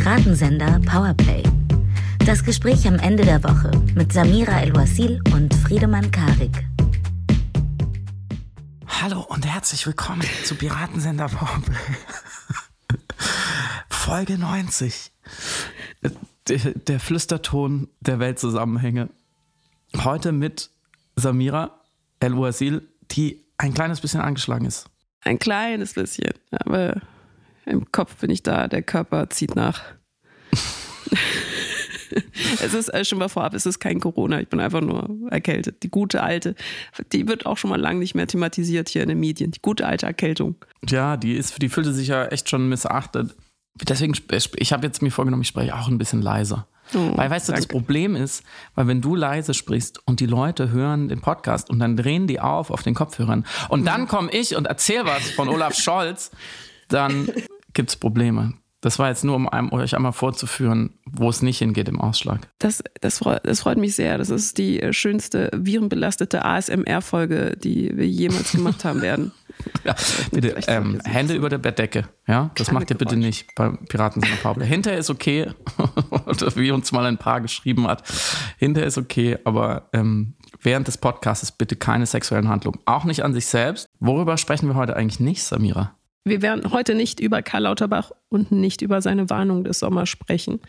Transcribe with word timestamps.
Piratensender 0.00 0.80
Powerplay. 0.86 1.42
Das 2.24 2.44
Gespräch 2.44 2.86
am 2.86 3.00
Ende 3.00 3.24
der 3.24 3.42
Woche 3.42 3.72
mit 3.96 4.12
Samira 4.12 4.60
El-Wasil 4.60 5.20
und 5.34 5.52
Friedemann 5.52 6.12
Karik. 6.12 6.68
Hallo 8.86 9.22
und 9.22 9.44
herzlich 9.44 9.84
willkommen 9.88 10.22
zu 10.44 10.54
Piratensender 10.54 11.26
Powerplay. 11.26 11.74
Folge 13.88 14.38
90. 14.38 15.10
Der, 16.46 16.58
der 16.58 17.00
Flüsterton 17.00 17.88
der 17.98 18.20
Weltzusammenhänge. 18.20 19.08
Heute 20.04 20.30
mit 20.30 20.70
Samira 21.16 21.80
El-Wasil, 22.20 22.86
die 23.10 23.44
ein 23.56 23.74
kleines 23.74 24.00
bisschen 24.00 24.20
angeschlagen 24.20 24.64
ist. 24.64 24.88
Ein 25.22 25.40
kleines 25.40 25.94
bisschen, 25.94 26.34
aber 26.52 27.02
im 27.68 27.92
Kopf 27.92 28.16
bin 28.16 28.30
ich 28.30 28.42
da, 28.42 28.68
der 28.68 28.82
Körper 28.82 29.30
zieht 29.30 29.54
nach. 29.54 29.82
es 32.62 32.74
ist 32.74 32.88
äh, 32.88 33.04
schon 33.04 33.18
mal 33.18 33.28
vorab, 33.28 33.54
es 33.54 33.66
ist 33.66 33.78
kein 33.78 34.00
Corona, 34.00 34.40
ich 34.40 34.48
bin 34.48 34.60
einfach 34.60 34.80
nur 34.80 35.30
erkältet. 35.30 35.82
Die 35.82 35.90
gute 35.90 36.22
alte, 36.22 36.54
die 37.12 37.28
wird 37.28 37.46
auch 37.46 37.58
schon 37.58 37.70
mal 37.70 37.80
lange 37.80 38.00
nicht 38.00 38.14
mehr 38.14 38.26
thematisiert 38.26 38.88
hier 38.88 39.02
in 39.02 39.08
den 39.08 39.20
Medien. 39.20 39.50
Die 39.50 39.62
gute 39.62 39.86
alte 39.86 40.06
Erkältung. 40.06 40.56
Ja, 40.88 41.16
die 41.16 41.34
ist, 41.34 41.60
die 41.60 41.68
fühlte 41.68 41.92
sich 41.92 42.08
ja 42.08 42.26
echt 42.26 42.48
schon 42.48 42.68
missachtet. 42.68 43.34
Deswegen, 43.74 44.14
ich 44.56 44.72
habe 44.72 44.86
jetzt 44.86 45.02
mir 45.02 45.10
vorgenommen, 45.10 45.42
ich 45.42 45.48
spreche 45.48 45.74
auch 45.74 45.88
ein 45.88 45.98
bisschen 45.98 46.22
leiser. 46.22 46.66
Oh, 46.94 47.16
weil, 47.16 47.30
weißt 47.30 47.48
du, 47.48 47.52
danke. 47.52 47.66
das 47.66 47.68
Problem 47.68 48.16
ist, 48.16 48.42
weil 48.74 48.86
wenn 48.86 49.02
du 49.02 49.14
leise 49.14 49.52
sprichst 49.52 50.00
und 50.06 50.20
die 50.20 50.26
Leute 50.26 50.70
hören 50.70 51.08
den 51.08 51.20
Podcast 51.20 51.68
und 51.68 51.78
dann 51.80 51.96
drehen 51.96 52.26
die 52.26 52.40
auf 52.40 52.70
auf 52.70 52.82
den 52.82 52.94
Kopfhörern 52.94 53.44
und 53.68 53.84
dann 53.84 54.02
mhm. 54.02 54.08
komme 54.08 54.30
ich 54.32 54.56
und 54.56 54.66
erzähle 54.66 55.04
was 55.04 55.30
von 55.30 55.48
Olaf 55.48 55.74
Scholz, 55.74 56.30
dann 56.88 57.30
gibt 57.78 57.90
es 57.90 57.96
Probleme. 57.96 58.54
Das 58.80 58.98
war 58.98 59.08
jetzt 59.08 59.22
nur, 59.22 59.36
um 59.36 59.48
einem, 59.48 59.72
euch 59.72 59.94
einmal 59.94 60.12
vorzuführen, 60.12 60.98
wo 61.04 61.28
es 61.28 61.42
nicht 61.42 61.58
hingeht 61.58 61.88
im 61.88 62.00
Ausschlag. 62.00 62.48
Das, 62.58 62.82
das, 63.00 63.18
freut, 63.18 63.46
das 63.46 63.60
freut 63.60 63.78
mich 63.78 63.94
sehr. 63.94 64.18
Das 64.18 64.30
ist 64.30 64.58
die 64.58 64.82
äh, 64.82 64.92
schönste 64.92 65.48
virenbelastete 65.54 66.44
ASMR-Folge, 66.44 67.56
die 67.56 67.96
wir 67.96 68.08
jemals 68.08 68.50
gemacht 68.50 68.84
haben 68.84 69.00
werden. 69.00 69.30
ja, 69.84 69.94
bitte, 70.32 70.56
ähm, 70.66 71.00
Hände 71.04 71.34
über 71.34 71.48
der 71.48 71.58
Bettdecke. 71.58 72.08
Ja, 72.26 72.50
das 72.56 72.66
Keine 72.66 72.80
macht 72.80 72.90
ihr 72.90 72.98
bitte 72.98 73.16
nicht 73.16 73.46
bei 73.54 73.70
Piraten 73.88 74.22
seiner 74.22 74.36
Pablo. 74.36 74.64
Hinterher 74.64 74.98
ist 74.98 75.10
okay, 75.10 75.52
oder 76.10 76.56
wie 76.56 76.72
uns 76.72 76.90
mal 76.90 77.06
ein 77.06 77.18
Paar 77.18 77.40
geschrieben 77.40 77.86
hat. 77.86 78.02
Hinterher 78.58 78.88
ist 78.88 78.98
okay, 78.98 79.38
aber 79.44 79.88
ähm, 79.92 80.34
während 80.62 80.88
des 80.88 80.98
Podcasts 80.98 81.52
bitte 81.52 81.76
keine 81.76 82.06
sexuellen 82.06 82.48
Handlungen. 82.48 82.80
Auch 82.86 83.04
nicht 83.04 83.22
an 83.22 83.34
sich 83.34 83.46
selbst. 83.46 83.86
Worüber 84.00 84.36
sprechen 84.36 84.66
wir 84.66 84.74
heute 84.74 84.96
eigentlich 84.96 85.20
nicht, 85.20 85.44
Samira? 85.44 85.97
Wir 86.24 86.42
werden 86.42 86.72
heute 86.72 86.94
nicht 86.94 87.20
über 87.20 87.42
Karl 87.42 87.62
Lauterbach 87.62 88.12
und 88.28 88.52
nicht 88.52 88.82
über 88.82 89.00
seine 89.00 89.30
Warnung 89.30 89.64
des 89.64 89.78
Sommers 89.78 90.08
sprechen. 90.08 90.60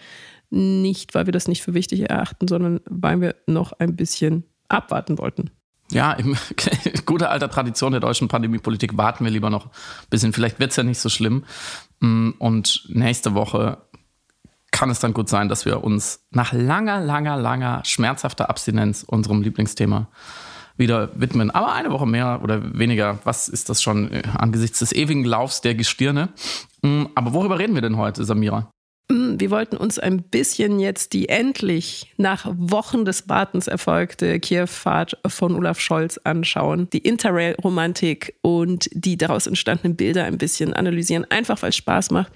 Nicht, 0.50 1.14
weil 1.14 1.26
wir 1.26 1.34
das 1.34 1.48
nicht 1.48 1.62
für 1.62 1.74
wichtig 1.74 2.10
erachten, 2.10 2.48
sondern 2.48 2.80
weil 2.86 3.22
wir 3.22 3.36
noch 3.46 3.74
ein 3.74 3.96
bisschen 3.96 4.46
abwarten 4.68 5.18
wollten. 5.18 5.52
Ja, 5.92 6.14
in 6.14 6.38
guter 7.06 7.32
alter 7.32 7.50
Tradition 7.50 7.92
der 7.92 8.02
deutschen 8.02 8.28
Pandemiepolitik 8.28 8.98
warten 8.98 9.24
wir 9.24 9.32
lieber 9.32 9.50
noch 9.50 9.66
ein 9.66 9.72
bisschen. 10.10 10.34
Vielleicht 10.34 10.60
wird 10.60 10.72
es 10.72 10.78
ja 10.78 10.84
nicht 10.84 11.00
so 11.00 11.10
schlimm. 11.10 11.44
Mm, 12.00 12.32
und 12.38 12.86
nächste 12.90 13.34
Woche 13.34 13.80
kann 14.72 14.90
es 14.90 15.00
dann 15.00 15.14
gut 15.14 15.30
sein, 15.30 15.50
dass 15.50 15.66
wir 15.66 15.84
uns 15.84 16.28
nach 16.32 16.54
langer, 16.54 17.00
langer, 17.00 17.38
langer 17.38 17.82
schmerzhafter 17.86 18.50
Abstinenz 18.50 19.04
unserem 19.04 19.42
Lieblingsthema 19.42 20.08
wieder 20.80 21.10
widmen. 21.14 21.52
Aber 21.52 21.74
eine 21.74 21.92
Woche 21.92 22.08
mehr 22.08 22.40
oder 22.44 22.78
weniger, 22.78 23.20
was 23.24 23.48
ist 23.48 23.70
das 23.70 23.82
schon 23.82 24.12
äh, 24.12 24.24
angesichts 24.36 24.80
des 24.80 24.94
ewigen 24.94 25.26
Laufs 25.26 25.62
der 25.62 25.76
Gestirne? 25.76 26.30
Mm, 26.82 27.06
aber 27.16 27.34
worüber 27.34 27.60
reden 27.60 27.76
wir 27.76 27.82
denn 27.82 27.98
heute, 27.98 28.24
Samira? 28.24 28.72
Mm, 29.12 29.40
wir 29.40 29.52
wollten 29.52 29.76
uns 29.76 30.00
ein 30.00 30.22
bisschen 30.22 30.80
jetzt 30.80 31.14
die 31.14 31.30
endlich 31.30 32.14
nach 32.18 32.46
Wochen 32.58 33.06
des 33.06 33.28
Wartens 33.28 33.68
erfolgte 33.68 34.40
Kiew-Fahrt 34.40 35.18
von 35.28 35.56
Olaf 35.56 35.80
Scholz 35.80 36.20
anschauen, 36.24 36.90
die 36.92 37.00
Interrail-Romantik 37.00 38.36
und 38.42 38.90
die 38.94 39.18
daraus 39.18 39.48
entstandenen 39.48 39.96
Bilder 39.96 40.26
ein 40.26 40.38
bisschen 40.38 40.74
analysieren, 40.74 41.26
einfach 41.30 41.62
weil 41.62 41.70
es 41.70 41.76
Spaß 41.76 42.12
macht, 42.12 42.32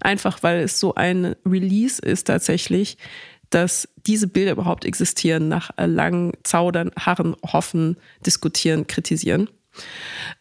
einfach 0.00 0.42
weil 0.42 0.60
es 0.60 0.78
so 0.78 0.94
ein 0.94 1.34
Release 1.44 2.00
ist 2.00 2.28
tatsächlich, 2.28 2.96
dass 3.54 3.88
diese 4.06 4.26
Bilder 4.26 4.52
überhaupt 4.52 4.84
existieren, 4.84 5.48
nach 5.48 5.70
langen 5.76 6.32
Zaudern, 6.42 6.90
Harren, 6.98 7.36
Hoffen, 7.44 7.96
Diskutieren, 8.26 8.86
Kritisieren. 8.86 9.48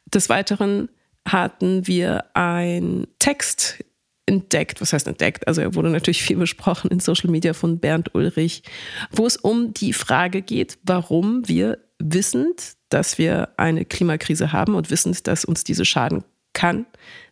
Des 0.06 0.30
Weiteren 0.30 0.90
hatten 1.28 1.88
wir 1.88 2.36
einen 2.36 3.08
Text 3.20 3.84
entdeckt, 4.26 4.82
was 4.82 4.94
heißt 4.94 5.08
entdeckt? 5.08 5.48
Also 5.48 5.62
er 5.62 5.76
wurde 5.76 5.90
natürlich 5.90 6.24
viel 6.24 6.38
besprochen 6.38 6.90
in 6.90 7.00
Social 7.00 7.30
Media 7.30 7.54
von 7.54 7.80
Bernd 7.80 8.16
Ulrich, 8.16 8.64
wo 9.12 9.28
es 9.28 9.36
um 9.36 9.74
die 9.74 9.94
Frage 9.94 10.42
geht, 10.42 10.78
warum 10.84 11.48
wir 11.48 11.80
wissend, 12.00 12.76
dass 12.90 13.18
wir 13.18 13.50
eine 13.58 13.86
Klimakrise 13.86 14.54
haben 14.54 14.76
und 14.76 14.90
wissend, 14.90 15.28
dass 15.28 15.46
uns 15.46 15.64
diese 15.64 15.86
schaden 15.86 16.24
kann, 16.54 16.86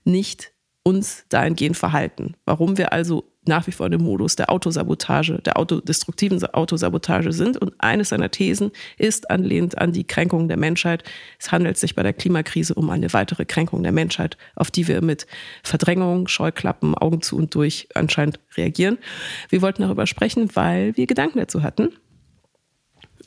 nicht 0.03 0.51
uns 0.83 1.25
dahingehend 1.29 1.77
verhalten. 1.77 2.35
Warum 2.45 2.77
wir 2.77 2.93
also 2.93 3.29
nach 3.49 3.67
wie 3.67 3.71
vor 3.71 3.87
in 3.87 3.93
dem 3.93 4.03
Modus 4.03 4.35
der 4.35 4.49
Autosabotage, 4.49 5.39
der 5.39 5.57
autodestruktiven 5.57 6.41
Autosabotage 6.45 7.33
sind. 7.33 7.57
Und 7.57 7.73
eines 7.79 8.09
seiner 8.09 8.31
Thesen 8.31 8.71
ist 8.97 9.29
anlehnt 9.29 9.77
an 9.77 9.91
die 9.91 10.05
Kränkung 10.05 10.47
der 10.47 10.57
Menschheit. 10.57 11.03
Es 11.39 11.51
handelt 11.51 11.77
sich 11.77 11.95
bei 11.95 12.03
der 12.03 12.13
Klimakrise 12.13 12.73
um 12.73 12.89
eine 12.89 13.11
weitere 13.11 13.45
Kränkung 13.45 13.83
der 13.83 13.91
Menschheit, 13.91 14.37
auf 14.55 14.71
die 14.71 14.87
wir 14.87 15.01
mit 15.01 15.27
Verdrängung, 15.63 16.27
Scheuklappen, 16.27 16.95
Augen 16.95 17.21
zu 17.21 17.35
und 17.35 17.53
durch 17.55 17.89
anscheinend 17.93 18.39
reagieren. 18.55 18.97
Wir 19.49 19.61
wollten 19.61 19.81
darüber 19.81 20.07
sprechen, 20.07 20.49
weil 20.55 20.95
wir 20.95 21.07
Gedanken 21.07 21.39
dazu 21.39 21.63
hatten. 21.63 21.89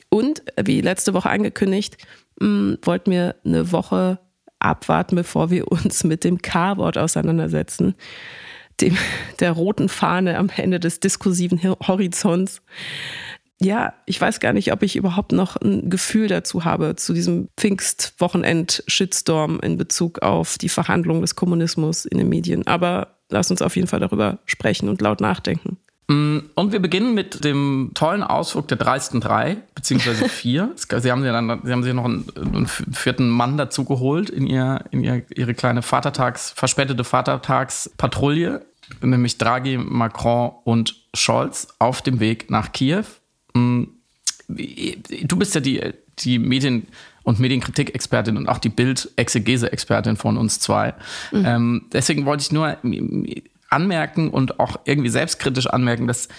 Und 0.09 0.43
wie 0.63 0.81
letzte 0.81 1.13
Woche 1.13 1.29
angekündigt, 1.29 1.97
hm, 2.39 2.77
wollten 2.83 3.11
wir 3.11 3.35
eine 3.43 3.71
Woche 3.71 4.19
abwarten, 4.63 5.15
bevor 5.15 5.49
wir 5.49 5.71
uns 5.71 6.03
mit 6.03 6.23
dem 6.23 6.41
K-Wort 6.41 6.97
auseinandersetzen 6.97 7.95
dem, 8.81 8.97
der 9.39 9.51
roten 9.51 9.89
Fahne 9.89 10.37
am 10.37 10.49
Ende 10.55 10.79
des 10.79 10.99
diskursiven 10.99 11.61
Horizonts. 11.87 12.61
Ja, 13.61 13.93
ich 14.05 14.19
weiß 14.19 14.39
gar 14.39 14.51
nicht, 14.51 14.73
ob 14.73 14.83
ich 14.83 14.95
überhaupt 14.95 15.31
noch 15.31 15.55
ein 15.57 15.89
Gefühl 15.89 16.27
dazu 16.27 16.65
habe, 16.65 16.95
zu 16.95 17.13
diesem 17.13 17.49
Pfingstwochenend-Shitstorm 17.57 19.59
in 19.61 19.77
Bezug 19.77 20.21
auf 20.21 20.57
die 20.57 20.69
Verhandlungen 20.69 21.21
des 21.21 21.35
Kommunismus 21.35 22.05
in 22.05 22.17
den 22.17 22.29
Medien. 22.29 22.67
Aber 22.67 23.19
lass 23.29 23.51
uns 23.51 23.61
auf 23.61 23.75
jeden 23.75 23.87
Fall 23.87 24.01
darüber 24.01 24.39
sprechen 24.45 24.89
und 24.89 25.01
laut 25.01 25.21
nachdenken. 25.21 25.77
Mm, 26.07 26.39
und 26.55 26.71
wir 26.71 26.79
beginnen 26.79 27.13
mit 27.13 27.43
dem 27.43 27.91
tollen 27.93 28.23
Ausflug 28.23 28.67
der 28.67 28.77
dreisten 28.77 29.21
drei, 29.21 29.57
beziehungsweise 29.75 30.27
vier. 30.29 30.71
Sie 30.75 31.11
haben, 31.11 31.23
ja 31.23 31.31
dann, 31.31 31.61
Sie 31.63 31.71
haben 31.71 31.83
sich 31.83 31.93
noch 31.93 32.05
einen, 32.05 32.25
einen 32.35 32.67
vierten 32.67 33.29
Mann 33.29 33.57
dazu 33.57 33.85
geholt 33.85 34.29
in, 34.29 34.47
ihr, 34.47 34.83
in 34.91 35.03
ihr, 35.03 35.23
ihre 35.35 35.53
kleine 35.53 35.81
Vatertags, 35.81 36.51
verspätete 36.51 37.03
Vatertagspatrouille, 37.03 38.65
nämlich 39.01 39.37
Draghi, 39.37 39.77
Macron 39.77 40.51
und 40.65 40.95
Scholz 41.13 41.67
auf 41.79 42.01
dem 42.01 42.19
Weg 42.19 42.49
nach 42.51 42.71
Kiew. 42.73 43.05
Mm, 43.53 43.83
du 44.47 45.37
bist 45.37 45.55
ja 45.55 45.61
die, 45.61 45.81
die 46.19 46.37
Medien- 46.37 46.87
und 47.23 47.39
Medienkritik-Expertin 47.39 48.35
und 48.35 48.49
auch 48.49 48.57
die 48.57 48.69
Bild-Exegese-Expertin 48.69 50.17
von 50.17 50.37
uns 50.37 50.59
zwei. 50.59 50.93
Mhm. 51.31 51.45
Ähm, 51.45 51.85
deswegen 51.93 52.25
wollte 52.25 52.41
ich 52.41 52.51
nur 52.51 52.77
anmerken 53.73 54.29
und 54.29 54.59
auch 54.59 54.77
irgendwie 54.85 55.09
selbstkritisch 55.09 55.67
anmerken, 55.67 56.07
dass 56.07 56.29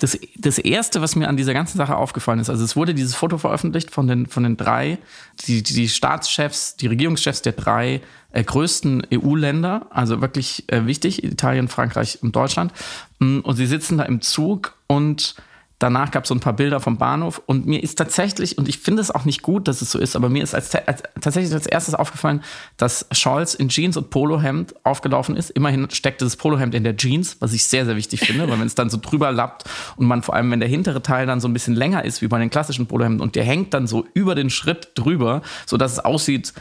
das, 0.00 0.18
das 0.36 0.58
Erste, 0.58 1.02
was 1.02 1.14
mir 1.14 1.28
an 1.28 1.36
dieser 1.36 1.52
ganzen 1.52 1.76
Sache 1.76 1.94
aufgefallen 1.96 2.40
ist, 2.40 2.48
also 2.48 2.64
es 2.64 2.74
wurde 2.74 2.94
dieses 2.94 3.14
Foto 3.14 3.38
veröffentlicht 3.38 3.90
von 3.90 4.06
den, 4.06 4.26
von 4.26 4.42
den 4.42 4.56
drei, 4.56 4.98
die, 5.46 5.62
die 5.62 5.88
Staatschefs, 5.88 6.76
die 6.76 6.86
Regierungschefs 6.86 7.42
der 7.42 7.52
drei 7.52 8.00
äh, 8.32 8.42
größten 8.42 9.06
EU-Länder, 9.12 9.86
also 9.90 10.20
wirklich 10.20 10.64
äh, 10.68 10.86
wichtig, 10.86 11.22
Italien, 11.22 11.68
Frankreich 11.68 12.18
und 12.22 12.34
Deutschland. 12.34 12.72
Mm, 13.18 13.40
und 13.40 13.56
sie 13.56 13.66
sitzen 13.66 13.98
da 13.98 14.04
im 14.04 14.22
Zug 14.22 14.74
und 14.86 15.34
Danach 15.80 16.10
gab 16.10 16.24
es 16.24 16.28
so 16.28 16.34
ein 16.34 16.40
paar 16.40 16.52
Bilder 16.52 16.78
vom 16.78 16.98
Bahnhof 16.98 17.40
und 17.46 17.64
mir 17.66 17.82
ist 17.82 17.96
tatsächlich, 17.96 18.58
und 18.58 18.68
ich 18.68 18.78
finde 18.78 19.00
es 19.00 19.10
auch 19.10 19.24
nicht 19.24 19.40
gut, 19.40 19.66
dass 19.66 19.80
es 19.80 19.90
so 19.90 19.98
ist, 19.98 20.14
aber 20.14 20.28
mir 20.28 20.42
ist 20.42 20.54
als, 20.54 20.74
als, 20.74 21.02
tatsächlich 21.22 21.54
als 21.54 21.66
erstes 21.66 21.94
aufgefallen, 21.94 22.42
dass 22.76 23.06
Scholz 23.12 23.54
in 23.54 23.70
Jeans 23.70 23.96
und 23.96 24.10
Polohemd 24.10 24.74
aufgelaufen 24.84 25.36
ist. 25.36 25.48
Immerhin 25.48 25.88
steckte 25.90 26.26
das 26.26 26.36
Polohemd 26.36 26.74
in 26.74 26.84
der 26.84 26.98
Jeans, 26.98 27.38
was 27.40 27.54
ich 27.54 27.64
sehr, 27.64 27.86
sehr 27.86 27.96
wichtig 27.96 28.20
finde, 28.20 28.46
weil 28.50 28.60
wenn 28.60 28.66
es 28.66 28.74
dann 28.74 28.90
so 28.90 28.98
drüber 29.00 29.32
lappt 29.32 29.64
und 29.96 30.06
man 30.06 30.22
vor 30.22 30.34
allem, 30.34 30.50
wenn 30.50 30.60
der 30.60 30.68
hintere 30.68 31.02
Teil 31.02 31.24
dann 31.24 31.40
so 31.40 31.48
ein 31.48 31.54
bisschen 31.54 31.74
länger 31.74 32.04
ist, 32.04 32.20
wie 32.20 32.28
bei 32.28 32.38
den 32.38 32.50
klassischen 32.50 32.86
Polohemden 32.86 33.22
und 33.22 33.34
der 33.34 33.44
hängt 33.44 33.72
dann 33.72 33.86
so 33.86 34.06
über 34.12 34.34
den 34.34 34.50
Schritt 34.50 34.90
drüber, 34.96 35.40
sodass 35.64 35.92
es 35.92 35.98
aussieht, 35.98 36.52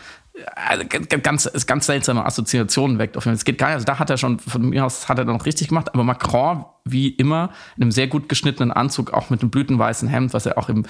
also 0.55 0.83
ganz, 1.21 1.49
ganz 1.67 1.85
seltsame 1.85 2.25
Assoziationen 2.25 2.99
weckt. 2.99 3.15
Es 3.15 3.45
geht 3.45 3.57
gar 3.57 3.67
nicht, 3.67 3.75
also 3.75 3.85
da 3.85 3.99
hat 3.99 4.09
er 4.09 4.17
schon, 4.17 4.39
von 4.39 4.69
mir 4.69 4.85
aus 4.85 5.09
hat 5.09 5.17
er 5.17 5.25
noch 5.25 5.45
richtig 5.45 5.69
gemacht, 5.69 5.93
aber 5.93 6.03
Macron, 6.03 6.65
wie 6.85 7.09
immer, 7.09 7.51
in 7.77 7.83
einem 7.83 7.91
sehr 7.91 8.07
gut 8.07 8.29
geschnittenen 8.29 8.71
Anzug, 8.71 9.11
auch 9.13 9.29
mit 9.29 9.41
einem 9.41 9.51
blütenweißen 9.51 10.07
Hemd, 10.07 10.33
was 10.33 10.45
er 10.45 10.57
auch 10.57 10.69
im, 10.69 10.85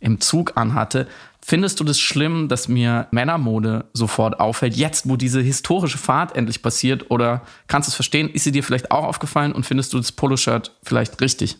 im 0.00 0.20
Zug 0.20 0.56
anhatte. 0.56 1.06
Findest 1.44 1.80
du 1.80 1.84
das 1.84 1.98
schlimm, 1.98 2.48
dass 2.48 2.68
mir 2.68 3.08
Männermode 3.10 3.86
sofort 3.92 4.38
auffällt, 4.38 4.76
jetzt, 4.76 5.08
wo 5.08 5.16
diese 5.16 5.40
historische 5.40 5.98
Fahrt 5.98 6.36
endlich 6.36 6.62
passiert? 6.62 7.10
Oder 7.10 7.42
kannst 7.66 7.88
du 7.88 7.90
es 7.90 7.94
verstehen? 7.96 8.30
Ist 8.30 8.44
sie 8.44 8.52
dir 8.52 8.62
vielleicht 8.62 8.90
auch 8.90 9.04
aufgefallen 9.04 9.52
und 9.52 9.66
findest 9.66 9.92
du 9.92 9.98
das 9.98 10.12
Poloshirt 10.12 10.76
vielleicht 10.82 11.20
richtig? 11.20 11.58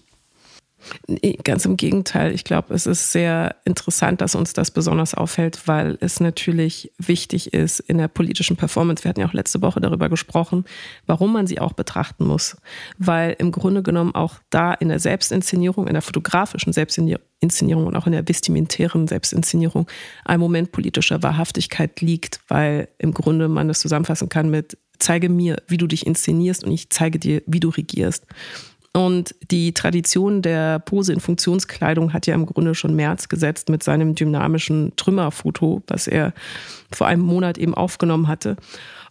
Ganz 1.44 1.64
im 1.64 1.76
Gegenteil. 1.76 2.32
Ich 2.32 2.44
glaube, 2.44 2.74
es 2.74 2.86
ist 2.86 3.12
sehr 3.12 3.56
interessant, 3.64 4.20
dass 4.20 4.34
uns 4.34 4.52
das 4.52 4.70
besonders 4.70 5.14
auffällt, 5.14 5.66
weil 5.66 5.96
es 6.00 6.20
natürlich 6.20 6.92
wichtig 6.98 7.52
ist 7.52 7.80
in 7.80 7.98
der 7.98 8.08
politischen 8.08 8.56
Performance. 8.56 9.04
Wir 9.04 9.10
hatten 9.10 9.20
ja 9.20 9.26
auch 9.26 9.32
letzte 9.32 9.62
Woche 9.62 9.80
darüber 9.80 10.08
gesprochen, 10.08 10.64
warum 11.06 11.32
man 11.32 11.46
sie 11.46 11.60
auch 11.60 11.72
betrachten 11.72 12.24
muss. 12.24 12.56
Weil 12.98 13.36
im 13.38 13.52
Grunde 13.52 13.82
genommen 13.82 14.14
auch 14.14 14.36
da 14.50 14.74
in 14.74 14.88
der 14.88 14.98
Selbstinszenierung, 14.98 15.86
in 15.86 15.94
der 15.94 16.02
fotografischen 16.02 16.72
Selbstinszenierung 16.72 17.86
und 17.86 17.96
auch 17.96 18.06
in 18.06 18.12
der 18.12 18.28
vestimentären 18.28 19.08
Selbstinszenierung 19.08 19.86
ein 20.24 20.40
Moment 20.40 20.72
politischer 20.72 21.22
Wahrhaftigkeit 21.22 22.00
liegt, 22.00 22.40
weil 22.48 22.88
im 22.98 23.14
Grunde 23.14 23.48
man 23.48 23.68
das 23.68 23.80
zusammenfassen 23.80 24.28
kann 24.28 24.50
mit 24.50 24.76
zeige 25.02 25.28
mir, 25.28 25.56
wie 25.66 25.76
du 25.76 25.86
dich 25.86 26.06
inszenierst 26.06 26.64
und 26.64 26.70
ich 26.70 26.90
zeige 26.90 27.18
dir, 27.18 27.42
wie 27.46 27.60
du 27.60 27.68
regierst. 27.70 28.24
Und 28.94 29.34
die 29.50 29.72
Tradition 29.72 30.42
der 30.42 30.78
Pose 30.78 31.12
in 31.14 31.20
Funktionskleidung 31.20 32.12
hat 32.12 32.26
ja 32.26 32.34
im 32.34 32.44
Grunde 32.44 32.74
schon 32.74 32.94
März 32.94 33.28
gesetzt 33.28 33.70
mit 33.70 33.82
seinem 33.82 34.14
dynamischen 34.14 34.94
Trümmerfoto, 34.96 35.82
was 35.86 36.06
er 36.06 36.34
vor 36.92 37.06
einem 37.06 37.22
Monat 37.22 37.56
eben 37.56 37.74
aufgenommen 37.74 38.28
hatte. 38.28 38.56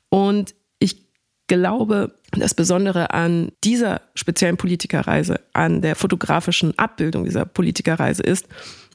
Und 0.09 0.53
ich 0.77 1.03
glaube, 1.47 2.13
das 2.31 2.53
Besondere 2.53 3.11
an 3.11 3.51
dieser 3.63 4.01
speziellen 4.13 4.57
Politikerreise, 4.57 5.39
an 5.53 5.81
der 5.81 5.95
fotografischen 5.95 6.77
Abbildung 6.77 7.25
dieser 7.25 7.45
Politikerreise 7.45 8.21
ist, 8.21 8.47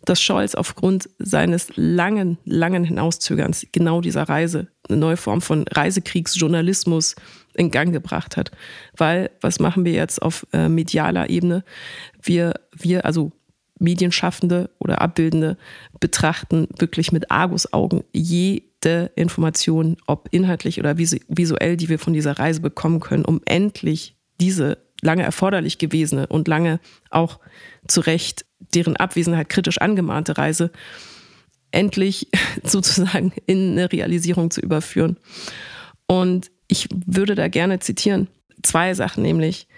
dass 0.04 0.22
Scholz 0.22 0.54
aufgrund 0.54 1.08
seines 1.18 1.68
langen, 1.74 2.38
langen 2.44 2.84
Hinauszögerns 2.84 3.66
genau 3.72 4.00
dieser 4.00 4.22
Reise 4.22 4.68
eine 4.88 4.98
neue 4.98 5.16
Form 5.16 5.42
von 5.42 5.64
Reisekriegsjournalismus 5.68 7.16
in 7.56 7.70
Gang 7.70 7.92
gebracht 7.92 8.36
hat. 8.36 8.50
Weil, 8.96 9.30
was 9.40 9.60
machen 9.60 9.84
wir 9.84 9.92
jetzt 9.92 10.20
auf 10.22 10.46
äh, 10.52 10.68
medialer 10.68 11.30
Ebene? 11.30 11.64
Wir, 12.22 12.54
wir, 12.72 13.04
also 13.04 13.32
Medienschaffende 13.78 14.70
oder 14.78 15.00
Abbildende, 15.00 15.56
betrachten 16.00 16.68
wirklich 16.78 17.12
mit 17.12 17.30
Argusaugen 17.30 18.04
jede 18.12 19.10
Information, 19.16 19.96
ob 20.06 20.28
inhaltlich 20.30 20.78
oder 20.78 20.98
visuell, 20.98 21.76
die 21.76 21.88
wir 21.88 21.98
von 21.98 22.12
dieser 22.12 22.38
Reise 22.38 22.60
bekommen 22.60 23.00
können, 23.00 23.24
um 23.24 23.40
endlich 23.44 24.16
diese 24.40 24.78
lange 25.02 25.22
erforderlich 25.22 25.78
gewesene 25.78 26.26
und 26.26 26.48
lange 26.48 26.80
auch 27.10 27.38
zu 27.86 28.00
Recht 28.00 28.46
deren 28.74 28.96
Abwesenheit 28.96 29.48
kritisch 29.48 29.78
angemahnte 29.78 30.38
Reise 30.38 30.70
endlich 31.70 32.28
sozusagen 32.64 33.32
in 33.46 33.72
eine 33.72 33.92
Realisierung 33.92 34.50
zu 34.50 34.60
überführen. 34.60 35.18
Und 36.06 36.50
ich 36.68 36.88
würde 37.06 37.34
da 37.34 37.48
gerne 37.48 37.78
zitieren. 37.78 38.28
Zwei 38.62 38.94
Sachen, 38.94 39.22
nämlich 39.22 39.68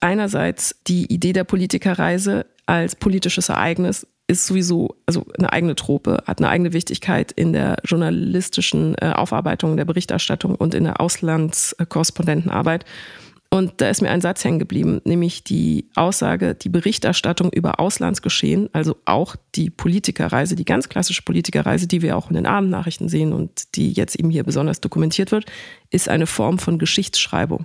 einerseits 0.00 0.76
die 0.86 1.12
Idee 1.12 1.32
der 1.32 1.44
Politikerreise 1.44 2.46
als 2.66 2.96
politisches 2.96 3.48
Ereignis 3.48 4.06
ist 4.28 4.46
sowieso 4.46 4.96
also 5.06 5.24
eine 5.38 5.52
eigene 5.52 5.76
Trope, 5.76 6.22
hat 6.26 6.38
eine 6.38 6.48
eigene 6.48 6.72
Wichtigkeit 6.72 7.30
in 7.32 7.52
der 7.52 7.76
journalistischen 7.84 8.96
äh, 8.96 9.12
Aufarbeitung, 9.14 9.76
der 9.76 9.84
Berichterstattung 9.84 10.56
und 10.56 10.74
in 10.74 10.84
der 10.84 11.00
Auslandskorrespondentenarbeit. 11.00 12.84
Und 13.56 13.80
da 13.80 13.88
ist 13.88 14.02
mir 14.02 14.10
ein 14.10 14.20
Satz 14.20 14.44
hängen 14.44 14.58
geblieben, 14.58 15.00
nämlich 15.04 15.42
die 15.42 15.88
Aussage, 15.94 16.54
die 16.54 16.68
Berichterstattung 16.68 17.50
über 17.50 17.80
Auslandsgeschehen, 17.80 18.68
also 18.74 18.98
auch 19.06 19.34
die 19.54 19.70
Politikerreise, 19.70 20.56
die 20.56 20.66
ganz 20.66 20.90
klassische 20.90 21.22
Politikerreise, 21.22 21.86
die 21.86 22.02
wir 22.02 22.18
auch 22.18 22.28
in 22.28 22.36
den 22.36 22.44
Abendnachrichten 22.44 23.08
sehen 23.08 23.32
und 23.32 23.74
die 23.74 23.92
jetzt 23.92 24.14
eben 24.14 24.28
hier 24.28 24.44
besonders 24.44 24.82
dokumentiert 24.82 25.32
wird, 25.32 25.46
ist 25.88 26.10
eine 26.10 26.26
Form 26.26 26.58
von 26.58 26.78
Geschichtsschreibung. 26.78 27.64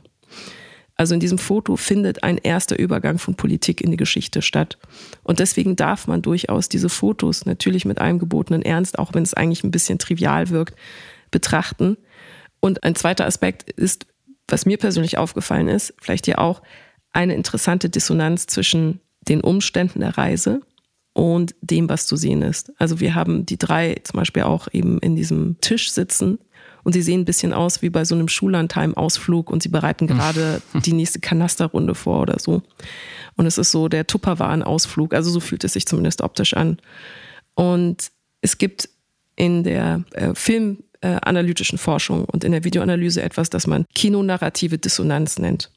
Also 0.95 1.13
in 1.13 1.19
diesem 1.19 1.37
Foto 1.37 1.75
findet 1.75 2.23
ein 2.23 2.37
erster 2.37 2.79
Übergang 2.79 3.17
von 3.17 3.35
Politik 3.35 3.81
in 3.81 3.91
die 3.91 3.97
Geschichte 3.97 4.41
statt. 4.41 4.77
Und 5.23 5.39
deswegen 5.39 5.75
darf 5.75 6.07
man 6.07 6.21
durchaus 6.21 6.69
diese 6.69 6.87
Fotos 6.87 7.45
natürlich 7.45 7.83
mit 7.83 7.99
einem 7.99 8.17
gebotenen 8.17 8.61
Ernst, 8.61 8.97
auch 8.97 9.13
wenn 9.13 9.23
es 9.23 9.33
eigentlich 9.33 9.65
ein 9.65 9.71
bisschen 9.71 9.99
trivial 9.99 10.51
wirkt, 10.51 10.79
betrachten. 11.31 11.97
Und 12.61 12.85
ein 12.85 12.95
zweiter 12.95 13.25
Aspekt 13.25 13.69
ist, 13.71 14.05
was 14.51 14.65
mir 14.65 14.77
persönlich 14.77 15.17
aufgefallen 15.17 15.67
ist, 15.67 15.93
vielleicht 16.01 16.25
hier 16.25 16.39
auch, 16.39 16.61
eine 17.13 17.35
interessante 17.35 17.89
Dissonanz 17.89 18.47
zwischen 18.47 19.01
den 19.27 19.41
Umständen 19.41 19.99
der 19.99 20.17
Reise 20.17 20.61
und 21.13 21.55
dem, 21.61 21.89
was 21.89 22.07
zu 22.07 22.15
sehen 22.15 22.41
ist. 22.41 22.71
Also 22.77 22.99
wir 22.99 23.15
haben 23.15 23.45
die 23.45 23.57
drei 23.57 23.97
zum 24.03 24.17
Beispiel 24.17 24.43
auch 24.43 24.67
eben 24.71 24.97
in 24.99 25.15
diesem 25.15 25.59
Tisch 25.59 25.91
sitzen 25.91 26.39
und 26.83 26.93
sie 26.93 27.01
sehen 27.01 27.21
ein 27.21 27.25
bisschen 27.25 27.53
aus 27.53 27.81
wie 27.81 27.89
bei 27.89 28.05
so 28.05 28.15
einem 28.15 28.27
Schullandheim-Ausflug 28.27 29.49
und 29.49 29.61
sie 29.61 29.69
bereiten 29.69 30.07
gerade 30.07 30.61
die 30.85 30.93
nächste 30.93 31.19
Kanasterrunde 31.19 31.95
vor 31.95 32.21
oder 32.21 32.39
so. 32.39 32.63
Und 33.35 33.45
es 33.45 33.57
ist 33.57 33.71
so 33.71 33.87
der 33.87 34.07
Tupperwaren-Ausflug, 34.07 35.13
also 35.13 35.29
so 35.29 35.39
fühlt 35.39 35.63
es 35.63 35.73
sich 35.73 35.85
zumindest 35.85 36.21
optisch 36.21 36.53
an. 36.53 36.77
Und 37.55 38.11
es 38.41 38.57
gibt 38.57 38.89
in 39.35 39.63
der 39.63 40.03
äh, 40.13 40.33
Film- 40.33 40.83
äh, 41.01 41.17
analytischen 41.21 41.77
Forschung 41.77 42.25
und 42.25 42.43
in 42.43 42.51
der 42.51 42.63
Videoanalyse 42.63 43.21
etwas, 43.21 43.49
das 43.49 43.67
man 43.67 43.85
kinonarrative 43.93 44.77
Dissonanz 44.77 45.39
nennt. 45.39 45.71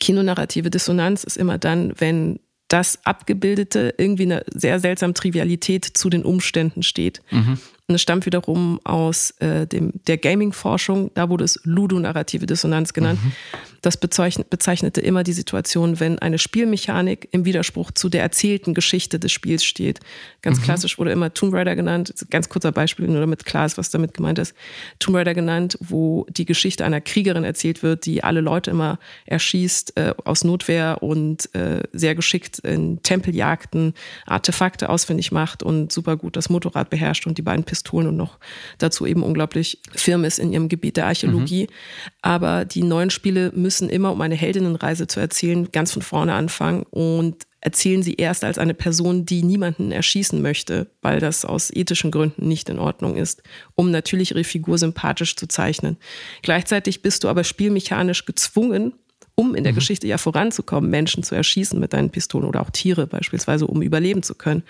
Kinonarrative 0.00 0.70
Dissonanz 0.70 1.24
ist 1.24 1.36
immer 1.36 1.58
dann, 1.58 1.92
wenn 1.98 2.38
das 2.68 3.04
Abgebildete 3.04 3.94
irgendwie 3.96 4.24
eine 4.24 4.44
sehr 4.54 4.78
seltsame 4.78 5.14
Trivialität 5.14 5.84
zu 5.84 6.10
den 6.10 6.22
Umständen 6.22 6.82
steht. 6.82 7.22
Mhm. 7.30 7.58
Und 7.88 7.94
es 7.94 8.02
stammt 8.02 8.26
wiederum 8.26 8.78
aus 8.84 9.30
äh, 9.40 9.66
dem, 9.66 9.92
der 10.06 10.18
Gaming-Forschung, 10.18 11.10
da 11.14 11.30
wurde 11.30 11.44
es 11.44 11.58
ludonarrative 11.64 12.44
Dissonanz 12.44 12.92
genannt. 12.92 13.18
Mhm. 13.24 13.32
Das 13.80 13.96
bezeichnete 13.96 15.00
immer 15.00 15.22
die 15.22 15.32
Situation, 15.32 16.00
wenn 16.00 16.18
eine 16.18 16.38
Spielmechanik 16.38 17.28
im 17.30 17.44
Widerspruch 17.44 17.92
zu 17.92 18.08
der 18.08 18.22
erzählten 18.22 18.74
Geschichte 18.74 19.18
des 19.18 19.32
Spiels 19.32 19.64
steht. 19.64 20.00
Ganz 20.42 20.58
mhm. 20.58 20.64
klassisch 20.64 20.98
wurde 20.98 21.12
immer 21.12 21.32
Tomb 21.32 21.54
Raider 21.54 21.76
genannt, 21.76 22.12
ganz 22.30 22.48
kurzer 22.48 22.72
Beispiel, 22.72 23.06
nur 23.06 23.20
damit 23.20 23.44
klar 23.44 23.66
ist, 23.66 23.78
was 23.78 23.90
damit 23.90 24.14
gemeint 24.14 24.38
ist. 24.38 24.54
Tomb 24.98 25.16
Raider 25.16 25.34
genannt, 25.34 25.78
wo 25.80 26.26
die 26.28 26.44
Geschichte 26.44 26.84
einer 26.84 27.00
Kriegerin 27.00 27.44
erzählt 27.44 27.82
wird, 27.82 28.06
die 28.06 28.24
alle 28.24 28.40
Leute 28.40 28.70
immer 28.70 28.98
erschießt 29.26 29.96
äh, 29.96 30.14
aus 30.24 30.44
Notwehr 30.44 31.02
und 31.02 31.54
äh, 31.54 31.82
sehr 31.92 32.14
geschickt 32.14 32.58
in 32.60 33.02
Tempeljagden 33.02 33.94
Artefakte 34.26 34.88
ausfindig 34.88 35.32
macht 35.32 35.62
und 35.62 35.92
super 35.92 36.16
gut 36.16 36.36
das 36.36 36.50
Motorrad 36.50 36.90
beherrscht 36.90 37.26
und 37.26 37.38
die 37.38 37.42
beiden 37.42 37.64
Pistolen 37.64 38.08
und 38.08 38.16
noch 38.16 38.38
dazu 38.78 39.06
eben 39.06 39.22
unglaublich 39.22 39.80
firm 39.94 40.24
ist 40.24 40.38
in 40.38 40.52
ihrem 40.52 40.68
Gebiet 40.68 40.96
der 40.96 41.06
Archäologie. 41.06 41.64
Mhm. 41.64 41.74
Aber 42.22 42.64
die 42.64 42.82
neuen 42.82 43.10
Spiele 43.10 43.52
müssen 43.54 43.67
immer, 43.70 44.12
um 44.12 44.20
eine 44.20 44.34
Heldinnenreise 44.34 45.06
zu 45.06 45.20
erzählen, 45.20 45.70
ganz 45.72 45.92
von 45.92 46.02
vorne 46.02 46.34
anfangen 46.34 46.84
und 46.90 47.46
erzählen 47.60 48.02
sie 48.02 48.14
erst 48.14 48.44
als 48.44 48.58
eine 48.58 48.74
Person, 48.74 49.26
die 49.26 49.42
niemanden 49.42 49.90
erschießen 49.90 50.40
möchte, 50.40 50.90
weil 51.02 51.20
das 51.20 51.44
aus 51.44 51.70
ethischen 51.74 52.10
Gründen 52.10 52.46
nicht 52.46 52.68
in 52.68 52.78
Ordnung 52.78 53.16
ist, 53.16 53.42
um 53.74 53.90
natürlich 53.90 54.30
ihre 54.30 54.44
Figur 54.44 54.78
sympathisch 54.78 55.36
zu 55.36 55.48
zeichnen. 55.48 55.96
Gleichzeitig 56.42 57.02
bist 57.02 57.24
du 57.24 57.28
aber 57.28 57.44
spielmechanisch 57.44 58.24
gezwungen, 58.26 58.92
um 59.34 59.54
in 59.54 59.64
der 59.64 59.72
mhm. 59.72 59.76
Geschichte 59.76 60.06
ja 60.06 60.18
voranzukommen, 60.18 60.90
Menschen 60.90 61.22
zu 61.22 61.34
erschießen 61.34 61.78
mit 61.78 61.92
deinen 61.92 62.10
Pistolen 62.10 62.44
oder 62.46 62.60
auch 62.60 62.70
Tiere 62.70 63.06
beispielsweise, 63.06 63.66
um 63.66 63.82
überleben 63.82 64.22
zu 64.22 64.34
können. 64.34 64.62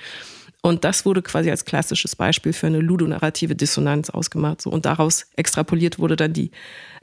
Und 0.61 0.83
das 0.83 1.07
wurde 1.07 1.23
quasi 1.23 1.51
als 1.51 1.65
klassisches 1.65 2.17
Beispiel 2.17 2.53
für 2.53 2.67
eine 2.67 2.81
ludonarrative 2.81 3.55
Dissonanz 3.55 4.11
ausgemacht. 4.11 4.61
So. 4.61 4.71
Und 4.71 4.87
daraus 4.87 5.27
extrapoliert 5.37 6.01
wurde 6.01 6.17
dann 6.17 6.33
die 6.33 6.51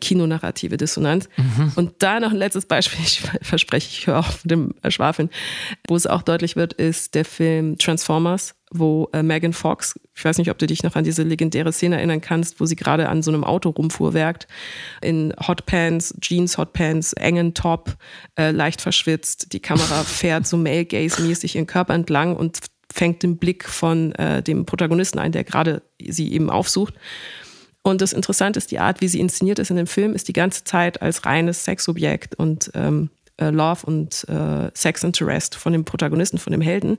kinonarrative 0.01 0.75
Dissonanz. 0.75 1.29
Mhm. 1.37 1.71
Und 1.75 1.93
da 1.99 2.19
noch 2.19 2.31
ein 2.31 2.37
letztes 2.37 2.65
Beispiel, 2.65 2.99
ich 3.03 3.21
verspreche, 3.41 3.87
ich 3.89 4.07
höre 4.07 4.19
auf 4.19 4.43
mit 4.43 4.51
dem 4.51 4.73
Schwafeln, 4.89 5.29
wo 5.87 5.95
es 5.95 6.05
auch 6.05 6.21
deutlich 6.21 6.57
wird, 6.57 6.73
ist 6.73 7.15
der 7.15 7.23
Film 7.23 7.77
Transformers, 7.77 8.55
wo 8.71 9.09
äh, 9.13 9.23
Megan 9.23 9.53
Fox, 9.53 9.97
ich 10.13 10.25
weiß 10.25 10.37
nicht, 10.37 10.51
ob 10.51 10.57
du 10.57 10.67
dich 10.67 10.83
noch 10.83 10.95
an 10.95 11.03
diese 11.03 11.23
legendäre 11.23 11.71
Szene 11.71 11.95
erinnern 11.95 12.21
kannst, 12.21 12.59
wo 12.59 12.65
sie 12.65 12.75
gerade 12.75 13.09
an 13.09 13.21
so 13.21 13.31
einem 13.31 13.43
Auto 13.43 13.69
rumfuhrwerkt, 13.69 14.47
in 15.01 15.33
Hotpants, 15.47 16.13
Jeans, 16.19 16.57
Hotpants, 16.57 17.13
engen 17.13 17.53
Top, 17.53 17.95
äh, 18.37 18.51
leicht 18.51 18.81
verschwitzt. 18.81 19.53
Die 19.53 19.59
Kamera 19.61 20.03
fährt 20.03 20.45
so 20.45 20.57
Male 20.57 20.85
Gaze-mäßig 20.85 21.55
ihren 21.55 21.67
Körper 21.67 21.93
entlang 21.93 22.35
und 22.35 22.59
fängt 22.95 23.23
den 23.23 23.37
Blick 23.37 23.65
von 23.65 24.13
äh, 24.13 24.41
dem 24.41 24.65
Protagonisten 24.65 25.19
ein, 25.19 25.33
der 25.33 25.43
gerade 25.43 25.81
sie 26.01 26.31
eben 26.31 26.49
aufsucht. 26.49 26.93
Und 27.83 28.01
das 28.01 28.13
Interessante 28.13 28.57
ist, 28.57 28.71
die 28.71 28.79
Art, 28.79 29.01
wie 29.01 29.07
sie 29.07 29.19
inszeniert 29.19 29.59
ist 29.59 29.69
in 29.69 29.75
dem 29.75 29.85
Film, 29.85 30.13
ist 30.13 30.27
die 30.27 30.33
ganze 30.33 30.63
Zeit 30.63 31.01
als 31.01 31.25
reines 31.25 31.65
Sexobjekt 31.65 32.33
und 32.35 32.71
ähm, 32.73 33.09
äh, 33.37 33.49
Love 33.49 33.85
und 33.85 34.27
äh, 34.29 34.71
Sex 34.73 35.03
Interest 35.03 35.55
von 35.55 35.73
dem 35.73 35.85
Protagonisten, 35.85 36.39
von 36.39 36.51
dem 36.51 36.61
Helden. 36.61 36.97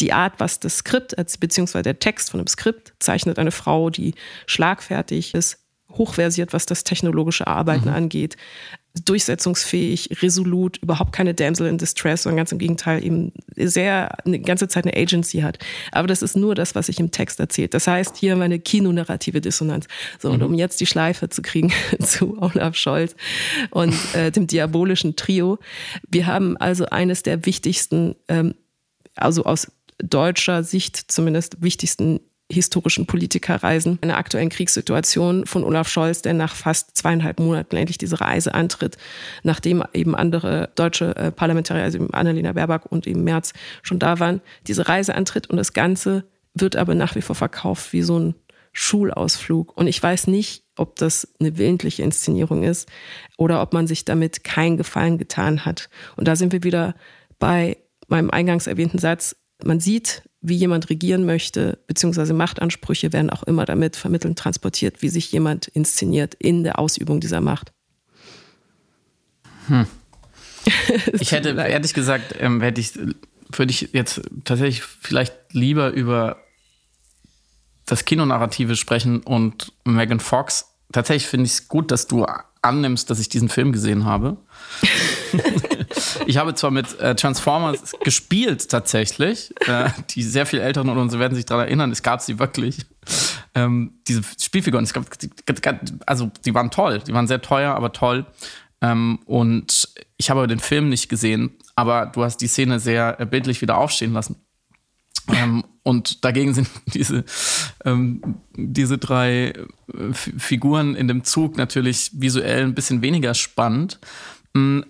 die 0.00 0.12
Art, 0.12 0.34
was 0.38 0.60
das 0.60 0.78
Skript, 0.78 1.16
beziehungsweise 1.40 1.82
der 1.82 1.98
Text 1.98 2.30
von 2.30 2.38
dem 2.38 2.46
Skript 2.46 2.94
zeichnet 3.00 3.40
eine 3.40 3.50
Frau, 3.50 3.90
die 3.90 4.14
schlagfertig 4.46 5.34
ist, 5.34 5.58
hochversiert, 5.90 6.52
was 6.52 6.66
das 6.66 6.84
technologische 6.84 7.48
Arbeiten 7.48 7.88
mhm. 7.88 7.94
angeht, 7.94 8.36
durchsetzungsfähig, 9.04 10.22
resolut, 10.22 10.78
überhaupt 10.78 11.12
keine 11.12 11.34
Damsel 11.34 11.66
in 11.66 11.78
Distress, 11.78 12.22
sondern 12.22 12.38
ganz 12.38 12.52
im 12.52 12.58
Gegenteil 12.58 13.04
eben 13.04 13.32
sehr 13.56 14.24
eine 14.24 14.38
ganze 14.38 14.68
Zeit 14.68 14.84
eine 14.86 14.96
Agency 14.96 15.40
hat. 15.40 15.58
Aber 15.92 16.06
das 16.08 16.22
ist 16.22 16.36
nur 16.36 16.54
das, 16.54 16.74
was 16.74 16.86
sich 16.86 17.00
im 17.00 17.10
Text 17.10 17.40
erzählt. 17.40 17.74
Das 17.74 17.86
heißt, 17.86 18.16
hier 18.16 18.32
haben 18.32 18.38
wir 18.38 18.44
eine 18.44 18.58
kinonarrative 18.58 19.40
Dissonanz. 19.40 19.86
So, 20.18 20.30
und 20.30 20.40
mhm. 20.40 20.46
um 20.46 20.54
jetzt 20.54 20.80
die 20.80 20.86
Schleife 20.86 21.28
zu 21.28 21.42
kriegen 21.42 21.72
zu 22.02 22.40
Olaf 22.40 22.76
Scholz 22.76 23.14
und 23.70 23.94
äh, 24.14 24.30
dem 24.30 24.46
diabolischen 24.46 25.16
Trio. 25.16 25.58
Wir 26.08 26.26
haben 26.26 26.56
also 26.56 26.86
eines 26.86 27.22
der 27.22 27.46
wichtigsten, 27.46 28.16
ähm, 28.28 28.54
also 29.14 29.44
aus 29.44 29.68
deutscher 29.98 30.62
Sicht 30.62 31.10
zumindest 31.10 31.62
wichtigsten 31.62 32.20
historischen 32.50 33.06
Politikerreisen 33.06 33.98
in 34.00 34.08
der 34.08 34.16
aktuellen 34.16 34.48
Kriegssituation 34.48 35.46
von 35.46 35.64
Olaf 35.64 35.88
Scholz, 35.88 36.22
der 36.22 36.32
nach 36.32 36.54
fast 36.54 36.96
zweieinhalb 36.96 37.40
Monaten 37.40 37.76
endlich 37.76 37.98
diese 37.98 38.20
Reise 38.20 38.54
antritt, 38.54 38.96
nachdem 39.42 39.84
eben 39.92 40.14
andere 40.14 40.70
deutsche 40.74 41.14
äh, 41.16 41.30
Parlamentarier, 41.30 41.84
also 41.84 42.06
Annalena 42.12 42.52
Baerbock 42.52 42.86
und 42.90 43.06
eben 43.06 43.22
Merz 43.22 43.52
schon 43.82 43.98
da 43.98 44.18
waren, 44.18 44.40
diese 44.66 44.88
Reise 44.88 45.14
antritt 45.14 45.48
und 45.50 45.58
das 45.58 45.74
Ganze 45.74 46.24
wird 46.54 46.76
aber 46.76 46.94
nach 46.94 47.14
wie 47.14 47.22
vor 47.22 47.36
verkauft 47.36 47.92
wie 47.92 48.02
so 48.02 48.18
ein 48.18 48.34
Schulausflug. 48.72 49.76
Und 49.76 49.86
ich 49.86 50.02
weiß 50.02 50.28
nicht, 50.28 50.64
ob 50.76 50.96
das 50.96 51.28
eine 51.40 51.58
willentliche 51.58 52.02
Inszenierung 52.02 52.62
ist 52.62 52.88
oder 53.36 53.60
ob 53.60 53.72
man 53.72 53.86
sich 53.86 54.04
damit 54.04 54.44
keinen 54.44 54.76
Gefallen 54.76 55.18
getan 55.18 55.64
hat. 55.64 55.90
Und 56.16 56.28
da 56.28 56.36
sind 56.36 56.52
wir 56.52 56.62
wieder 56.62 56.94
bei 57.38 57.76
meinem 58.06 58.30
eingangs 58.30 58.66
erwähnten 58.66 58.98
Satz. 58.98 59.36
Man 59.64 59.80
sieht 59.80 60.27
wie 60.40 60.54
jemand 60.54 60.88
regieren 60.88 61.26
möchte, 61.26 61.78
beziehungsweise 61.86 62.32
Machtansprüche 62.32 63.12
werden 63.12 63.30
auch 63.30 63.42
immer 63.42 63.64
damit 63.64 63.96
vermittelt 63.96 64.38
transportiert, 64.38 65.02
wie 65.02 65.08
sich 65.08 65.30
jemand 65.32 65.66
inszeniert 65.68 66.34
in 66.34 66.62
der 66.62 66.78
Ausübung 66.78 67.20
dieser 67.20 67.40
Macht. 67.40 67.72
Hm. 69.66 69.86
ich 71.18 71.32
hätte, 71.32 71.50
ehrlich 71.50 71.94
gesagt, 71.94 72.34
ähm, 72.38 72.60
hätte 72.60 72.80
ich, 72.80 72.94
würde 72.94 73.70
ich 73.70 73.90
jetzt 73.92 74.20
tatsächlich 74.44 74.82
vielleicht 74.82 75.34
lieber 75.52 75.90
über 75.90 76.36
das 77.86 78.04
Kinonarrative 78.04 78.76
sprechen 78.76 79.20
und 79.20 79.72
Megan 79.84 80.20
Fox. 80.20 80.74
Tatsächlich 80.92 81.26
finde 81.26 81.46
ich 81.46 81.52
es 81.52 81.68
gut, 81.68 81.90
dass 81.90 82.06
du 82.06 82.26
annimmst, 82.62 83.10
dass 83.10 83.20
ich 83.20 83.28
diesen 83.28 83.48
Film 83.48 83.72
gesehen 83.72 84.04
habe. 84.04 84.36
ich 86.26 86.36
habe 86.36 86.54
zwar 86.54 86.70
mit 86.70 86.98
äh, 87.00 87.14
Transformers 87.14 87.94
gespielt 88.02 88.68
tatsächlich, 88.68 89.54
äh, 89.66 89.90
die 90.10 90.22
sehr 90.22 90.46
viel 90.46 90.60
älteren 90.60 90.88
und 90.88 90.98
uns 90.98 91.18
werden 91.18 91.34
sich 91.34 91.46
daran 91.46 91.66
erinnern, 91.66 91.90
es 91.90 92.02
gab 92.02 92.20
sie 92.20 92.38
wirklich. 92.38 92.86
Ähm, 93.54 94.00
diese 94.06 94.22
Spielfiguren, 94.40 94.84
es 94.84 94.92
gab, 94.92 95.06
also 96.06 96.30
die 96.44 96.54
waren 96.54 96.70
toll, 96.70 97.00
die 97.06 97.14
waren 97.14 97.26
sehr 97.26 97.40
teuer, 97.40 97.74
aber 97.74 97.92
toll. 97.92 98.26
Ähm, 98.80 99.20
und 99.24 99.88
ich 100.16 100.30
habe 100.30 100.46
den 100.46 100.60
Film 100.60 100.88
nicht 100.88 101.08
gesehen, 101.08 101.56
aber 101.74 102.06
du 102.06 102.22
hast 102.22 102.38
die 102.38 102.48
Szene 102.48 102.78
sehr 102.80 103.20
äh, 103.20 103.26
bildlich 103.26 103.60
wieder 103.62 103.78
aufstehen 103.78 104.12
lassen. 104.12 104.36
Ähm, 105.28 105.64
und 105.82 106.24
dagegen 106.24 106.54
sind 106.54 106.68
diese, 106.94 107.24
ähm, 107.84 108.36
diese 108.56 108.98
drei 108.98 109.48
äh, 109.48 110.12
Figuren 110.12 110.94
in 110.94 111.08
dem 111.08 111.24
Zug 111.24 111.56
natürlich 111.56 112.10
visuell 112.14 112.64
ein 112.64 112.74
bisschen 112.74 113.02
weniger 113.02 113.34
spannend. 113.34 113.98
Mm, 114.54 114.80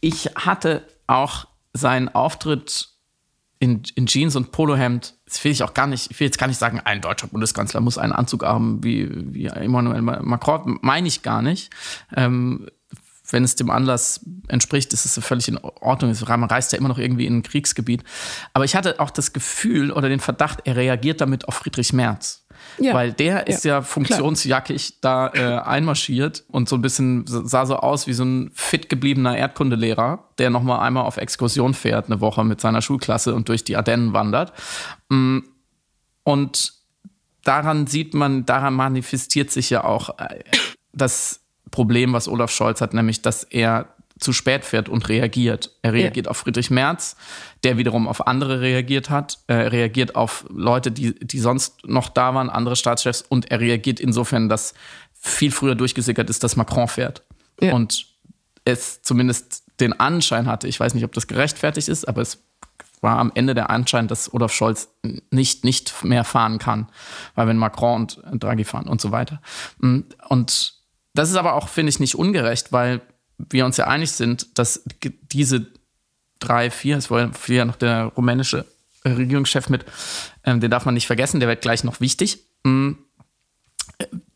ich 0.00 0.30
hatte 0.34 0.86
auch 1.06 1.46
seinen 1.72 2.08
Auftritt 2.08 2.88
in, 3.58 3.82
in 3.94 4.06
Jeans 4.06 4.36
und 4.36 4.52
Polohemd, 4.52 5.14
das 5.24 5.42
will 5.42 5.52
ich 5.52 5.62
auch 5.62 5.74
gar 5.74 5.86
nicht, 5.86 6.10
ich 6.10 6.20
will 6.20 6.26
jetzt 6.26 6.38
gar 6.38 6.46
nicht 6.46 6.58
sagen, 6.58 6.80
ein 6.84 7.00
deutscher 7.00 7.26
Bundeskanzler 7.26 7.80
muss 7.80 7.98
einen 7.98 8.12
Anzug 8.12 8.44
haben 8.44 8.84
wie, 8.84 9.08
wie 9.34 9.46
Emmanuel 9.46 10.02
Macron, 10.02 10.78
meine 10.82 11.08
ich 11.08 11.22
gar 11.22 11.42
nicht. 11.42 11.70
Ähm, 12.14 12.66
wenn 13.30 13.44
es 13.44 13.56
dem 13.56 13.70
Anlass 13.70 14.20
entspricht, 14.48 14.92
ist 14.92 15.04
es 15.04 15.24
völlig 15.24 15.48
in 15.48 15.58
Ordnung. 15.58 16.14
Man 16.26 16.44
reist 16.44 16.72
ja 16.72 16.78
immer 16.78 16.88
noch 16.88 16.98
irgendwie 16.98 17.26
in 17.26 17.38
ein 17.38 17.42
Kriegsgebiet. 17.42 18.02
Aber 18.52 18.64
ich 18.64 18.76
hatte 18.76 19.00
auch 19.00 19.10
das 19.10 19.32
Gefühl 19.32 19.90
oder 19.90 20.08
den 20.08 20.20
Verdacht, 20.20 20.60
er 20.64 20.76
reagiert 20.76 21.20
damit 21.20 21.48
auf 21.48 21.54
Friedrich 21.54 21.92
Merz. 21.92 22.46
Ja. 22.78 22.94
Weil 22.94 23.12
der 23.12 23.46
ist 23.46 23.64
ja, 23.64 23.76
ja 23.76 23.82
funktionsjackig 23.82 25.00
da 25.00 25.30
äh, 25.34 25.58
einmarschiert 25.58 26.44
und 26.48 26.68
so 26.68 26.76
ein 26.76 26.82
bisschen 26.82 27.24
sah 27.26 27.66
so 27.66 27.76
aus 27.76 28.06
wie 28.06 28.12
so 28.12 28.24
ein 28.24 28.50
fit 28.54 28.88
gebliebener 28.88 29.36
Erdkundelehrer, 29.36 30.30
der 30.38 30.50
nochmal 30.50 30.80
einmal 30.80 31.04
auf 31.04 31.16
Exkursion 31.16 31.74
fährt, 31.74 32.06
eine 32.06 32.20
Woche 32.20 32.44
mit 32.44 32.60
seiner 32.60 32.82
Schulklasse 32.82 33.34
und 33.34 33.48
durch 33.48 33.64
die 33.64 33.76
Ardennen 33.76 34.12
wandert. 34.12 34.52
Mm, 35.08 35.40
und 36.24 36.72
daran 37.44 37.86
sieht 37.86 38.14
man, 38.14 38.46
daran 38.46 38.74
manifestiert 38.74 39.50
sich 39.50 39.70
ja 39.70 39.84
auch 39.84 40.18
äh, 40.18 40.40
das 40.92 41.45
Problem, 41.70 42.12
was 42.12 42.28
Olaf 42.28 42.50
Scholz 42.50 42.80
hat, 42.80 42.94
nämlich, 42.94 43.22
dass 43.22 43.44
er 43.44 43.88
zu 44.18 44.32
spät 44.32 44.64
fährt 44.64 44.88
und 44.88 45.08
reagiert. 45.08 45.72
Er 45.82 45.92
reagiert 45.92 46.26
ja. 46.26 46.30
auf 46.30 46.38
Friedrich 46.38 46.70
Merz, 46.70 47.16
der 47.64 47.76
wiederum 47.76 48.08
auf 48.08 48.26
andere 48.26 48.60
reagiert 48.60 49.10
hat. 49.10 49.38
Er 49.46 49.72
reagiert 49.72 50.16
auf 50.16 50.46
Leute, 50.48 50.90
die, 50.90 51.14
die 51.18 51.38
sonst 51.38 51.86
noch 51.86 52.08
da 52.08 52.34
waren, 52.34 52.48
andere 52.48 52.76
Staatschefs. 52.76 53.22
Und 53.28 53.50
er 53.50 53.60
reagiert 53.60 54.00
insofern, 54.00 54.48
dass 54.48 54.72
viel 55.12 55.50
früher 55.50 55.74
durchgesickert 55.74 56.30
ist, 56.30 56.42
dass 56.42 56.56
Macron 56.56 56.88
fährt. 56.88 57.22
Ja. 57.60 57.74
Und 57.74 58.06
es 58.64 59.02
zumindest 59.02 59.64
den 59.80 59.92
Anschein 60.00 60.46
hatte, 60.46 60.66
ich 60.66 60.80
weiß 60.80 60.94
nicht, 60.94 61.04
ob 61.04 61.12
das 61.12 61.26
gerechtfertigt 61.26 61.88
ist, 61.88 62.08
aber 62.08 62.22
es 62.22 62.42
war 63.02 63.18
am 63.18 63.30
Ende 63.34 63.54
der 63.54 63.68
Anschein, 63.68 64.08
dass 64.08 64.32
Olaf 64.32 64.52
Scholz 64.52 64.88
nicht, 65.30 65.64
nicht 65.64 66.04
mehr 66.04 66.24
fahren 66.24 66.58
kann. 66.58 66.88
Weil 67.34 67.48
wenn 67.48 67.58
Macron 67.58 68.06
und 68.30 68.42
Draghi 68.42 68.64
fahren 68.64 68.88
und 68.88 69.02
so 69.02 69.12
weiter. 69.12 69.42
Und 69.78 70.75
das 71.18 71.30
ist 71.30 71.36
aber 71.36 71.54
auch, 71.54 71.68
finde 71.68 71.90
ich, 71.90 72.00
nicht 72.00 72.14
ungerecht, 72.14 72.72
weil 72.72 73.00
wir 73.38 73.64
uns 73.64 73.76
ja 73.76 73.86
einig 73.86 74.12
sind, 74.12 74.58
dass 74.58 74.82
diese 75.32 75.66
drei, 76.38 76.70
vier, 76.70 76.96
es 76.96 77.10
war 77.10 77.30
ja 77.48 77.64
noch 77.64 77.76
der 77.76 78.04
rumänische 78.04 78.66
Regierungschef 79.04 79.68
mit, 79.68 79.84
ähm, 80.44 80.60
den 80.60 80.70
darf 80.70 80.84
man 80.84 80.94
nicht 80.94 81.06
vergessen, 81.06 81.40
der 81.40 81.48
wird 81.48 81.62
gleich 81.62 81.84
noch 81.84 82.00
wichtig. 82.00 82.40
Mhm. 82.64 82.98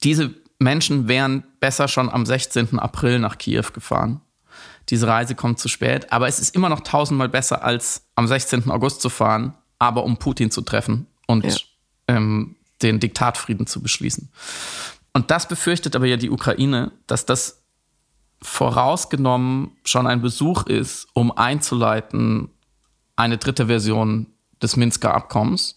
Diese 0.03 0.35
Menschen 0.59 1.09
wären 1.09 1.45
besser 1.59 1.89
schon 1.89 2.09
am 2.09 2.25
16. 2.25 2.79
April 2.79 3.19
nach 3.19 3.39
Kiew 3.39 3.65
gefahren. 3.73 4.21
Diese 4.89 5.07
Reise 5.07 5.35
kommt 5.35 5.59
zu 5.59 5.69
spät, 5.69 6.13
aber 6.13 6.29
es 6.29 6.39
ist 6.39 6.55
immer 6.55 6.69
noch 6.69 6.81
tausendmal 6.81 7.29
besser, 7.29 7.65
als 7.65 8.07
am 8.15 8.27
16. 8.27 8.71
August 8.71 9.01
zu 9.01 9.09
fahren, 9.09 9.55
aber 9.79 10.05
um 10.05 10.19
Putin 10.19 10.51
zu 10.51 10.63
treffen 10.63 11.07
und 11.27 11.45
ja. 11.45 11.55
ähm, 12.09 12.57
den 12.83 13.01
Diktatfrieden 13.01 13.67
zu 13.67 13.81
beschließen. 13.83 14.31
Und 15.13 15.31
das 15.31 15.49
befürchtet 15.49 15.97
aber 15.97 16.07
ja 16.07 16.17
die 16.17 16.31
Ukraine, 16.31 16.93
dass 17.07 17.27
das 17.27 17.63
vorausgenommen 18.43 19.73
schon 19.85 20.07
ein 20.07 20.23
Besuch 20.23 20.67
ist, 20.67 21.09
um 21.15 21.37
einzuleiten 21.37 22.51
eine 23.17 23.39
dritte 23.39 23.67
Version 23.67 24.27
des 24.63 24.77
Minsker 24.77 25.15
Abkommens. 25.15 25.77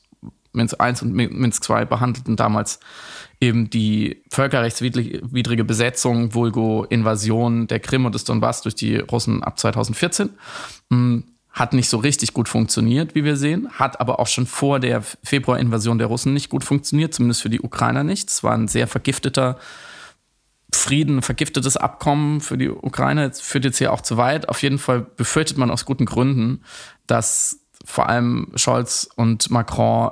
Minsk 0.54 0.76
I 0.82 0.94
und 1.02 1.14
Minsk 1.14 1.68
II 1.68 1.86
behandelten 1.86 2.36
damals 2.36 2.80
eben 3.42 3.70
die 3.70 4.24
völkerrechtswidrige 4.30 5.64
Besetzung, 5.64 6.34
Vulgo 6.36 6.86
Invasion 6.86 7.68
der 7.68 7.80
Krim 7.80 8.06
und 8.06 8.14
des 8.14 8.24
Donbass 8.24 8.62
durch 8.62 8.76
die 8.76 8.98
Russen 8.98 9.44
ab 9.44 9.60
2014. 9.60 10.30
Hm, 10.92 11.24
hat 11.54 11.74
nicht 11.74 11.88
so 11.88 11.98
richtig 11.98 12.34
gut 12.34 12.50
funktioniert, 12.50 13.14
wie 13.14 13.24
wir 13.24 13.38
sehen, 13.38 13.70
hat 13.74 14.02
aber 14.02 14.20
auch 14.20 14.28
schon 14.28 14.48
vor 14.48 14.80
der 14.80 15.04
Februarinvasion 15.24 16.00
der 16.00 16.08
Russen 16.08 16.34
nicht 16.34 16.50
gut 16.50 16.64
funktioniert, 16.64 17.14
zumindest 17.14 17.44
für 17.44 17.50
die 17.50 17.62
Ukrainer 17.62 18.04
nicht. 18.04 18.30
Es 18.30 18.44
war 18.44 18.54
ein 18.54 18.68
sehr 18.68 18.88
vergifteter 18.88 19.60
Frieden, 20.74 21.22
vergiftetes 21.22 21.78
Abkommen 21.78 22.42
für 22.42 22.58
die 22.58 22.70
Ukraine. 22.70 23.30
Das 23.30 23.40
führt 23.40 23.66
jetzt 23.66 23.78
hier 23.78 23.94
auch 23.94 24.02
zu 24.02 24.18
weit. 24.18 24.50
Auf 24.50 24.64
jeden 24.64 24.80
Fall 24.80 25.02
befürchtet 25.02 25.58
man 25.60 25.70
aus 25.70 25.86
guten 25.86 26.06
Gründen, 26.06 26.64
dass 27.06 27.60
vor 27.86 28.10
allem 28.10 28.52
Scholz 28.56 29.08
und 29.16 29.52
Macron 29.52 30.12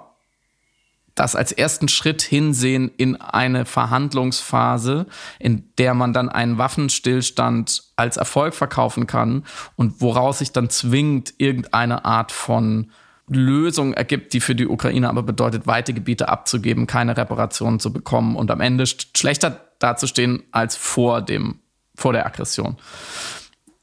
das 1.21 1.35
als 1.35 1.51
ersten 1.51 1.87
Schritt 1.87 2.23
hinsehen 2.23 2.89
in 2.97 3.15
eine 3.15 3.65
Verhandlungsphase, 3.65 5.05
in 5.37 5.71
der 5.77 5.93
man 5.93 6.13
dann 6.13 6.29
einen 6.29 6.57
Waffenstillstand 6.57 7.83
als 7.95 8.17
Erfolg 8.17 8.55
verkaufen 8.55 9.05
kann 9.05 9.43
und 9.75 10.01
woraus 10.01 10.39
sich 10.39 10.51
dann 10.51 10.71
zwingend 10.71 11.35
irgendeine 11.37 12.05
Art 12.05 12.31
von 12.31 12.89
Lösung 13.27 13.93
ergibt, 13.93 14.33
die 14.33 14.39
für 14.39 14.55
die 14.55 14.67
Ukraine 14.67 15.09
aber 15.09 15.21
bedeutet, 15.21 15.67
weite 15.67 15.93
Gebiete 15.93 16.27
abzugeben, 16.27 16.87
keine 16.87 17.15
Reparationen 17.15 17.79
zu 17.79 17.93
bekommen 17.93 18.35
und 18.35 18.49
am 18.49 18.59
Ende 18.59 18.85
schlechter 18.87 19.61
dazustehen 19.77 20.41
als 20.51 20.75
vor 20.75 21.21
dem, 21.21 21.59
vor 21.93 22.13
der 22.13 22.25
Aggression. 22.25 22.77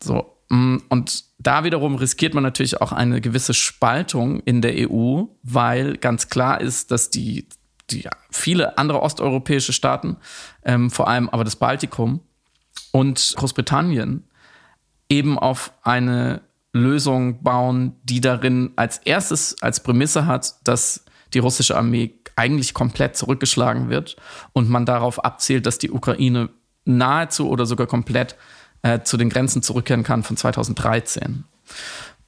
So. 0.03 0.38
Mm, 0.49 0.79
und 0.89 1.25
da 1.39 1.65
wiederum 1.65 1.95
riskiert 1.95 2.35
man 2.35 2.43
natürlich 2.43 2.81
auch 2.81 2.93
eine 2.93 3.21
gewisse 3.21 3.55
Spaltung 3.55 4.41
in 4.41 4.63
der 4.63 4.91
EU, 4.91 5.25
weil 5.43 5.97
ganz 5.97 6.29
klar 6.29 6.61
ist, 6.61 6.91
dass 6.91 7.11
die, 7.11 7.49
die 7.91 8.09
viele 8.31 8.79
andere 8.79 9.03
osteuropäische 9.03 9.73
Staaten, 9.73 10.17
ähm, 10.65 10.91
vor 10.91 11.09
allem 11.09 11.29
aber 11.29 11.45
das 11.45 11.57
Baltikum 11.57 12.21
und 12.93 13.35
Großbritannien, 13.37 14.25
eben 15.09 15.39
auf 15.39 15.73
eine 15.83 16.43
Lösung 16.73 17.43
bauen, 17.43 17.97
die 18.05 18.21
darin 18.21 18.73
als 18.77 18.99
erstes 18.99 19.57
als 19.63 19.83
Prämisse 19.83 20.27
hat, 20.27 20.55
dass 20.65 21.05
die 21.35 21.39
russische 21.39 21.77
Armee 21.77 22.15
eigentlich 22.37 22.73
komplett 22.75 23.17
zurückgeschlagen 23.17 23.91
wird 23.91 24.17
und 24.53 24.69
man 24.69 24.87
darauf 24.87 25.25
abzielt, 25.25 25.67
dass 25.67 25.79
die 25.79 25.91
Ukraine 25.91 26.51
nahezu 26.85 27.49
oder 27.49 27.67
sogar 27.67 27.87
komplett 27.87 28.37
äh, 28.83 29.01
zu 29.01 29.17
den 29.17 29.29
Grenzen 29.29 29.63
zurückkehren 29.63 30.05
kann 30.05 30.23
von 30.23 30.37
2013. 30.37 31.45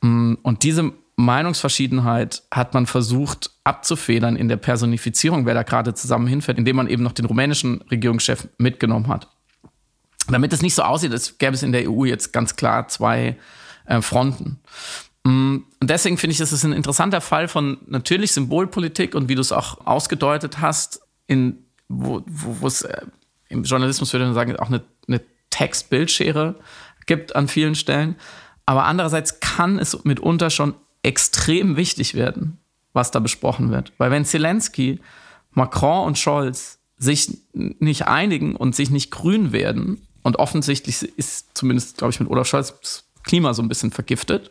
Mm, 0.02 0.34
und 0.42 0.62
diese 0.62 0.92
Meinungsverschiedenheit 1.16 2.42
hat 2.50 2.74
man 2.74 2.86
versucht 2.86 3.50
abzufedern 3.64 4.36
in 4.36 4.48
der 4.48 4.56
Personifizierung, 4.56 5.46
wer 5.46 5.54
da 5.54 5.62
gerade 5.62 5.94
zusammen 5.94 6.26
hinfährt, 6.26 6.58
indem 6.58 6.76
man 6.76 6.88
eben 6.88 7.02
noch 7.02 7.12
den 7.12 7.26
rumänischen 7.26 7.82
Regierungschef 7.90 8.48
mitgenommen 8.58 9.08
hat. 9.08 9.28
Damit 10.28 10.52
es 10.52 10.62
nicht 10.62 10.74
so 10.74 10.82
aussieht, 10.82 11.12
als 11.12 11.38
gäbe 11.38 11.54
es 11.54 11.62
in 11.62 11.72
der 11.72 11.90
EU 11.90 12.04
jetzt 12.04 12.32
ganz 12.32 12.56
klar 12.56 12.88
zwei 12.88 13.36
äh, 13.86 14.00
Fronten. 14.00 14.60
Mm, 15.24 15.58
und 15.80 15.90
deswegen 15.90 16.16
finde 16.16 16.32
ich, 16.32 16.38
das 16.38 16.52
ist 16.52 16.64
ein 16.64 16.72
interessanter 16.72 17.20
Fall 17.20 17.48
von 17.48 17.78
natürlich 17.86 18.32
Symbolpolitik 18.32 19.14
und 19.14 19.28
wie 19.28 19.34
du 19.34 19.40
es 19.40 19.52
auch 19.52 19.86
ausgedeutet 19.86 20.60
hast, 20.60 21.02
in, 21.26 21.58
wo, 21.88 22.22
wo 22.26 22.66
es 22.66 22.82
äh, 22.82 23.02
im 23.48 23.64
Journalismus 23.64 24.12
würde 24.12 24.24
man 24.26 24.34
sagen, 24.34 24.56
auch 24.56 24.68
eine 24.68 24.82
Text-Bildschere 25.50 26.56
gibt 27.06 27.36
an 27.36 27.48
vielen 27.48 27.74
Stellen. 27.74 28.16
Aber 28.66 28.84
andererseits 28.84 29.40
kann 29.40 29.78
es 29.78 30.04
mitunter 30.04 30.50
schon 30.50 30.74
extrem 31.02 31.76
wichtig 31.76 32.14
werden, 32.14 32.58
was 32.92 33.10
da 33.10 33.18
besprochen 33.18 33.70
wird. 33.70 33.92
Weil 33.98 34.10
wenn 34.10 34.24
Zelensky, 34.24 35.00
Macron 35.52 36.06
und 36.06 36.18
Scholz 36.18 36.78
sich 36.96 37.38
nicht 37.52 38.06
einigen 38.06 38.54
und 38.54 38.76
sich 38.76 38.90
nicht 38.90 39.10
grün 39.10 39.52
werden, 39.52 40.06
und 40.22 40.36
offensichtlich 40.36 41.02
ist 41.02 41.48
zumindest, 41.54 41.98
glaube 41.98 42.12
ich, 42.12 42.20
mit 42.20 42.28
Olaf 42.28 42.46
Scholz 42.46 42.74
das 42.80 43.04
Klima 43.22 43.54
so 43.54 43.62
ein 43.62 43.68
bisschen 43.68 43.90
vergiftet, 43.90 44.50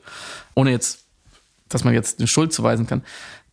ohne 0.55 0.71
jetzt, 0.71 1.05
dass 1.67 1.83
man 1.83 1.93
jetzt 1.93 2.19
eine 2.19 2.27
Schuld 2.27 2.53
zuweisen 2.53 2.87
kann, 2.87 3.03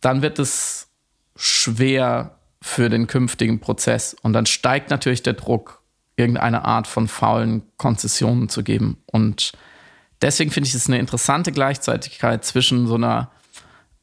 dann 0.01 0.21
wird 0.21 0.39
es 0.39 0.87
schwer 1.35 2.37
für 2.61 2.89
den 2.89 3.07
künftigen 3.07 3.59
Prozess. 3.59 4.15
Und 4.21 4.33
dann 4.33 4.45
steigt 4.45 4.89
natürlich 4.89 5.23
der 5.23 5.33
Druck, 5.33 5.81
irgendeine 6.17 6.65
Art 6.65 6.87
von 6.87 7.07
faulen 7.07 7.63
Konzessionen 7.77 8.49
zu 8.49 8.63
geben. 8.63 8.97
Und 9.05 9.53
deswegen 10.21 10.51
finde 10.51 10.67
ich 10.67 10.75
es 10.75 10.87
eine 10.87 10.99
interessante 10.99 11.51
Gleichzeitigkeit 11.51 12.43
zwischen 12.43 12.87
so 12.87 12.95
einer 12.95 13.31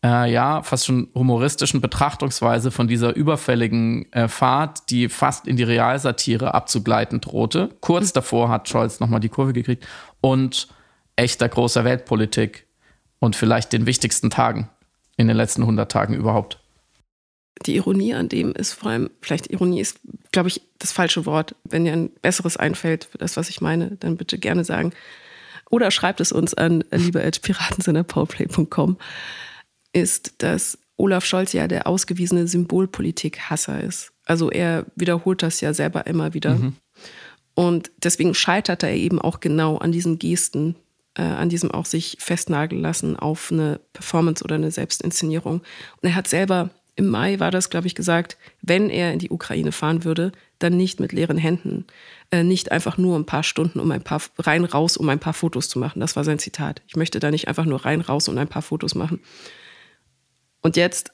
äh, 0.04 0.30
ja, 0.30 0.62
fast 0.62 0.86
schon 0.86 1.08
humoristischen 1.14 1.80
Betrachtungsweise 1.80 2.70
von 2.70 2.88
dieser 2.88 3.16
überfälligen 3.16 4.10
äh, 4.12 4.28
Fahrt, 4.28 4.90
die 4.90 5.08
fast 5.08 5.46
in 5.46 5.56
die 5.56 5.62
Realsatire 5.62 6.54
abzugleiten 6.54 7.20
drohte. 7.20 7.70
Kurz 7.80 8.08
mhm. 8.08 8.14
davor 8.14 8.48
hat 8.50 8.68
Scholz 8.68 9.00
nochmal 9.00 9.20
die 9.20 9.30
Kurve 9.30 9.52
gekriegt. 9.52 9.86
Und 10.20 10.68
echter 11.16 11.48
großer 11.48 11.84
Weltpolitik 11.84 12.66
und 13.18 13.34
vielleicht 13.34 13.72
den 13.72 13.86
wichtigsten 13.86 14.30
Tagen 14.30 14.68
in 15.16 15.28
den 15.28 15.36
letzten 15.36 15.62
100 15.62 15.90
Tagen 15.90 16.14
überhaupt 16.14 16.60
die 17.62 17.76
Ironie 17.76 18.14
an 18.14 18.28
dem 18.28 18.52
ist 18.52 18.72
vor 18.72 18.90
allem, 18.90 19.10
vielleicht 19.20 19.46
Ironie 19.48 19.80
ist, 19.80 20.00
glaube 20.32 20.48
ich, 20.48 20.62
das 20.78 20.92
falsche 20.92 21.26
Wort. 21.26 21.54
Wenn 21.64 21.84
dir 21.84 21.92
ein 21.92 22.10
besseres 22.22 22.56
einfällt 22.56 23.04
für 23.04 23.18
das, 23.18 23.36
was 23.36 23.48
ich 23.48 23.60
meine, 23.60 23.96
dann 24.00 24.16
bitte 24.16 24.38
gerne 24.38 24.64
sagen. 24.64 24.92
Oder 25.70 25.90
schreibt 25.90 26.20
es 26.20 26.32
uns 26.32 26.54
an 26.54 26.84
lieber.piratensinnerpowerplay.com, 26.90 28.98
ist, 29.92 30.34
dass 30.38 30.78
Olaf 30.96 31.24
Scholz 31.24 31.52
ja 31.52 31.68
der 31.68 31.86
ausgewiesene 31.86 32.46
Symbolpolitik-Hasser 32.46 33.82
ist. 33.82 34.12
Also 34.26 34.50
er 34.50 34.86
wiederholt 34.94 35.42
das 35.42 35.60
ja 35.60 35.74
selber 35.74 36.06
immer 36.06 36.34
wieder. 36.34 36.56
Mhm. 36.56 36.76
Und 37.54 37.90
deswegen 38.02 38.34
scheitert 38.34 38.82
er 38.82 38.92
eben 38.92 39.20
auch 39.20 39.40
genau 39.40 39.78
an 39.78 39.92
diesen 39.92 40.18
Gesten, 40.18 40.76
äh, 41.14 41.22
an 41.22 41.48
diesem 41.48 41.70
auch 41.70 41.86
sich 41.86 42.16
festnageln 42.20 42.82
lassen 42.82 43.16
auf 43.16 43.52
eine 43.52 43.80
Performance 43.92 44.44
oder 44.44 44.56
eine 44.56 44.70
Selbstinszenierung. 44.70 45.62
Und 46.00 46.08
er 46.08 46.14
hat 46.14 46.28
selber 46.28 46.70
im 46.96 47.08
Mai 47.08 47.40
war 47.40 47.50
das, 47.50 47.70
glaube 47.70 47.86
ich, 47.86 47.94
gesagt, 47.94 48.36
wenn 48.62 48.88
er 48.88 49.12
in 49.12 49.18
die 49.18 49.30
Ukraine 49.30 49.72
fahren 49.72 50.04
würde, 50.04 50.32
dann 50.58 50.76
nicht 50.76 51.00
mit 51.00 51.12
leeren 51.12 51.38
Händen, 51.38 51.86
äh, 52.30 52.44
nicht 52.44 52.70
einfach 52.70 52.98
nur 52.98 53.18
ein 53.18 53.26
paar 53.26 53.42
Stunden, 53.42 53.80
um 53.80 53.90
ein 53.90 54.02
paar 54.02 54.22
rein 54.38 54.64
raus, 54.64 54.96
um 54.96 55.08
ein 55.08 55.18
paar 55.18 55.34
Fotos 55.34 55.68
zu 55.68 55.78
machen. 55.78 56.00
Das 56.00 56.14
war 56.14 56.24
sein 56.24 56.38
Zitat. 56.38 56.82
Ich 56.86 56.96
möchte 56.96 57.18
da 57.18 57.30
nicht 57.30 57.48
einfach 57.48 57.64
nur 57.64 57.84
rein 57.84 58.00
raus 58.00 58.28
und 58.28 58.38
ein 58.38 58.48
paar 58.48 58.62
Fotos 58.62 58.94
machen. 58.94 59.20
Und 60.62 60.76
jetzt 60.76 61.12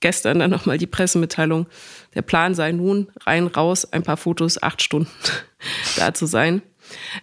gestern 0.00 0.38
dann 0.38 0.50
nochmal 0.50 0.78
die 0.78 0.86
Pressemitteilung. 0.86 1.66
Der 2.14 2.22
Plan 2.22 2.54
sei 2.54 2.72
nun 2.72 3.08
rein 3.26 3.48
raus, 3.48 3.92
ein 3.92 4.04
paar 4.04 4.16
Fotos, 4.16 4.62
acht 4.62 4.82
Stunden 4.82 5.10
da 5.96 6.14
zu 6.14 6.26
sein. 6.26 6.62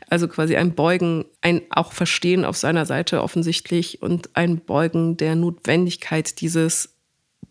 Also 0.09 0.27
quasi 0.27 0.57
ein 0.57 0.75
Beugen, 0.75 1.25
ein 1.41 1.61
auch 1.69 1.91
Verstehen 1.93 2.45
auf 2.45 2.57
seiner 2.57 2.85
Seite 2.85 3.23
offensichtlich 3.23 4.01
und 4.01 4.35
ein 4.35 4.59
Beugen 4.59 5.17
der 5.17 5.35
Notwendigkeit 5.35 6.39
dieses 6.41 6.94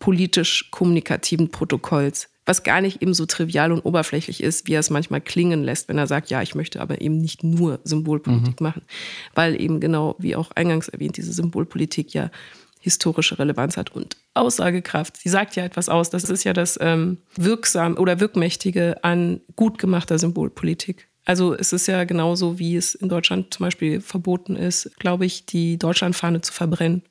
politisch-kommunikativen 0.05 1.49
Protokolls, 1.49 2.29
was 2.45 2.63
gar 2.63 2.83
nicht 2.83 3.01
eben 3.01 3.15
so 3.15 3.25
trivial 3.25 3.73
und 3.73 3.81
oberflächlich 3.87 4.43
ist, 4.43 4.69
wie 4.69 4.75
er 4.75 4.81
es 4.81 4.91
manchmal 4.91 5.23
klingen 5.23 5.65
lässt, 5.65 5.89
wenn 5.89 5.97
er 5.97 6.07
sagt, 6.07 6.29
ja, 6.29 6.43
ich 6.43 6.55
möchte 6.55 6.83
aber 6.83 7.01
eben 7.01 7.17
nicht 7.17 7.43
nur 7.43 7.81
Symbolpolitik 7.85 8.61
mhm. 8.61 8.67
machen, 8.67 8.83
weil 9.35 9.59
eben 9.59 9.81
genau, 9.81 10.15
wie 10.19 10.37
auch 10.37 10.51
eingangs 10.51 10.89
erwähnt, 10.89 11.17
diese 11.17 11.33
Symbolpolitik 11.33 12.13
ja 12.13 12.31
historische 12.81 13.39
Relevanz 13.39 13.79
hat 13.79 13.93
und 13.93 14.19
Aussagekraft. 14.35 15.17
Sie 15.17 15.31
sagt 15.31 15.57
ja 15.57 15.65
etwas 15.65 15.89
aus. 15.89 16.11
Das 16.11 16.25
ist 16.25 16.45
ja 16.45 16.53
das 16.53 16.79
ähm, 16.83 17.17
Wirksam 17.37 17.97
oder 17.97 18.21
Wirkmächtige 18.21 19.03
an 19.03 19.41
gut 19.57 19.79
gemachter 19.79 20.19
Symbolpolitik. 20.19 21.09
Also 21.25 21.55
es 21.55 21.73
ist 21.73 21.87
ja 21.87 22.05
genauso, 22.05 22.59
wie 22.59 22.77
es 22.77 22.95
in 22.95 23.09
Deutschland 23.09 23.55
zum 23.55 23.65
Beispiel 23.65 24.03
verboten 24.03 24.55
ist, 24.55 24.91
glaube 24.99 25.25
ich, 25.25 25.47
die 25.47 25.79
Deutschlandfahne 25.79 26.43
zu 26.43 26.53
verbrennen. 26.53 27.03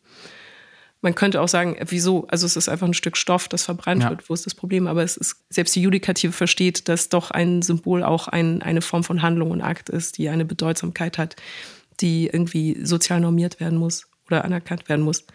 Man 1.03 1.15
könnte 1.15 1.41
auch 1.41 1.49
sagen, 1.49 1.75
wieso? 1.87 2.25
Also 2.29 2.45
es 2.45 2.55
ist 2.55 2.69
einfach 2.69 2.87
ein 2.87 2.93
Stück 2.93 3.17
Stoff, 3.17 3.49
das 3.49 3.65
verbrannt 3.65 4.03
ja. 4.03 4.09
wird. 4.09 4.29
Wo 4.29 4.33
ist 4.33 4.45
das 4.45 4.55
Problem? 4.55 4.87
Aber 4.87 5.03
es 5.03 5.17
ist, 5.17 5.35
selbst 5.49 5.75
die 5.75 5.81
Judikative 5.81 6.31
versteht, 6.31 6.87
dass 6.87 7.09
doch 7.09 7.29
ein 7.29 7.61
Symbol 7.61 8.03
auch 8.03 8.29
ein, 8.29 8.61
eine 8.61 8.81
Form 8.81 9.03
von 9.03 9.21
Handlung 9.21 9.51
und 9.51 9.61
Akt 9.61 9.89
ist, 9.89 10.17
die 10.17 10.29
eine 10.29 10.45
Bedeutsamkeit 10.45 11.17
hat, 11.17 11.35
die 11.99 12.27
irgendwie 12.27 12.79
sozial 12.85 13.19
normiert 13.19 13.59
werden 13.59 13.77
muss 13.77 14.07
oder 14.27 14.45
anerkannt 14.45 14.87
werden 14.87 15.03
muss. 15.03 15.25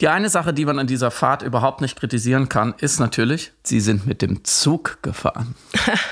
Die 0.00 0.06
eine 0.06 0.28
Sache, 0.28 0.54
die 0.54 0.64
man 0.64 0.78
an 0.78 0.86
dieser 0.86 1.10
Fahrt 1.10 1.42
überhaupt 1.42 1.80
nicht 1.80 1.98
kritisieren 1.98 2.48
kann, 2.48 2.72
ist 2.78 3.00
natürlich, 3.00 3.50
sie 3.64 3.80
sind 3.80 4.06
mit 4.06 4.22
dem 4.22 4.44
Zug 4.44 4.98
gefahren. 5.02 5.56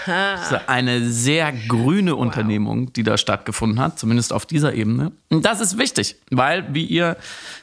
das 0.07 0.51
ist 0.51 0.69
eine 0.69 1.09
sehr 1.09 1.53
grüne 1.69 2.17
Unternehmung, 2.17 2.93
die 2.93 3.05
da 3.05 3.17
stattgefunden 3.17 3.79
hat, 3.79 3.97
zumindest 3.97 4.33
auf 4.33 4.45
dieser 4.45 4.75
Ebene. 4.75 5.13
Und 5.29 5.47
das 5.47 5.61
ist 5.61 5.79
wichtig, 5.79 6.17
weil, 6.33 6.67
wie 6.75 6.85
ihr 6.85 7.17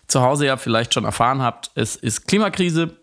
zu 0.08 0.22
Hause 0.22 0.46
ja 0.46 0.56
vielleicht 0.56 0.94
schon 0.94 1.04
erfahren 1.04 1.42
habt, 1.42 1.72
es 1.76 1.98
ist 1.98 2.26
Klimakrise. 2.26 2.98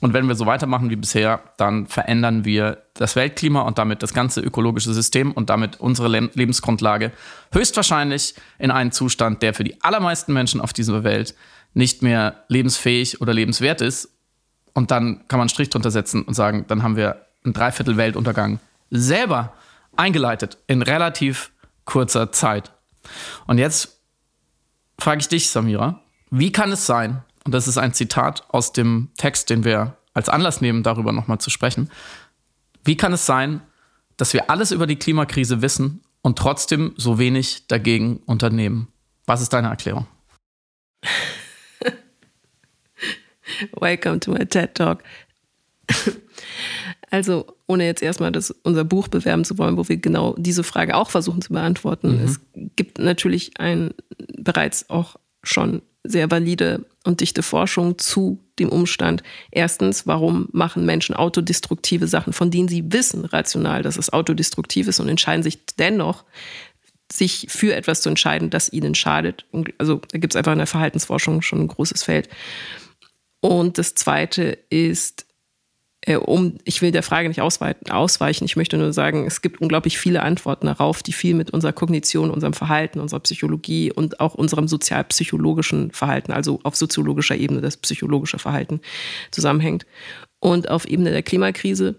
Und 0.00 0.12
wenn 0.12 0.26
wir 0.26 0.34
so 0.34 0.46
weitermachen 0.46 0.90
wie 0.90 0.96
bisher, 0.96 1.40
dann 1.58 1.86
verändern 1.86 2.44
wir 2.44 2.82
das 2.94 3.14
Weltklima 3.14 3.60
und 3.60 3.78
damit 3.78 4.02
das 4.02 4.12
ganze 4.12 4.40
ökologische 4.40 4.92
System 4.92 5.30
und 5.30 5.50
damit 5.50 5.78
unsere 5.80 6.08
Lebensgrundlage 6.08 7.12
höchstwahrscheinlich 7.52 8.34
in 8.58 8.72
einen 8.72 8.90
Zustand, 8.90 9.42
der 9.42 9.54
für 9.54 9.64
die 9.64 9.80
allermeisten 9.82 10.32
Menschen 10.32 10.60
auf 10.60 10.72
dieser 10.72 11.04
Welt 11.04 11.36
nicht 11.76 12.02
mehr 12.02 12.44
lebensfähig 12.48 13.20
oder 13.20 13.34
lebenswert 13.34 13.82
ist. 13.82 14.08
Und 14.72 14.90
dann 14.90 15.28
kann 15.28 15.38
man 15.38 15.42
einen 15.42 15.50
Strich 15.50 15.68
drunter 15.68 15.90
setzen 15.90 16.22
und 16.22 16.32
sagen, 16.32 16.64
dann 16.68 16.82
haben 16.82 16.96
wir 16.96 17.26
einen 17.44 17.52
Dreiviertel 17.52 17.98
Weltuntergang 17.98 18.60
selber 18.90 19.52
eingeleitet 19.94 20.56
in 20.66 20.80
relativ 20.80 21.50
kurzer 21.84 22.32
Zeit. 22.32 22.72
Und 23.46 23.58
jetzt 23.58 24.00
frage 24.98 25.20
ich 25.20 25.28
dich, 25.28 25.50
Samira, 25.50 26.00
wie 26.30 26.50
kann 26.50 26.72
es 26.72 26.86
sein, 26.86 27.22
und 27.44 27.52
das 27.52 27.68
ist 27.68 27.76
ein 27.78 27.92
Zitat 27.92 28.44
aus 28.48 28.72
dem 28.72 29.10
Text, 29.18 29.50
den 29.50 29.62
wir 29.62 29.98
als 30.14 30.30
Anlass 30.30 30.62
nehmen, 30.62 30.82
darüber 30.82 31.12
nochmal 31.12 31.38
zu 31.38 31.50
sprechen, 31.50 31.90
wie 32.84 32.96
kann 32.96 33.12
es 33.12 33.26
sein, 33.26 33.60
dass 34.16 34.32
wir 34.32 34.48
alles 34.48 34.70
über 34.70 34.86
die 34.86 34.96
Klimakrise 34.96 35.60
wissen 35.60 36.02
und 36.22 36.38
trotzdem 36.38 36.94
so 36.96 37.18
wenig 37.18 37.66
dagegen 37.66 38.18
unternehmen? 38.24 38.88
Was 39.26 39.42
ist 39.42 39.52
deine 39.52 39.68
Erklärung? 39.68 40.06
Welcome 43.78 44.20
to 44.20 44.32
my 44.32 44.44
TED 44.46 44.74
Talk. 44.74 45.02
Also, 47.10 47.46
ohne 47.66 47.84
jetzt 47.84 48.02
erstmal 48.02 48.32
das, 48.32 48.50
unser 48.50 48.84
Buch 48.84 49.08
bewerben 49.08 49.44
zu 49.44 49.58
wollen, 49.58 49.76
wo 49.76 49.88
wir 49.88 49.96
genau 49.96 50.34
diese 50.36 50.64
Frage 50.64 50.96
auch 50.96 51.10
versuchen 51.10 51.40
zu 51.40 51.52
beantworten. 51.52 52.18
Mhm. 52.18 52.24
Es 52.24 52.40
gibt 52.74 52.98
natürlich 52.98 53.60
ein 53.60 53.94
bereits 54.36 54.90
auch 54.90 55.16
schon 55.42 55.82
sehr 56.02 56.30
valide 56.30 56.84
und 57.04 57.20
dichte 57.20 57.42
Forschung 57.42 57.98
zu 57.98 58.44
dem 58.58 58.68
Umstand. 58.68 59.22
Erstens, 59.50 60.06
warum 60.06 60.48
machen 60.52 60.84
Menschen 60.84 61.14
autodestruktive 61.14 62.06
Sachen, 62.08 62.32
von 62.32 62.50
denen 62.50 62.68
sie 62.68 62.92
wissen 62.92 63.24
rational, 63.24 63.82
dass 63.82 63.96
es 63.96 64.12
autodestruktiv 64.12 64.88
ist 64.88 65.00
und 65.00 65.08
entscheiden 65.08 65.42
sich 65.42 65.64
dennoch, 65.76 66.24
sich 67.10 67.46
für 67.48 67.74
etwas 67.74 68.00
zu 68.00 68.08
entscheiden, 68.08 68.50
das 68.50 68.72
ihnen 68.72 68.94
schadet. 68.94 69.46
Also 69.78 70.00
da 70.10 70.18
gibt 70.18 70.34
es 70.34 70.36
einfach 70.36 70.52
in 70.52 70.58
der 70.58 70.66
Verhaltensforschung 70.66 71.42
schon 71.42 71.60
ein 71.60 71.68
großes 71.68 72.02
Feld. 72.02 72.28
Und 73.40 73.78
das 73.78 73.94
Zweite 73.94 74.58
ist, 74.70 75.26
äh, 76.00 76.16
um, 76.16 76.58
ich 76.64 76.82
will 76.82 76.92
der 76.92 77.02
Frage 77.02 77.28
nicht 77.28 77.40
ausweichen, 77.40 78.44
ich 78.44 78.56
möchte 78.56 78.76
nur 78.78 78.92
sagen, 78.92 79.26
es 79.26 79.42
gibt 79.42 79.60
unglaublich 79.60 79.98
viele 79.98 80.22
Antworten 80.22 80.66
darauf, 80.66 81.02
die 81.02 81.12
viel 81.12 81.34
mit 81.34 81.50
unserer 81.50 81.72
Kognition, 81.72 82.30
unserem 82.30 82.52
Verhalten, 82.52 83.00
unserer 83.00 83.20
Psychologie 83.20 83.92
und 83.92 84.20
auch 84.20 84.34
unserem 84.34 84.68
sozialpsychologischen 84.68 85.90
Verhalten, 85.90 86.32
also 86.32 86.60
auf 86.62 86.76
soziologischer 86.76 87.36
Ebene 87.36 87.60
das 87.60 87.76
psychologische 87.76 88.38
Verhalten 88.38 88.80
zusammenhängt. 89.30 89.86
Und 90.38 90.68
auf 90.70 90.86
Ebene 90.86 91.10
der 91.10 91.22
Klimakrise 91.22 91.96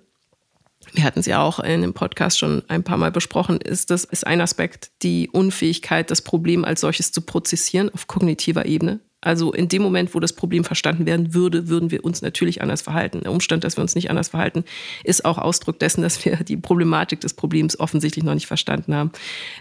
wir 0.94 1.04
hatten 1.04 1.20
es 1.20 1.26
ja 1.26 1.42
auch 1.42 1.60
in 1.60 1.82
dem 1.82 1.94
Podcast 1.94 2.40
schon 2.40 2.64
ein 2.68 2.84
paar 2.84 2.98
Mal 2.98 3.12
besprochen, 3.12 3.60
ist 3.60 3.92
das 3.92 4.04
ist 4.04 4.26
ein 4.26 4.42
Aspekt 4.42 4.92
die 5.02 5.30
Unfähigkeit, 5.30 6.10
das 6.10 6.22
Problem 6.22 6.66
als 6.66 6.82
solches 6.82 7.12
zu 7.12 7.22
prozessieren 7.22 7.90
auf 7.94 8.08
kognitiver 8.08 8.66
Ebene. 8.66 9.00
Also 9.20 9.52
in 9.52 9.68
dem 9.68 9.82
Moment, 9.82 10.14
wo 10.14 10.20
das 10.20 10.32
Problem 10.32 10.64
verstanden 10.64 11.08
werden 11.08 11.34
würde, 11.34 11.68
würden 11.68 11.90
wir 11.90 12.06
uns 12.06 12.22
natürlich 12.22 12.62
anders 12.62 12.84
verhalten. 12.84 13.22
Der 13.24 13.32
Umstand, 13.32 13.64
dass 13.64 13.76
wir 13.76 13.82
uns 13.82 13.96
nicht 13.96 14.12
anders 14.12 14.30
verhalten, 14.30 14.64
ist 15.04 15.26
auch 15.26 15.40
Ausdruck 15.40 15.80
dessen, 15.80 16.04
dass 16.04 16.24
wir 16.24 16.36
die 16.38 16.56
Problematik 16.56 17.22
des 17.22 17.34
Problems 17.34 17.80
offensichtlich 17.80 18.24
noch 18.24 18.36
nicht 18.36 18.46
verstanden 18.46 18.94
haben. 18.94 19.12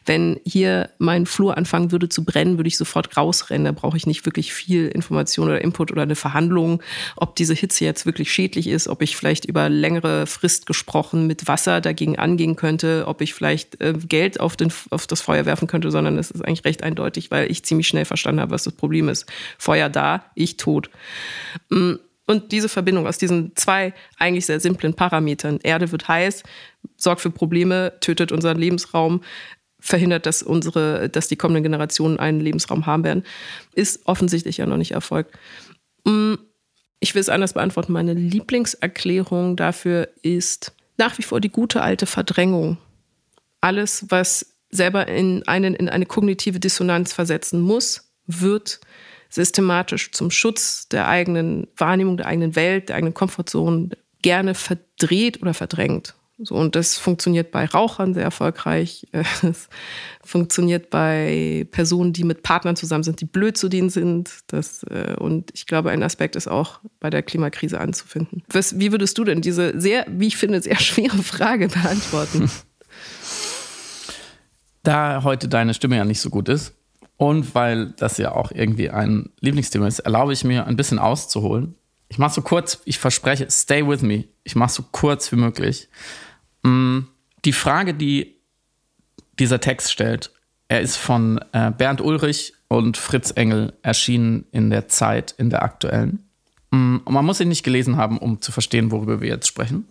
Wenn 0.05 0.39
hier 0.45 0.91
mein 0.99 1.25
Flur 1.25 1.57
anfangen 1.57 1.91
würde 1.91 2.11
zu 2.11 2.23
brennen, 2.23 2.59
würde 2.59 2.69
ich 2.69 2.77
sofort 2.77 3.17
rausrennen. 3.17 3.65
Da 3.65 3.73
brauche 3.73 3.97
ich 3.97 4.07
nicht 4.07 4.27
wirklich 4.27 4.53
viel 4.53 4.89
Information 4.89 5.49
oder 5.49 5.63
Input 5.63 5.91
oder 5.91 6.03
eine 6.03 6.17
Verhandlung, 6.17 6.83
ob 7.17 7.35
diese 7.35 7.55
Hitze 7.55 7.87
jetzt 7.87 8.05
wirklich 8.05 8.31
schädlich 8.31 8.67
ist, 8.67 8.89
ob 8.89 9.01
ich 9.01 9.17
vielleicht 9.17 9.47
über 9.47 9.71
längere 9.71 10.27
Frist 10.27 10.67
gesprochen 10.67 11.27
mit 11.27 11.49
Wasser 11.49 11.81
dagegen 11.81 12.19
angehen 12.19 12.57
könnte, 12.57 13.05
ob 13.07 13.23
ich 13.23 13.33
vielleicht 13.33 13.81
äh, 13.81 13.95
Geld 14.07 14.39
auf, 14.39 14.55
den, 14.57 14.71
auf 14.91 15.07
das 15.07 15.23
Feuer 15.23 15.47
werfen 15.47 15.67
könnte, 15.67 15.91
sondern 15.91 16.19
es 16.19 16.31
ist 16.31 16.45
eigentlich 16.45 16.67
recht 16.67 16.83
eindeutig, 16.83 17.31
weil 17.31 17.51
ich 17.51 17.63
ziemlich 17.63 17.89
schnell 17.89 18.05
verstanden 18.05 18.43
habe, 18.43 18.51
was 18.51 18.65
das 18.65 18.75
Problem 18.75 19.09
ist. 19.09 19.25
Feuer 19.59 19.89
da, 19.89 20.25
ich 20.35 20.57
tot. 20.57 20.91
Mm, 21.69 21.95
und 22.27 22.51
diese 22.53 22.69
Verbindung 22.69 23.07
aus 23.07 23.19
diesen 23.19 23.55
zwei 23.55 23.95
eigentlich 24.19 24.47
sehr 24.47 24.61
simplen 24.61 24.95
Parametern, 24.95 25.61
Erde 25.63 25.93
wird 25.93 26.09
heiß, 26.09 26.43
sorgt 26.97 27.21
für 27.21 27.31
Probleme, 27.31 27.93
tötet 28.01 28.33
unseren 28.33 28.59
Lebensraum, 28.59 29.23
verhindert, 29.79 30.27
dass 30.27 30.43
unsere, 30.43 31.09
dass 31.09 31.29
die 31.29 31.37
kommenden 31.37 31.63
Generationen 31.63 32.19
einen 32.19 32.41
Lebensraum 32.41 32.87
haben 32.87 33.05
werden, 33.05 33.25
ist 33.75 34.01
offensichtlich 34.07 34.57
ja 34.57 34.67
noch 34.67 34.77
nicht 34.77 34.93
erfolgt. 34.93 35.33
Mm, 36.05 36.35
ich 36.99 37.15
will 37.15 37.21
es 37.21 37.29
anders 37.29 37.53
beantworten. 37.53 37.93
Meine 37.93 38.15
Lieblingserklärung 38.15 39.57
dafür 39.57 40.09
ist 40.23 40.73
nach 40.97 41.19
wie 41.19 41.23
vor 41.23 41.41
die 41.41 41.51
gute 41.51 41.83
alte 41.83 42.07
Verdrängung. 42.07 42.79
Alles, 43.61 44.07
was 44.09 44.55
selber 44.71 45.07
in 45.07 45.47
einen 45.47 45.75
in 45.75 45.89
eine 45.89 46.07
kognitive 46.07 46.59
Dissonanz 46.59 47.13
versetzen 47.13 47.61
muss, 47.61 48.11
wird 48.27 48.81
systematisch 49.37 50.13
zum 50.13 50.31
Schutz 50.31 50.89
der 50.89 51.09
eigenen 51.09 51.69
Wahrnehmung, 51.77 52.17
der 52.17 52.27
eigenen 52.27 52.57
Welt, 52.57 52.89
der 52.89 52.97
eigenen 52.97 53.15
Komfortzone 53.15 53.91
gerne 54.23 54.55
verdreht 54.55 55.43
oder 55.43 55.53
verdrängt. 55.53 56.15
So, 56.39 56.55
und 56.55 56.75
das 56.75 56.97
funktioniert 56.97 57.51
bei 57.51 57.65
Rauchern 57.67 58.13
sehr 58.13 58.25
erfolgreich. 58.25 59.07
Es 59.43 59.69
funktioniert 60.25 60.91
bei 60.91 61.67
Personen, 61.71 62.13
die 62.13 62.25
mit 62.25 62.43
Partnern 62.43 62.77
zusammen 62.77 63.05
sind, 63.05 63.21
die 63.21 63.27
blöd 63.27 63.57
zu 63.57 63.69
denen 63.69 63.91
sind. 63.91 64.31
Das, 64.47 64.83
äh, 64.85 65.15
und 65.19 65.51
ich 65.55 65.67
glaube, 65.67 65.91
ein 65.91 66.03
Aspekt 66.03 66.35
ist 66.35 66.49
auch 66.49 66.81
bei 66.99 67.11
der 67.11 67.23
Klimakrise 67.23 67.79
anzufinden. 67.81 68.43
Was, 68.49 68.79
wie 68.79 68.91
würdest 68.91 69.17
du 69.19 69.25
denn 69.25 69.43
diese 69.43 69.79
sehr, 69.79 70.07
wie 70.09 70.29
ich 70.29 70.37
finde, 70.37 70.63
sehr 70.63 70.77
schwere 70.81 71.23
Frage 71.23 71.69
beantworten? 71.69 72.51
Da 74.83 75.23
heute 75.25 75.49
deine 75.49 75.75
Stimme 75.75 75.97
ja 75.97 76.05
nicht 76.05 76.21
so 76.21 76.31
gut 76.31 76.49
ist, 76.49 76.76
und 77.17 77.55
weil 77.55 77.87
das 77.97 78.19
ja 78.19 78.33
auch 78.33 78.53
irgendwie 78.53 78.91
ein 78.91 79.31
Lieblingsthema 79.41 79.87
ist, 79.87 80.01
erlaube 80.01 80.33
ich 80.33 80.45
mir 80.45 80.67
ein 80.67 80.77
bisschen 80.77 80.99
auszuholen. 80.99 81.75
Ich 82.09 82.19
mache 82.19 82.35
so 82.35 82.43
kurz, 82.43 82.81
ich 82.85 82.99
verspreche, 82.99 83.51
stay 83.51 83.87
with 83.87 84.03
me. 84.03 84.25
Ich 84.45 84.55
mache 84.55 84.71
so 84.71 84.85
kurz 84.93 85.33
wie 85.33 85.37
möglich. 85.37 85.89
Mm, 86.63 87.01
die 87.45 87.53
Frage, 87.53 87.95
die 87.95 88.37
dieser 89.39 89.61
Text 89.61 89.91
stellt, 89.91 90.31
er 90.69 90.81
ist 90.81 90.97
von 90.97 91.41
äh, 91.53 91.71
Bernd 91.71 92.01
Ulrich 92.01 92.55
und 92.69 92.97
Fritz 92.97 93.31
Engel 93.31 93.73
erschienen 93.83 94.45
in 94.53 94.71
der 94.71 94.89
Zeit, 94.89 95.35
in 95.39 95.51
der 95.51 95.63
aktuellen. 95.63 96.29
Mm, 96.71 96.99
und 97.05 97.13
man 97.13 97.25
muss 97.25 97.41
ihn 97.41 97.49
nicht 97.49 97.65
gelesen 97.65 97.97
haben, 97.97 98.19
um 98.19 98.41
zu 98.41 98.53
verstehen, 98.53 98.91
worüber 98.91 99.21
wir 99.21 99.29
jetzt 99.29 99.47
sprechen. 99.47 99.89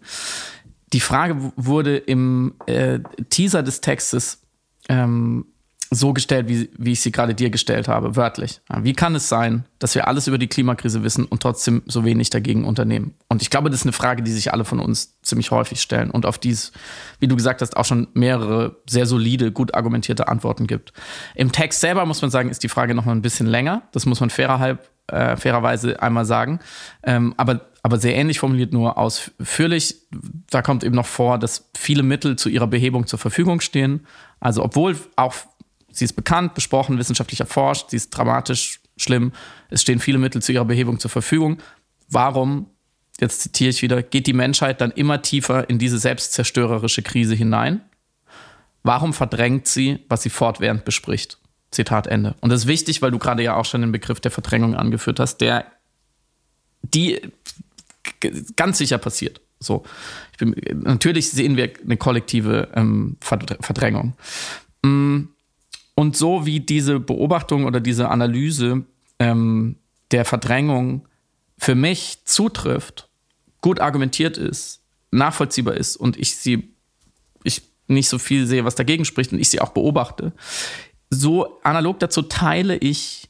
Die 0.94 1.00
Frage 1.00 1.52
wurde 1.56 1.98
im 1.98 2.54
äh, 2.68 3.00
Teaser 3.30 3.64
des 3.64 3.82
Textes 3.82 4.42
ähm, 4.88 5.46
so 5.90 6.14
gestellt, 6.14 6.48
wie, 6.48 6.70
wie 6.78 6.94
ich 6.94 7.02
sie 7.02 7.12
gerade 7.12 7.36
dir 7.36 7.50
gestellt 7.50 7.88
habe, 7.88 8.16
wörtlich. 8.16 8.62
Wie 8.82 8.94
kann 8.94 9.16
es 9.16 9.30
sein, 9.30 9.66
dass 9.80 9.96
wir 9.96 10.08
alles 10.08 10.28
über 10.28 10.38
die 10.38 10.48
Klimakrise 10.48 11.04
wissen 11.04 11.26
und 11.26 11.42
trotzdem 11.42 11.84
so 11.86 12.06
wenig 12.06 12.30
dagegen 12.30 12.66
unternehmen? 12.66 13.16
Und 13.28 13.42
ich 13.42 13.50
glaube, 13.50 13.70
das 13.70 13.82
ist 13.82 13.86
eine 13.86 13.94
Frage, 13.94 14.24
die 14.24 14.32
sich 14.32 14.54
alle 14.54 14.66
von 14.66 14.80
uns 14.80 15.20
ziemlich 15.22 15.52
häufig 15.52 15.82
stellen 15.82 16.12
und 16.12 16.26
auf 16.26 16.38
die 16.38 16.52
es, 16.52 16.72
wie 17.20 17.28
du 17.28 17.36
gesagt 17.36 17.62
hast, 17.62 17.78
auch 17.78 17.86
schon 17.86 18.08
mehrere 18.14 18.78
sehr 18.88 19.06
solide, 19.06 19.52
gut 19.52 19.76
argumentierte 19.76 20.28
Antworten 20.28 20.68
gibt. 20.68 20.94
Im 21.36 21.52
Text 21.52 21.82
selber 21.82 22.06
muss 22.06 22.22
man 22.22 22.32
sagen, 22.32 22.50
ist 22.50 22.64
die 22.64 22.70
Frage 22.70 22.96
noch 22.96 23.06
mal 23.06 23.14
ein 23.14 23.22
bisschen 23.22 23.48
länger. 23.48 23.84
Das 23.92 24.06
muss 24.06 24.20
man 24.20 24.30
fairerhalb, 24.30 24.90
äh, 25.08 25.38
fairerweise 25.38 26.02
einmal 26.02 26.26
sagen. 26.26 26.60
Ähm, 27.04 27.34
aber 27.38 27.62
aber 27.86 28.00
sehr 28.00 28.16
ähnlich 28.16 28.40
formuliert, 28.40 28.74
nur 28.74 28.98
ausführlich. 28.98 29.98
Da 30.50 30.64
kommt 30.64 30.84
eben 30.84 30.96
noch 30.96 31.06
vor, 31.06 31.38
dass 31.38 31.70
viele 31.78 32.02
Mittel 32.02 32.36
zu 32.36 32.50
ihrer 32.50 32.66
Behebung 32.66 33.06
zur 33.06 33.20
Verfügung 33.20 33.62
stehen. 33.62 34.08
Also 34.40 34.64
obwohl 34.64 34.98
auch 35.18 35.36
Sie 35.96 36.06
ist 36.06 36.14
bekannt, 36.14 36.54
besprochen, 36.54 36.98
wissenschaftlich 36.98 37.40
erforscht, 37.40 37.90
sie 37.90 37.98
ist 37.98 38.10
dramatisch, 38.10 38.82
schlimm. 38.98 39.32
Es 39.70 39.82
stehen 39.82 40.00
viele 40.00 40.18
Mittel 40.18 40.42
zu 40.42 40.52
ihrer 40.52 40.66
Behebung 40.66 41.00
zur 41.00 41.10
Verfügung. 41.10 41.58
Warum, 42.10 42.68
jetzt 43.20 43.42
zitiere 43.42 43.70
ich 43.70 43.82
wieder, 43.82 44.04
geht 44.04 44.28
die 44.28 44.34
Menschheit 44.34 44.82
dann 44.82 44.92
immer 44.92 45.22
tiefer 45.22 45.70
in 45.70 45.80
diese 45.80 45.98
selbstzerstörerische 45.98 47.02
Krise 47.02 47.34
hinein? 47.34 47.82
Warum 48.84 49.14
verdrängt 49.14 49.68
sie, 49.68 50.00
was 50.10 50.22
sie 50.24 50.30
fortwährend 50.30 50.86
bespricht? 50.86 51.40
Zitat 51.72 52.08
Ende. 52.08 52.36
Und 52.42 52.52
das 52.52 52.62
ist 52.62 52.68
wichtig, 52.68 53.02
weil 53.02 53.12
du 53.12 53.18
gerade 53.18 53.42
ja 53.42 53.56
auch 53.56 53.66
schon 53.66 53.82
den 53.82 53.92
Begriff 53.92 54.20
der 54.20 54.32
Verdrängung 54.32 54.76
angeführt 54.76 55.20
hast, 55.20 55.38
der 55.38 55.66
die 56.82 57.22
ganz 58.56 58.78
sicher 58.78 58.98
passiert. 58.98 59.42
So, 59.60 59.84
bin, 60.38 60.56
natürlich 60.84 61.32
sehen 61.32 61.58
wir 61.58 61.72
eine 61.84 61.98
kollektive 61.98 62.70
ähm, 62.76 63.18
Verdrängung. 63.22 64.14
Mm, 64.84 65.24
und 65.96 66.18
so 66.18 66.46
wie 66.46 66.60
diese 66.60 67.00
Beobachtung 67.00 67.66
oder 67.66 67.80
diese 67.80 68.10
Analyse 68.10 68.84
ähm, 69.20 69.78
der 70.12 70.26
Verdrängung 70.26 71.08
für 71.58 71.76
mich 71.76 72.20
zutrifft, 72.26 73.10
gut 73.62 73.80
argumentiert 73.80 74.38
ist, 74.38 74.82
nachvollziehbar 75.12 75.76
ist 75.76 75.96
und 75.96 76.18
ich 76.18 76.36
sie, 76.36 76.70
ich 77.44 77.64
nicht 77.88 78.10
so 78.10 78.20
viel 78.20 78.46
sehe, 78.46 78.66
was 78.66 78.76
dagegen 78.76 79.06
spricht 79.06 79.32
und 79.32 79.40
ich 79.40 79.50
sie 79.50 79.62
auch 79.62 79.70
beobachte, 79.70 80.34
so 81.10 81.60
analog 81.64 82.00
dazu 82.00 82.24
teile 82.24 82.78
ich 82.78 83.30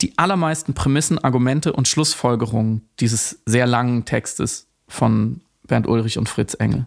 die 0.00 0.16
allermeisten 0.16 0.74
Prämissen, 0.74 1.18
Argumente 1.18 1.72
und 1.72 1.88
Schlussfolgerungen 1.88 2.88
dieses 3.00 3.40
sehr 3.44 3.66
langen 3.66 4.04
Textes 4.04 4.68
von 4.86 5.40
Bernd 5.64 5.86
Ulrich 5.86 6.18
und 6.18 6.28
Fritz 6.28 6.54
Engel. 6.54 6.86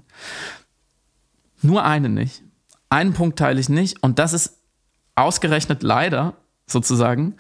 Nur 1.62 1.84
eine 1.84 2.10
nicht. 2.10 2.42
Einen 2.90 3.14
Punkt 3.14 3.38
teile 3.38 3.60
ich 3.60 3.70
nicht 3.70 4.02
und 4.02 4.18
das 4.18 4.34
ist 4.34 4.61
ausgerechnet 5.22 5.84
leider 5.84 6.34
sozusagen 6.68 7.36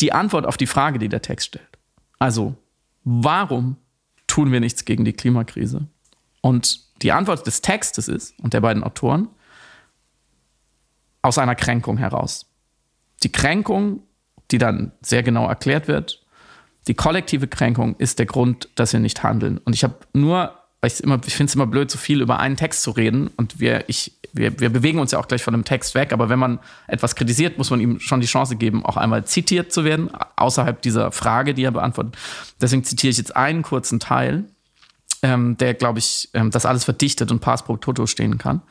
die 0.00 0.12
Antwort 0.12 0.46
auf 0.46 0.56
die 0.56 0.66
Frage, 0.66 0.98
die 0.98 1.08
der 1.08 1.22
Text 1.22 1.48
stellt. 1.48 1.78
Also, 2.18 2.54
warum 3.04 3.76
tun 4.26 4.52
wir 4.52 4.60
nichts 4.60 4.84
gegen 4.84 5.04
die 5.04 5.12
Klimakrise? 5.12 5.86
Und 6.40 6.80
die 7.02 7.12
Antwort 7.12 7.46
des 7.46 7.62
Textes 7.62 8.08
ist, 8.08 8.38
und 8.40 8.54
der 8.54 8.60
beiden 8.60 8.82
Autoren, 8.82 9.28
aus 11.22 11.38
einer 11.38 11.54
Kränkung 11.54 11.98
heraus. 11.98 12.46
Die 13.22 13.32
Kränkung, 13.32 14.02
die 14.50 14.58
dann 14.58 14.92
sehr 15.02 15.22
genau 15.22 15.46
erklärt 15.46 15.86
wird, 15.88 16.24
die 16.88 16.94
kollektive 16.94 17.46
Kränkung 17.46 17.94
ist 17.96 18.18
der 18.18 18.26
Grund, 18.26 18.68
dass 18.74 18.92
wir 18.92 19.00
nicht 19.00 19.22
handeln. 19.22 19.58
Und 19.58 19.74
ich 19.74 19.84
habe 19.84 19.96
nur 20.14 20.59
weil 20.80 20.90
ich, 20.90 21.02
immer, 21.02 21.20
ich 21.26 21.34
finde 21.34 21.50
es 21.50 21.54
immer 21.54 21.66
blöd, 21.66 21.90
so 21.90 21.98
viel 21.98 22.20
über 22.20 22.38
einen 22.38 22.56
Text 22.56 22.82
zu 22.82 22.90
reden. 22.90 23.28
Und 23.36 23.60
wir, 23.60 23.88
ich, 23.88 24.12
wir, 24.32 24.58
wir 24.60 24.70
bewegen 24.70 24.98
uns 24.98 25.12
ja 25.12 25.18
auch 25.18 25.28
gleich 25.28 25.42
von 25.42 25.52
dem 25.52 25.64
Text 25.64 25.94
weg. 25.94 26.12
Aber 26.12 26.28
wenn 26.28 26.38
man 26.38 26.58
etwas 26.86 27.14
kritisiert, 27.16 27.58
muss 27.58 27.70
man 27.70 27.80
ihm 27.80 28.00
schon 28.00 28.20
die 28.20 28.26
Chance 28.26 28.56
geben, 28.56 28.84
auch 28.84 28.96
einmal 28.96 29.24
zitiert 29.24 29.72
zu 29.72 29.84
werden, 29.84 30.10
außerhalb 30.36 30.80
dieser 30.80 31.12
Frage, 31.12 31.52
die 31.52 31.64
er 31.64 31.72
beantwortet. 31.72 32.16
Deswegen 32.60 32.84
zitiere 32.84 33.10
ich 33.10 33.18
jetzt 33.18 33.36
einen 33.36 33.62
kurzen 33.62 34.00
Teil, 34.00 34.44
ähm, 35.22 35.58
der, 35.58 35.74
glaube 35.74 35.98
ich, 35.98 36.30
ähm, 36.32 36.50
das 36.50 36.64
alles 36.64 36.84
verdichtet 36.84 37.30
und 37.30 37.40
Pass 37.40 37.62
pro 37.62 37.76
Toto 37.76 38.06
stehen 38.06 38.38
kann. 38.38 38.62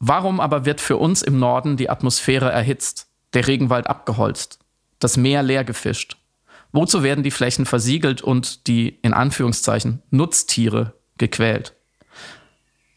Warum 0.00 0.38
aber 0.38 0.66
wird 0.66 0.80
für 0.80 0.98
uns 0.98 1.22
im 1.22 1.38
Norden 1.38 1.76
die 1.76 1.88
Atmosphäre 1.88 2.52
erhitzt, 2.52 3.08
der 3.32 3.46
Regenwald 3.46 3.86
abgeholzt, 3.86 4.58
das 4.98 5.16
Meer 5.16 5.42
leer 5.42 5.64
gefischt? 5.64 6.18
Wozu 6.72 7.02
werden 7.02 7.24
die 7.24 7.30
Flächen 7.30 7.66
versiegelt 7.66 8.22
und 8.22 8.66
die 8.66 8.98
in 9.02 9.14
Anführungszeichen 9.14 10.02
Nutztiere 10.10 10.94
gequält? 11.16 11.74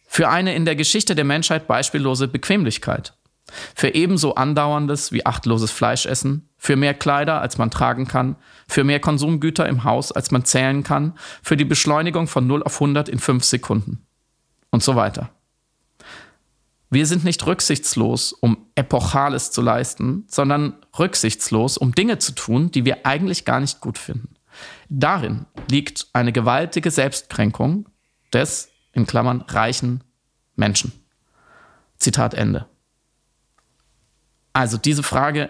Für 0.08 0.30
eine 0.30 0.56
in 0.56 0.66
der 0.66 0.76
Geschichte 0.76 1.16
der 1.16 1.24
Menschheit 1.24 1.68
beispiellose 1.68 2.28
Bequemlichkeit. 2.28 3.14
Für 3.76 3.96
ebenso 3.96 4.36
andauerndes 4.36 5.12
wie 5.12 5.26
achtloses 5.26 5.72
Fleischessen, 5.72 6.50
für 6.58 6.76
mehr 6.76 6.94
Kleider, 6.94 7.42
als 7.42 7.58
man 7.58 7.72
tragen 7.72 8.08
kann, 8.08 8.36
für 8.68 8.84
mehr 8.84 9.00
Konsumgüter 9.00 9.68
im 9.68 9.84
Haus, 9.84 10.12
als 10.12 10.32
man 10.32 10.46
zählen 10.46 10.84
kann, 10.84 11.18
für 11.42 11.58
die 11.58 11.66
Beschleunigung 11.66 12.28
von 12.28 12.46
0 12.48 12.64
auf 12.64 12.76
100 12.76 13.10
in 13.10 13.20
5 13.20 13.44
Sekunden 13.44 14.06
und 14.70 14.84
so 14.84 14.96
weiter. 14.96 15.32
Wir 16.94 17.06
sind 17.06 17.24
nicht 17.24 17.48
rücksichtslos, 17.48 18.34
um 18.34 18.68
Epochales 18.76 19.52
zu 19.52 19.62
leisten, 19.62 20.26
sondern 20.28 20.76
rücksichtslos, 21.00 21.78
um 21.78 21.96
Dinge 21.96 22.20
zu 22.20 22.34
tun, 22.34 22.70
die 22.70 22.84
wir 22.84 23.06
eigentlich 23.06 23.46
gar 23.46 23.62
nicht 23.62 23.80
gut 23.80 23.98
finden. 23.98 24.36
Darin 24.90 25.46
liegt 25.70 26.08
eine 26.12 26.34
gewaltige 26.34 26.92
Selbstkränkung 26.92 27.88
des, 28.34 28.70
in 28.92 29.08
Klammern, 29.08 29.40
reichen 29.48 30.04
Menschen. 30.58 30.92
Zitat 31.98 32.34
Ende. 32.34 32.68
Also 34.52 34.78
diese 34.78 35.02
Frage 35.02 35.50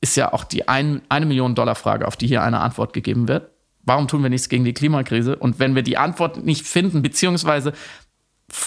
ist 0.00 0.16
ja 0.16 0.32
auch 0.32 0.42
die 0.42 0.66
ein, 0.66 1.02
eine 1.08 1.26
Million 1.26 1.54
Dollar 1.54 1.76
Frage, 1.76 2.08
auf 2.08 2.16
die 2.16 2.26
hier 2.26 2.42
eine 2.42 2.58
Antwort 2.58 2.94
gegeben 2.94 3.28
wird. 3.28 3.52
Warum 3.82 4.08
tun 4.08 4.24
wir 4.24 4.30
nichts 4.30 4.48
gegen 4.48 4.64
die 4.64 4.74
Klimakrise? 4.74 5.36
Und 5.36 5.60
wenn 5.60 5.76
wir 5.76 5.84
die 5.84 5.98
Antwort 5.98 6.44
nicht 6.44 6.66
finden, 6.66 7.00
beziehungsweise 7.00 7.74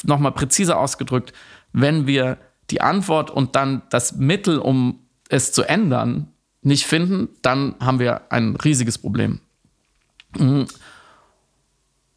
nochmal 0.04 0.32
präziser 0.32 0.80
ausgedrückt, 0.80 1.34
wenn 1.74 2.08
wir 2.08 2.38
die 2.70 2.82
Antwort 2.82 3.30
und 3.30 3.56
dann 3.56 3.82
das 3.90 4.16
Mittel, 4.16 4.60
um 4.60 5.00
es 5.30 5.52
zu 5.52 5.64
ändern, 5.64 6.30
nicht 6.62 6.86
finden, 6.86 7.30
dann 7.42 7.76
haben 7.80 8.00
wir 8.00 8.32
ein 8.32 8.56
riesiges 8.56 8.98
Problem. 8.98 9.42
Mhm. 10.38 10.66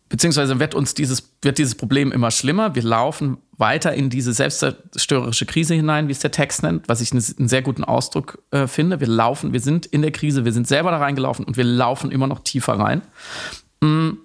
Beziehungsweise 0.09 0.61
wird 0.61 0.77
uns 0.77 0.95
dieses, 0.95 1.33
wird 1.43 1.59
dieses 1.59 1.75
Problem 1.75 2.13
immer 2.13 2.31
schlimmer. 2.31 2.77
Wir 2.77 2.85
laufen 2.85 3.39
weiter 3.59 3.93
in 3.93 4.09
diese 4.09 4.33
selbstzerstörerische 4.33 5.47
Krise 5.47 5.75
hinein, 5.75 6.07
wie 6.07 6.13
es 6.13 6.21
der 6.21 6.31
Text 6.31 6.63
nennt, 6.63 6.89
was 6.89 7.01
ich 7.01 7.11
einen 7.11 7.49
sehr 7.49 7.63
guten 7.63 7.83
Ausdruck 7.83 8.41
äh, 8.53 8.69
finde. 8.69 9.01
Wir 9.01 9.09
laufen, 9.09 9.53
wir 9.53 9.61
sind 9.61 9.85
in 9.85 10.03
der 10.03 10.13
Krise, 10.13 10.45
wir 10.45 10.53
sind 10.53 10.69
selber 10.69 10.93
da 10.93 10.99
reingelaufen 10.99 11.45
und 11.45 11.57
wir 11.57 11.65
laufen 11.65 12.13
immer 12.13 12.29
noch 12.29 12.41
tiefer 12.41 12.75
rein. 12.75 13.03
Mhm. 13.81 14.19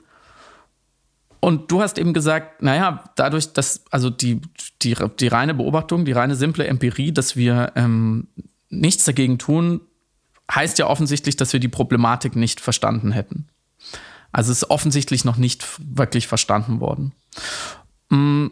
Und 1.41 1.71
du 1.71 1.81
hast 1.81 1.97
eben 1.97 2.13
gesagt, 2.13 2.61
naja, 2.61 3.03
dadurch, 3.15 3.51
dass, 3.51 3.83
also 3.89 4.11
die, 4.11 4.41
die, 4.83 4.95
die 5.19 5.27
reine 5.27 5.55
Beobachtung, 5.55 6.05
die 6.05 6.11
reine 6.11 6.35
simple 6.35 6.67
Empirie, 6.67 7.11
dass 7.11 7.35
wir 7.35 7.71
ähm, 7.75 8.27
nichts 8.69 9.05
dagegen 9.05 9.39
tun, 9.39 9.81
heißt 10.53 10.77
ja 10.77 10.87
offensichtlich, 10.87 11.35
dass 11.37 11.51
wir 11.51 11.59
die 11.59 11.67
Problematik 11.67 12.35
nicht 12.35 12.61
verstanden 12.61 13.11
hätten. 13.11 13.47
Also 14.31 14.51
es 14.51 14.59
ist 14.59 14.69
offensichtlich 14.69 15.25
noch 15.25 15.37
nicht 15.37 15.65
wirklich 15.79 16.27
verstanden 16.27 16.79
worden. 16.79 17.13
Mm, 18.09 18.47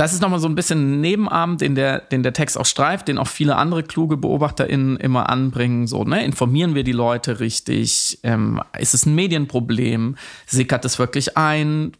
das 0.00 0.14
ist 0.14 0.22
nochmal 0.22 0.40
so 0.40 0.48
ein 0.48 0.54
bisschen 0.54 0.94
ein 0.94 1.00
Nebenarm, 1.02 1.58
den 1.58 1.74
der, 1.74 2.00
den 2.00 2.22
der 2.22 2.32
Text 2.32 2.56
auch 2.56 2.64
streift, 2.64 3.08
den 3.08 3.18
auch 3.18 3.28
viele 3.28 3.56
andere 3.56 3.82
kluge 3.82 4.16
BeobachterInnen 4.16 4.96
immer 4.96 5.28
anbringen. 5.28 5.86
So, 5.86 6.04
ne? 6.04 6.24
Informieren 6.24 6.74
wir 6.74 6.84
die 6.84 6.92
Leute 6.92 7.38
richtig? 7.38 8.18
Ähm, 8.22 8.62
ist 8.78 8.94
es 8.94 9.04
ein 9.04 9.14
Medienproblem? 9.14 10.16
Sickert 10.46 10.86
es 10.86 10.98
wirklich 10.98 11.36
ein? 11.36 11.92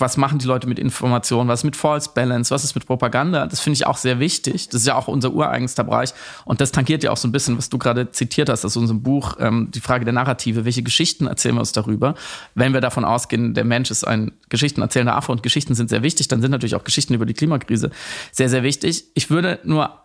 Was 0.00 0.16
machen 0.16 0.38
die 0.38 0.46
Leute 0.46 0.66
mit 0.68 0.78
Informationen, 0.78 1.48
was 1.48 1.60
ist 1.60 1.64
mit 1.64 1.76
False 1.76 2.10
Balance, 2.14 2.54
was 2.54 2.64
ist 2.64 2.74
mit 2.74 2.86
Propaganda. 2.86 3.46
Das 3.46 3.60
finde 3.60 3.74
ich 3.74 3.86
auch 3.86 3.96
sehr 3.96 4.20
wichtig. 4.20 4.68
Das 4.68 4.82
ist 4.82 4.86
ja 4.86 4.94
auch 4.94 5.08
unser 5.08 5.32
ureigenster 5.32 5.84
Bereich. 5.84 6.14
Und 6.44 6.60
das 6.60 6.72
tangiert 6.72 7.02
ja 7.02 7.10
auch 7.10 7.16
so 7.16 7.28
ein 7.28 7.32
bisschen, 7.32 7.58
was 7.58 7.68
du 7.68 7.78
gerade 7.78 8.10
zitiert 8.10 8.48
hast 8.48 8.64
aus 8.64 8.76
unserem 8.76 9.02
Buch, 9.02 9.36
ähm, 9.40 9.70
die 9.72 9.80
Frage 9.80 10.04
der 10.04 10.14
Narrative. 10.14 10.64
Welche 10.64 10.82
Geschichten 10.82 11.26
erzählen 11.26 11.54
wir 11.54 11.60
uns 11.60 11.72
darüber? 11.72 12.14
Wenn 12.54 12.72
wir 12.72 12.80
davon 12.80 13.04
ausgehen, 13.04 13.54
der 13.54 13.64
Mensch 13.64 13.90
ist 13.90 14.04
ein 14.04 14.32
geschichtenerzählender 14.48 15.16
Affe 15.16 15.32
und 15.32 15.42
Geschichten 15.42 15.74
sind 15.74 15.90
sehr 15.90 16.02
wichtig, 16.02 16.28
dann 16.28 16.40
sind 16.40 16.50
natürlich 16.50 16.74
auch 16.74 16.84
Geschichten 16.84 17.14
über 17.14 17.26
die 17.26 17.34
Klimakrise 17.34 17.90
sehr, 18.32 18.48
sehr 18.48 18.62
wichtig. 18.62 19.04
Ich 19.14 19.30
würde 19.30 19.58
nur, 19.64 19.98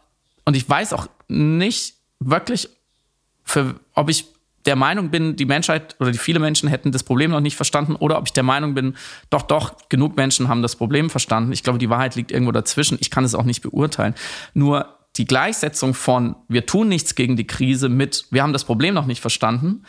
und 0.45 0.56
ich 0.56 0.67
weiß 0.67 0.93
auch 0.93 1.08
nicht 1.27 1.95
wirklich, 2.19 2.69
für, 3.43 3.75
ob 3.93 4.10
ich 4.10 4.33
der 4.65 4.76
Meinung 4.76 5.10
bin, 5.10 5.36
die 5.36 5.45
Menschheit 5.45 5.95
oder 5.99 6.12
die 6.12 6.17
viele 6.17 6.39
Menschen 6.39 6.69
hätten 6.69 6.91
das 6.91 7.04
Problem 7.04 7.32
noch 7.32 7.41
nicht 7.41 7.56
verstanden 7.56 7.95
oder 7.95 8.17
ob 8.17 8.28
ich 8.28 8.34
der 8.34 8.43
Meinung 8.43 8.73
bin, 8.73 8.95
doch, 9.30 9.43
doch, 9.43 9.89
genug 9.89 10.15
Menschen 10.15 10.47
haben 10.47 10.62
das 10.62 10.76
Problem 10.76 11.10
verstanden. 11.10 11.52
Ich 11.52 11.63
glaube, 11.63 11.80
die 11.80 11.89
Wahrheit 11.89 12.15
liegt 12.15 12.32
irgendwo 12.32 12.52
dazwischen. 12.52 12.97
Ich 13.02 13.10
kann 13.10 13.23
es 13.23 13.36
auch 13.36 13.43
nicht 13.43 13.62
beurteilen. 13.62 14.15
Nur 14.54 14.97
die 15.17 15.26
Gleichsetzung 15.26 15.93
von 15.93 16.36
wir 16.47 16.65
tun 16.65 16.88
nichts 16.88 17.15
gegen 17.15 17.36
die 17.36 17.45
Krise 17.45 17.89
mit 17.89 18.26
wir 18.32 18.41
haben 18.41 18.54
das 18.54 18.63
Problem 18.63 18.93
noch 18.93 19.06
nicht 19.06 19.21
verstanden, 19.21 19.84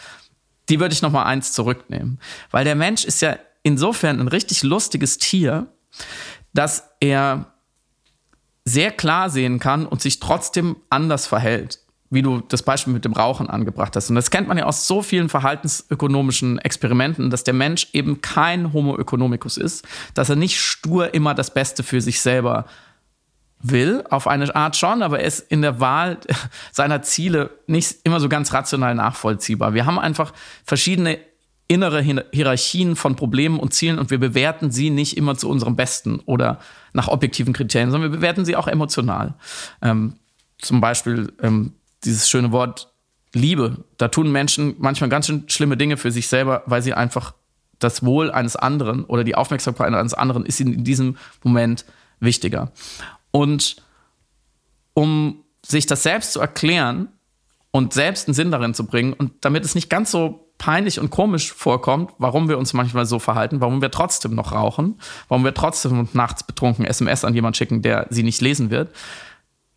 die 0.69 0.81
würde 0.81 0.95
ich 0.95 1.03
noch 1.03 1.13
mal 1.13 1.25
eins 1.25 1.53
zurücknehmen, 1.53 2.19
weil 2.51 2.65
der 2.65 2.75
Mensch 2.75 3.05
ist 3.05 3.23
ja 3.23 3.39
insofern 3.63 4.21
ein 4.21 4.29
richtig 4.29 4.63
lustiges 4.63 5.19
Tier, 5.19 5.67
dass 6.53 6.91
er 7.01 7.53
sehr 8.65 8.91
klar 8.91 9.31
sehen 9.31 9.59
kann 9.59 9.87
und 9.87 10.03
sich 10.03 10.21
trotzdem 10.21 10.77
anders 10.91 11.27
verhält 11.27 11.84
wie 12.15 12.23
du 12.23 12.41
das 12.41 12.63
Beispiel 12.63 12.93
mit 12.93 13.05
dem 13.05 13.13
Rauchen 13.13 13.51
angebracht 13.51 13.95
hast. 13.97 14.09
Und 14.09 14.17
das 14.17 14.31
kennt 14.31 14.49
man 14.49 14.57
ja 14.57 14.65
aus 14.65 14.87
so 14.87 15.03
vielen 15.03 15.29
verhaltensökonomischen 15.29 16.59
Experimenten, 16.59 17.31
dass 17.31 17.45
der 17.45 17.55
Mensch 17.55 17.89
eben 17.93 18.21
kein 18.23 18.73
Homo 18.73 18.97
economicus 18.97 19.57
ist, 19.57 19.87
dass 20.15 20.31
er 20.31 20.37
nicht 20.37 20.59
stur 20.59 21.13
immer 21.13 21.35
das 21.35 21.53
Beste 21.53 21.83
für 21.83 22.01
sich 22.01 22.21
selber 22.21 22.67
will, 23.61 24.05
auf 24.11 24.29
eine 24.29 24.55
Art 24.55 24.77
schon, 24.77 25.03
aber 25.03 25.21
er 25.21 25.27
ist 25.27 25.41
in 25.51 25.63
der 25.63 25.81
Wahl 25.81 26.19
seiner 26.73 27.03
Ziele 27.03 27.51
nicht 27.67 27.97
immer 28.05 28.21
so 28.21 28.29
ganz 28.29 28.53
rational 28.53 28.95
nachvollziehbar. 28.95 29.75
Wir 29.75 29.87
haben 29.87 29.99
einfach 29.99 30.33
verschiedene 30.65 31.19
innere 31.67 32.03
Hierarchien 32.03 32.95
von 32.95 33.17
Problemen 33.17 33.59
und 33.59 33.73
Zielen 33.73 33.99
und 33.99 34.11
wir 34.11 34.19
bewerten 34.19 34.71
sie 34.71 34.91
nicht 34.91 35.17
immer 35.17 35.35
zu 35.37 35.49
unserem 35.49 35.77
Besten 35.77 36.21
oder 36.27 36.59
nach 36.93 37.09
objektiven 37.09 37.55
Kriterien, 37.55 37.91
sondern 37.91 38.13
wir 38.13 38.19
bewerten 38.19 38.45
sie 38.45 38.55
auch 38.55 38.69
emotional. 38.69 39.35
Ähm, 39.81 40.15
zum 40.59 40.83
Beispiel 40.83 41.33
ähm, 41.43 41.73
dieses 42.05 42.29
schöne 42.29 42.53
Wort 42.53 42.93
Liebe. 43.33 43.85
Da 43.99 44.09
tun 44.09 44.31
Menschen 44.31 44.77
manchmal 44.79 45.11
ganz 45.11 45.27
schön 45.27 45.49
schlimme 45.49 45.77
Dinge 45.77 45.97
für 45.97 46.11
sich 46.11 46.29
selber, 46.29 46.63
weil 46.67 46.83
sie 46.83 46.95
einfach 46.95 47.35
das 47.79 48.05
Wohl 48.05 48.31
eines 48.31 48.57
anderen 48.57 49.05
oder 49.05 49.25
die 49.25 49.35
Aufmerksamkeit 49.35 49.93
eines 49.93 50.15
anderen 50.15 50.47
ist 50.47 50.61
ihnen 50.61 50.73
in 50.73 50.85
diesem 50.85 51.17
Moment 51.43 51.85
wichtiger. 52.21 52.71
Und 53.31 53.77
um 54.95 55.43
sich 55.67 55.87
das 55.87 56.03
selbst 56.03 56.33
zu 56.33 56.41
erklären 56.41 57.09
und 57.73 57.93
selbst 57.93 58.29
einen 58.29 58.35
Sinn 58.35 58.51
darin 58.51 58.75
zu 58.75 58.87
bringen 58.87 59.13
und 59.13 59.33
damit 59.41 59.65
es 59.65 59.75
nicht 59.75 59.91
ganz 59.91 60.11
so 60.11 60.45
peinlich 60.59 61.01
und 61.01 61.11
komisch 61.11 61.53
vorkommt, 61.53 62.13
warum 62.19 62.49
wir 62.49 62.59
uns 62.59 62.73
manchmal 62.73 63.07
so 63.07 63.19
verhalten, 63.19 63.61
warum 63.61 63.83
wir 63.83 63.91
trotzdem 63.91 64.35
noch 64.35 64.53
rauchen, 64.53 65.01
warum 65.29 65.45
wir 65.45 65.53
trotzdem 65.53 66.09
nachts 66.13 66.45
betrunken 66.45 66.85
SMS 66.85 67.25
an 67.25 67.35
jemanden 67.35 67.57
schicken, 67.57 67.83
der 67.83 68.07
sie 68.11 68.23
nicht 68.23 68.41
lesen 68.41 68.71
wird, 68.71 68.95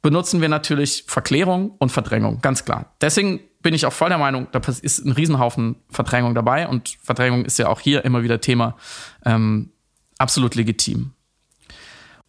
benutzen 0.07 0.39
wir 0.39 0.47
natürlich 0.47 1.03
Verklärung 1.05 1.71
und 1.79 1.91
Verdrängung, 1.91 2.39
ganz 2.39 2.63
klar. 2.63 2.93
Deswegen 3.01 3.41
bin 3.61 3.73
ich 3.73 3.85
auch 3.85 3.91
voll 3.91 4.07
der 4.07 4.17
Meinung, 4.17 4.47
da 4.53 4.61
ist 4.81 5.03
ein 5.03 5.11
Riesenhaufen 5.11 5.75
Verdrängung 5.89 6.33
dabei 6.33 6.69
und 6.69 6.95
Verdrängung 7.03 7.43
ist 7.43 7.59
ja 7.59 7.67
auch 7.67 7.81
hier 7.81 8.05
immer 8.05 8.23
wieder 8.23 8.39
Thema, 8.39 8.77
ähm, 9.25 9.73
absolut 10.17 10.55
legitim. 10.55 11.11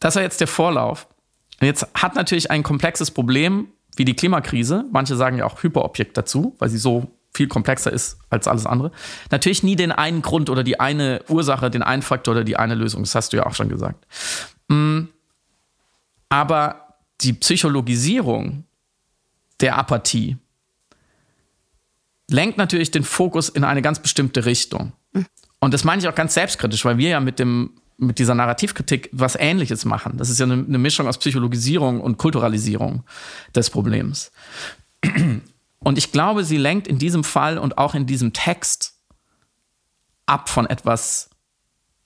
Das 0.01 0.17
war 0.17 0.25
jetzt 0.25 0.41
der 0.41 0.49
Vorlauf. 0.49 1.07
Jetzt 1.61 1.87
hat 1.95 2.17
natürlich 2.17 2.51
ein 2.51 2.65
komplexes 2.65 3.13
Problem 3.13 3.69
wie 3.95 4.05
die 4.05 4.17
Klimakrise, 4.17 4.85
manche 4.91 5.15
sagen 5.15 5.39
ja 5.39 5.45
auch 5.45 5.63
Hyperobjekt 5.63 6.17
dazu, 6.17 6.57
weil 6.59 6.71
sie 6.71 6.79
so 6.79 7.13
viel 7.33 7.47
komplexer 7.47 7.93
ist 7.93 8.19
als 8.29 8.49
alles 8.49 8.67
andere, 8.67 8.91
natürlich 9.31 9.63
nie 9.63 9.77
den 9.77 9.93
einen 9.93 10.21
Grund 10.21 10.51
oder 10.51 10.65
die 10.65 10.81
eine 10.81 11.23
Ursache, 11.29 11.71
den 11.71 11.85
einen 11.85 12.03
Faktor 12.03 12.35
oder 12.35 12.43
die 12.43 12.57
eine 12.57 12.75
Lösung. 12.75 13.05
Das 13.05 13.15
hast 13.15 13.33
du 13.33 13.37
ja 13.37 13.47
auch 13.47 13.55
schon 13.55 13.69
gesagt. 13.69 14.05
Mm, 14.67 15.03
aber 16.29 16.88
die 17.21 17.33
Psychologisierung 17.33 18.65
der 19.61 19.77
Apathie 19.77 20.37
lenkt 22.31 22.59
natürlich 22.59 22.91
den 22.91 23.05
Fokus 23.05 23.49
in 23.49 23.65
eine 23.65 23.83
ganz 23.83 23.99
bestimmte 24.01 24.45
Richtung. 24.45 24.93
Und 25.61 25.75
das 25.75 25.85
meine 25.85 26.01
ich 26.01 26.09
auch 26.09 26.15
ganz 26.15 26.35
selbstkritisch, 26.35 26.85
weil 26.85 26.99
wir 26.99 27.09
ja 27.09 27.21
mit 27.21 27.39
dem 27.39 27.73
mit 28.01 28.21
dieser 28.21 28.37
Narrativkritik 28.37 29.11
was 29.11 29.35
Ähnliches 29.35 29.85
machen. 29.85 30.19
Das 30.19 30.31
ist 30.31 30.39
ja 30.39 30.47
eine, 30.47 30.55
eine 30.55 30.79
Mischung 30.79 31.09
aus 31.09 31.19
Psychologisierung 31.19 32.01
und 32.01 32.17
Kulturalisierung 32.17 33.03
des 33.57 33.71
Problems. 33.71 34.31
Und 35.81 35.99
ich 35.99 36.13
glaube, 36.13 36.45
sie 36.45 36.59
lenkt 36.59 36.87
in 36.87 36.99
diesem 36.99 37.25
Fall 37.25 37.59
und 37.59 37.77
auch 37.77 37.95
in 37.95 38.07
diesem 38.07 38.33
Text 38.33 38.95
ab 40.27 40.49
von 40.49 40.67
etwas, 40.67 41.31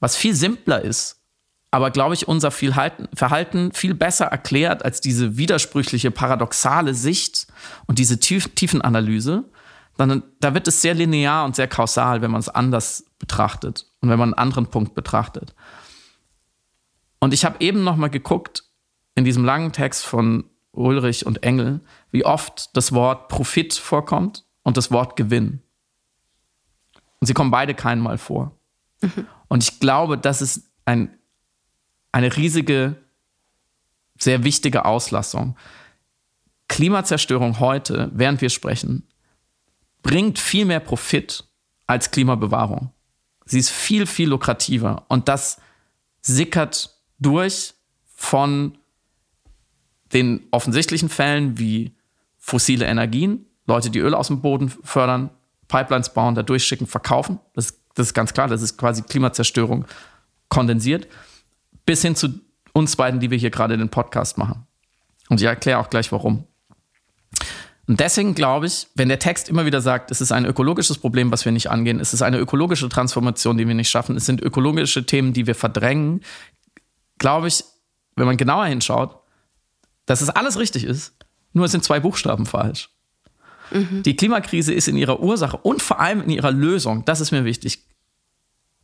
was 0.00 0.16
viel 0.16 0.34
simpler 0.34 0.80
ist 0.80 1.21
aber 1.72 1.90
glaube 1.90 2.14
ich, 2.14 2.28
unser 2.28 2.50
Verhalten 2.50 3.72
viel 3.72 3.94
besser 3.94 4.26
erklärt 4.26 4.84
als 4.84 5.00
diese 5.00 5.38
widersprüchliche, 5.38 6.10
paradoxale 6.10 6.92
Sicht 6.92 7.46
und 7.86 7.98
diese 7.98 8.20
Tief 8.20 8.54
Tiefenanalyse. 8.54 9.44
Dann, 9.96 10.22
da 10.40 10.52
wird 10.52 10.68
es 10.68 10.82
sehr 10.82 10.92
linear 10.92 11.46
und 11.46 11.56
sehr 11.56 11.68
kausal, 11.68 12.20
wenn 12.20 12.30
man 12.30 12.40
es 12.40 12.50
anders 12.50 13.06
betrachtet 13.18 13.86
und 14.00 14.10
wenn 14.10 14.18
man 14.18 14.34
einen 14.34 14.38
anderen 14.38 14.66
Punkt 14.66 14.94
betrachtet. 14.94 15.54
Und 17.20 17.32
ich 17.32 17.46
habe 17.46 17.56
eben 17.60 17.84
noch 17.84 17.96
mal 17.96 18.10
geguckt 18.10 18.64
in 19.14 19.24
diesem 19.24 19.44
langen 19.44 19.72
Text 19.72 20.04
von 20.04 20.44
Ulrich 20.72 21.24
und 21.24 21.42
Engel, 21.42 21.80
wie 22.10 22.26
oft 22.26 22.76
das 22.76 22.92
Wort 22.92 23.28
Profit 23.28 23.72
vorkommt 23.72 24.44
und 24.62 24.76
das 24.76 24.90
Wort 24.90 25.16
Gewinn. 25.16 25.62
Und 27.20 27.28
sie 27.28 27.34
kommen 27.34 27.50
beide 27.50 27.74
keinmal 27.74 28.18
vor. 28.18 28.58
Mhm. 29.00 29.26
Und 29.48 29.62
ich 29.62 29.80
glaube, 29.80 30.18
das 30.18 30.42
ist 30.42 30.70
ein 30.84 31.16
eine 32.12 32.36
riesige, 32.36 32.96
sehr 34.18 34.44
wichtige 34.44 34.84
Auslassung. 34.84 35.56
Klimazerstörung 36.68 37.58
heute, 37.58 38.10
während 38.14 38.40
wir 38.40 38.50
sprechen, 38.50 39.08
bringt 40.02 40.38
viel 40.38 40.64
mehr 40.64 40.80
Profit 40.80 41.44
als 41.86 42.10
Klimabewahrung. 42.10 42.90
Sie 43.44 43.58
ist 43.58 43.70
viel, 43.70 44.06
viel 44.06 44.28
lukrativer. 44.28 45.04
Und 45.08 45.28
das 45.28 45.60
sickert 46.20 46.96
durch 47.18 47.74
von 48.14 48.78
den 50.12 50.46
offensichtlichen 50.50 51.08
Fällen 51.08 51.58
wie 51.58 51.96
fossile 52.38 52.86
Energien, 52.86 53.46
Leute, 53.66 53.90
die 53.90 54.00
Öl 54.00 54.14
aus 54.14 54.26
dem 54.28 54.40
Boden 54.40 54.68
fördern, 54.68 55.30
Pipelines 55.68 56.12
bauen, 56.12 56.34
da 56.34 56.42
durchschicken, 56.42 56.86
verkaufen. 56.86 57.38
Das, 57.54 57.78
das 57.94 58.08
ist 58.08 58.14
ganz 58.14 58.32
klar, 58.34 58.48
das 58.48 58.62
ist 58.62 58.76
quasi 58.76 59.02
Klimazerstörung 59.02 59.86
kondensiert. 60.48 61.08
Bis 61.86 62.02
hin 62.02 62.16
zu 62.16 62.28
uns 62.72 62.96
beiden, 62.96 63.20
die 63.20 63.30
wir 63.30 63.38
hier 63.38 63.50
gerade 63.50 63.76
den 63.76 63.88
Podcast 63.88 64.38
machen. 64.38 64.66
Und 65.28 65.40
ich 65.40 65.46
erkläre 65.46 65.78
auch 65.78 65.90
gleich 65.90 66.12
warum. 66.12 66.44
Und 67.88 68.00
deswegen 68.00 68.34
glaube 68.34 68.66
ich, 68.66 68.86
wenn 68.94 69.08
der 69.08 69.18
Text 69.18 69.48
immer 69.48 69.66
wieder 69.66 69.80
sagt, 69.80 70.10
es 70.10 70.20
ist 70.20 70.30
ein 70.32 70.44
ökologisches 70.44 70.98
Problem, 70.98 71.32
was 71.32 71.44
wir 71.44 71.52
nicht 71.52 71.70
angehen, 71.70 72.00
es 72.00 72.14
ist 72.14 72.22
eine 72.22 72.38
ökologische 72.38 72.88
Transformation, 72.88 73.58
die 73.58 73.66
wir 73.66 73.74
nicht 73.74 73.90
schaffen, 73.90 74.16
es 74.16 74.24
sind 74.24 74.40
ökologische 74.40 75.04
Themen, 75.04 75.32
die 75.32 75.46
wir 75.46 75.54
verdrängen, 75.54 76.22
glaube 77.18 77.48
ich, 77.48 77.64
wenn 78.14 78.26
man 78.26 78.36
genauer 78.36 78.66
hinschaut, 78.66 79.18
dass 80.06 80.20
es 80.20 80.30
alles 80.30 80.58
richtig 80.58 80.84
ist, 80.84 81.14
nur 81.52 81.64
es 81.64 81.72
sind 81.72 81.84
zwei 81.84 82.00
Buchstaben 82.00 82.46
falsch. 82.46 82.88
Mhm. 83.72 84.02
Die 84.04 84.16
Klimakrise 84.16 84.72
ist 84.72 84.88
in 84.88 84.96
ihrer 84.96 85.20
Ursache 85.20 85.56
und 85.56 85.82
vor 85.82 85.98
allem 85.98 86.22
in 86.22 86.30
ihrer 86.30 86.52
Lösung, 86.52 87.04
das 87.04 87.20
ist 87.20 87.32
mir 87.32 87.44
wichtig, 87.44 87.84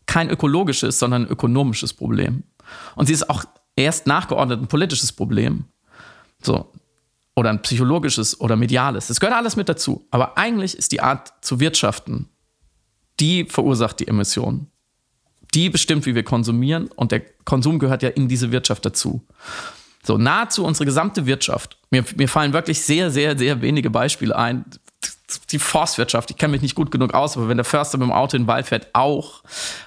kein 0.07 0.31
ökologisches, 0.31 0.99
sondern 0.99 1.23
ein 1.23 1.29
ökonomisches 1.29 1.93
Problem. 1.93 2.45
Und 2.96 3.07
sie 3.07 3.12
ist 3.12 3.28
auch 3.28 3.44
erst 3.76 4.07
nachgeordnet 4.07 4.61
ein 4.61 4.68
politisches 4.68 5.12
Problem. 5.12 5.64
So, 6.42 6.70
oder 7.38 7.50
ein 7.50 7.62
psychologisches 7.62 8.40
oder 8.40 8.57
mediales. 8.57 9.07
Das 9.07 9.20
gehört 9.20 9.37
alles 9.37 9.54
mit 9.54 9.68
dazu. 9.68 10.04
Aber 10.11 10.37
eigentlich 10.37 10.76
ist 10.76 10.90
die 10.90 11.00
Art 11.00 11.33
zu 11.40 11.61
wirtschaften, 11.61 12.28
die 13.20 13.44
verursacht 13.44 14.00
die 14.00 14.09
Emissionen. 14.09 14.66
Die 15.54 15.70
bestimmt, 15.70 16.04
wie 16.04 16.14
wir 16.14 16.24
konsumieren 16.24 16.88
und 16.88 17.12
der 17.12 17.20
Konsum 17.44 17.78
gehört 17.78 18.02
ja 18.02 18.11
in 18.11 18.28
diese 18.28 18.50
Wirtschaft 18.50 18.85
dazu. 18.85 19.24
So, 20.04 20.18
nahezu 20.18 20.64
unsere 20.64 20.85
gesamte 20.85 21.26
Wirtschaft. 21.26 21.78
Mir, 21.90 22.04
mir 22.16 22.28
fallen 22.28 22.52
wirklich 22.52 22.83
sehr, 22.83 23.11
sehr, 23.11 23.38
sehr 23.38 23.62
wenige 23.62 23.90
Beispiele 23.90 24.37
ein. 24.37 24.64
Die 25.51 25.59
Forstwirtschaft, 25.59 26.31
ich 26.31 26.37
kenne 26.38 26.53
mich 26.53 26.62
nicht 26.62 26.75
gut 26.75 26.91
genug 26.91 27.12
aus, 27.12 27.37
aber 27.37 27.49
wenn 27.49 27.59
der 27.59 27.64
Förster 27.64 27.99
mit 27.99 28.09
dem 28.09 28.12
Auto 28.12 28.37
in 28.37 28.45
den 28.45 28.49
Wald 28.49 28.67
fährt, 28.67 28.88
auch. 28.95 29.43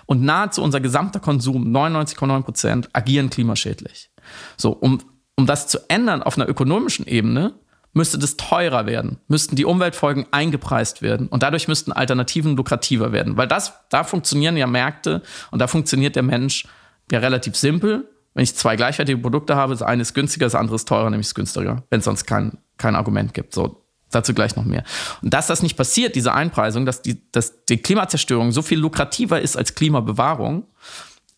Und 0.06 0.22
nahezu 0.22 0.62
unser 0.62 0.80
gesamter 0.80 1.20
Konsum, 1.20 1.76
99,9 1.76 2.44
Prozent, 2.44 2.90
agieren 2.94 3.30
klimaschädlich. 3.30 4.12
So, 4.56 4.72
um 4.72 5.02
um 5.42 5.48
das 5.48 5.68
zu 5.68 5.80
ändern 5.90 6.22
auf 6.22 6.38
einer 6.38 6.48
ökonomischen 6.48 7.08
Ebene, 7.08 7.54
müsste 7.94 8.18
das 8.18 8.38
teurer 8.38 8.86
werden, 8.86 9.20
müssten 9.28 9.56
die 9.56 9.66
Umweltfolgen 9.66 10.26
eingepreist 10.32 11.02
werden 11.02 11.28
und 11.28 11.44
dadurch 11.44 11.68
müssten 11.68 11.92
Alternativen 11.92 12.56
lukrativer 12.56 13.12
werden, 13.12 13.38
weil 13.38 13.48
das, 13.48 13.74
da 13.90 14.04
funktionieren 14.04 14.56
ja 14.56 14.68
Märkte 14.68 15.22
und 15.50 15.60
da 15.60 15.68
funktioniert 15.68 16.16
der 16.16 16.24
Mensch 16.24 16.68
ja 17.12 17.20
relativ 17.20 17.56
simpel. 17.56 18.08
Wenn 18.34 18.44
ich 18.44 18.56
zwei 18.56 18.78
gleichwertige 18.78 19.18
Produkte 19.18 19.58
habe, 19.58 19.74
das 19.74 19.82
eine 19.82 20.04
ist 20.04 20.14
günstiger, 20.14 20.46
das 20.46 20.56
andere 20.56 20.76
ist 20.76 20.88
teurer, 20.88 21.10
nämlich 21.10 21.28
ist 21.28 21.36
günstiger, 21.36 21.84
wenn 21.90 22.00
es 22.00 22.06
sonst 22.06 22.26
kein, 22.26 22.60
kein 22.78 22.96
Argument 22.96 23.34
gibt. 23.34 23.54
So, 23.54 23.81
dazu 24.12 24.34
gleich 24.34 24.56
noch 24.56 24.66
mehr. 24.66 24.84
Und 25.22 25.34
dass 25.34 25.48
das 25.48 25.64
nicht 25.64 25.78
passiert, 25.78 26.16
diese 26.16 26.34
Einpreisung, 26.34 26.86
dass 26.86 27.02
die, 27.02 27.22
dass 27.32 27.66
die 27.66 27.78
Klimazerstörung 27.78 28.52
so 28.52 28.62
viel 28.62 28.80
lukrativer 28.80 29.42
ist 29.42 29.58
als 29.58 29.76
Klimabewahrung, 29.76 30.68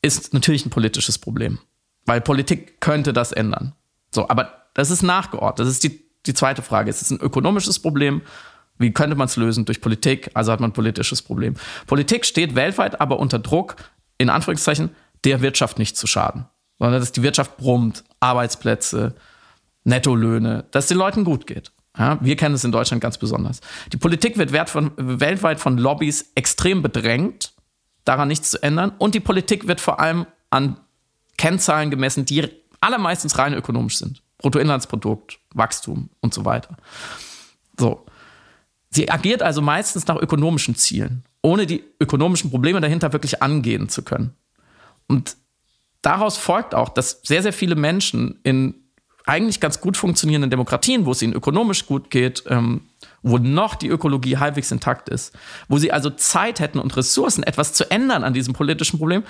ist 0.02 0.34
natürlich 0.34 0.66
ein 0.66 0.70
politisches 0.70 1.18
Problem. 1.18 1.60
Weil 2.06 2.22
Politik 2.22 2.82
könnte 2.82 3.14
das 3.14 3.32
ändern. 3.32 3.74
So, 4.12 4.28
aber 4.30 4.68
das 4.74 4.92
ist 4.92 5.02
nachgeordnet. 5.02 5.68
Das 5.68 5.74
ist 5.74 5.84
die, 5.84 6.04
die 6.26 6.34
zweite 6.34 6.62
Frage. 6.62 6.90
Ist 6.90 7.02
es 7.02 7.12
ein 7.12 7.20
ökonomisches 7.20 7.80
Problem? 7.80 8.22
Wie 8.78 8.92
könnte 8.92 9.16
man 9.16 9.28
es 9.28 9.36
lösen? 9.36 9.66
Durch 9.66 9.82
Politik, 9.82 10.32
also 10.34 10.52
hat 10.52 10.60
man 10.60 10.72
ein 10.72 10.74
politisches 10.74 11.22
Problem. 11.22 11.56
Politik 11.88 12.26
steht 12.26 12.56
weltweit 12.56 13.00
aber 13.00 13.20
unter 13.20 13.40
Druck, 13.40 13.76
in 14.18 14.30
Anführungszeichen, 14.30 14.90
der 15.24 15.42
Wirtschaft 15.42 15.80
nicht 15.80 15.96
zu 15.96 16.08
schaden. 16.08 16.46
Sondern 16.80 17.00
dass 17.00 17.12
die 17.12 17.24
Wirtschaft 17.24 17.58
brummt, 17.58 18.04
Arbeitsplätze, 18.20 19.16
Nettolöhne, 19.84 20.66
dass 20.72 20.86
es 20.86 20.90
den 20.90 20.98
Leuten 20.98 21.24
gut 21.24 21.48
geht. 21.48 21.72
Ja, 21.98 22.18
wir 22.22 22.36
kennen 22.36 22.56
es 22.56 22.64
in 22.64 22.72
Deutschland 22.72 23.02
ganz 23.02 23.18
besonders. 23.18 23.62
Die 23.92 23.98
Politik 23.98 24.38
wird 24.38 24.70
von, 24.70 24.92
weltweit 24.98 25.60
von 25.60 25.78
Lobbys 25.78 26.32
extrem 26.34 26.82
bedrängt, 26.82 27.54
daran 28.04 28.28
nichts 28.28 28.52
zu 28.52 28.64
ändern. 28.64 28.94
Und 28.98 29.14
die 29.14 29.20
Politik 29.20 29.68
wird 29.68 29.80
vor 29.80 30.00
allem 30.00 30.26
an 30.50 30.80
Kennzahlen 31.38 31.92
gemessen, 31.92 32.26
die 32.26 32.50
allermeistens 32.80 33.38
rein 33.38 33.54
ökonomisch 33.54 33.98
sind. 33.98 34.24
Bruttoinlandsprodukt, 34.40 35.40
Wachstum 35.54 36.10
und 36.20 36.34
so 36.34 36.46
weiter. 36.46 36.78
So. 37.80 38.06
Sie 38.90 39.10
agiert 39.10 39.42
also 39.42 39.62
meistens 39.62 40.06
nach 40.06 40.18
ökonomischen 40.18 40.76
Zielen, 40.76 41.24
ohne 41.42 41.66
die 41.66 41.84
ökonomischen 42.00 42.52
Probleme 42.52 42.82
dahinter 42.82 43.14
wirklich 43.14 43.42
angehen 43.42 43.90
zu 43.90 44.04
können. 44.04 44.36
Und 45.08 45.36
daraus 46.02 46.38
folgt 46.38 46.76
auch, 46.76 46.90
dass 46.90 47.22
sehr, 47.24 47.42
sehr 47.42 47.54
viele 47.54 47.76
Menschen 47.76 48.40
in 48.44 48.83
eigentlich 49.26 49.60
ganz 49.60 49.80
gut 49.80 49.98
funktionierenden 49.98 50.50
Demokratien, 50.50 51.06
wo 51.06 51.12
es 51.12 51.22
ihnen 51.22 51.34
ökonomisch 51.34 51.86
gut 51.86 52.10
geht, 52.10 52.44
ähm, 52.48 52.82
wo 53.22 53.38
noch 53.38 53.76
die 53.76 53.88
Ökologie 53.88 54.38
halbwegs 54.38 54.72
intakt 54.72 55.08
ist, 55.10 55.34
wo 55.68 55.78
sie 55.78 55.92
also 55.92 56.10
Zeit 56.10 56.60
hätten 56.60 56.80
und 56.80 56.96
Ressourcen, 56.98 57.44
etwas 57.44 57.74
zu 57.74 57.90
ändern 57.90 58.24
an 58.24 58.34
diesem 58.34 58.54
politischen 58.54 59.00
Problem, 59.00 59.24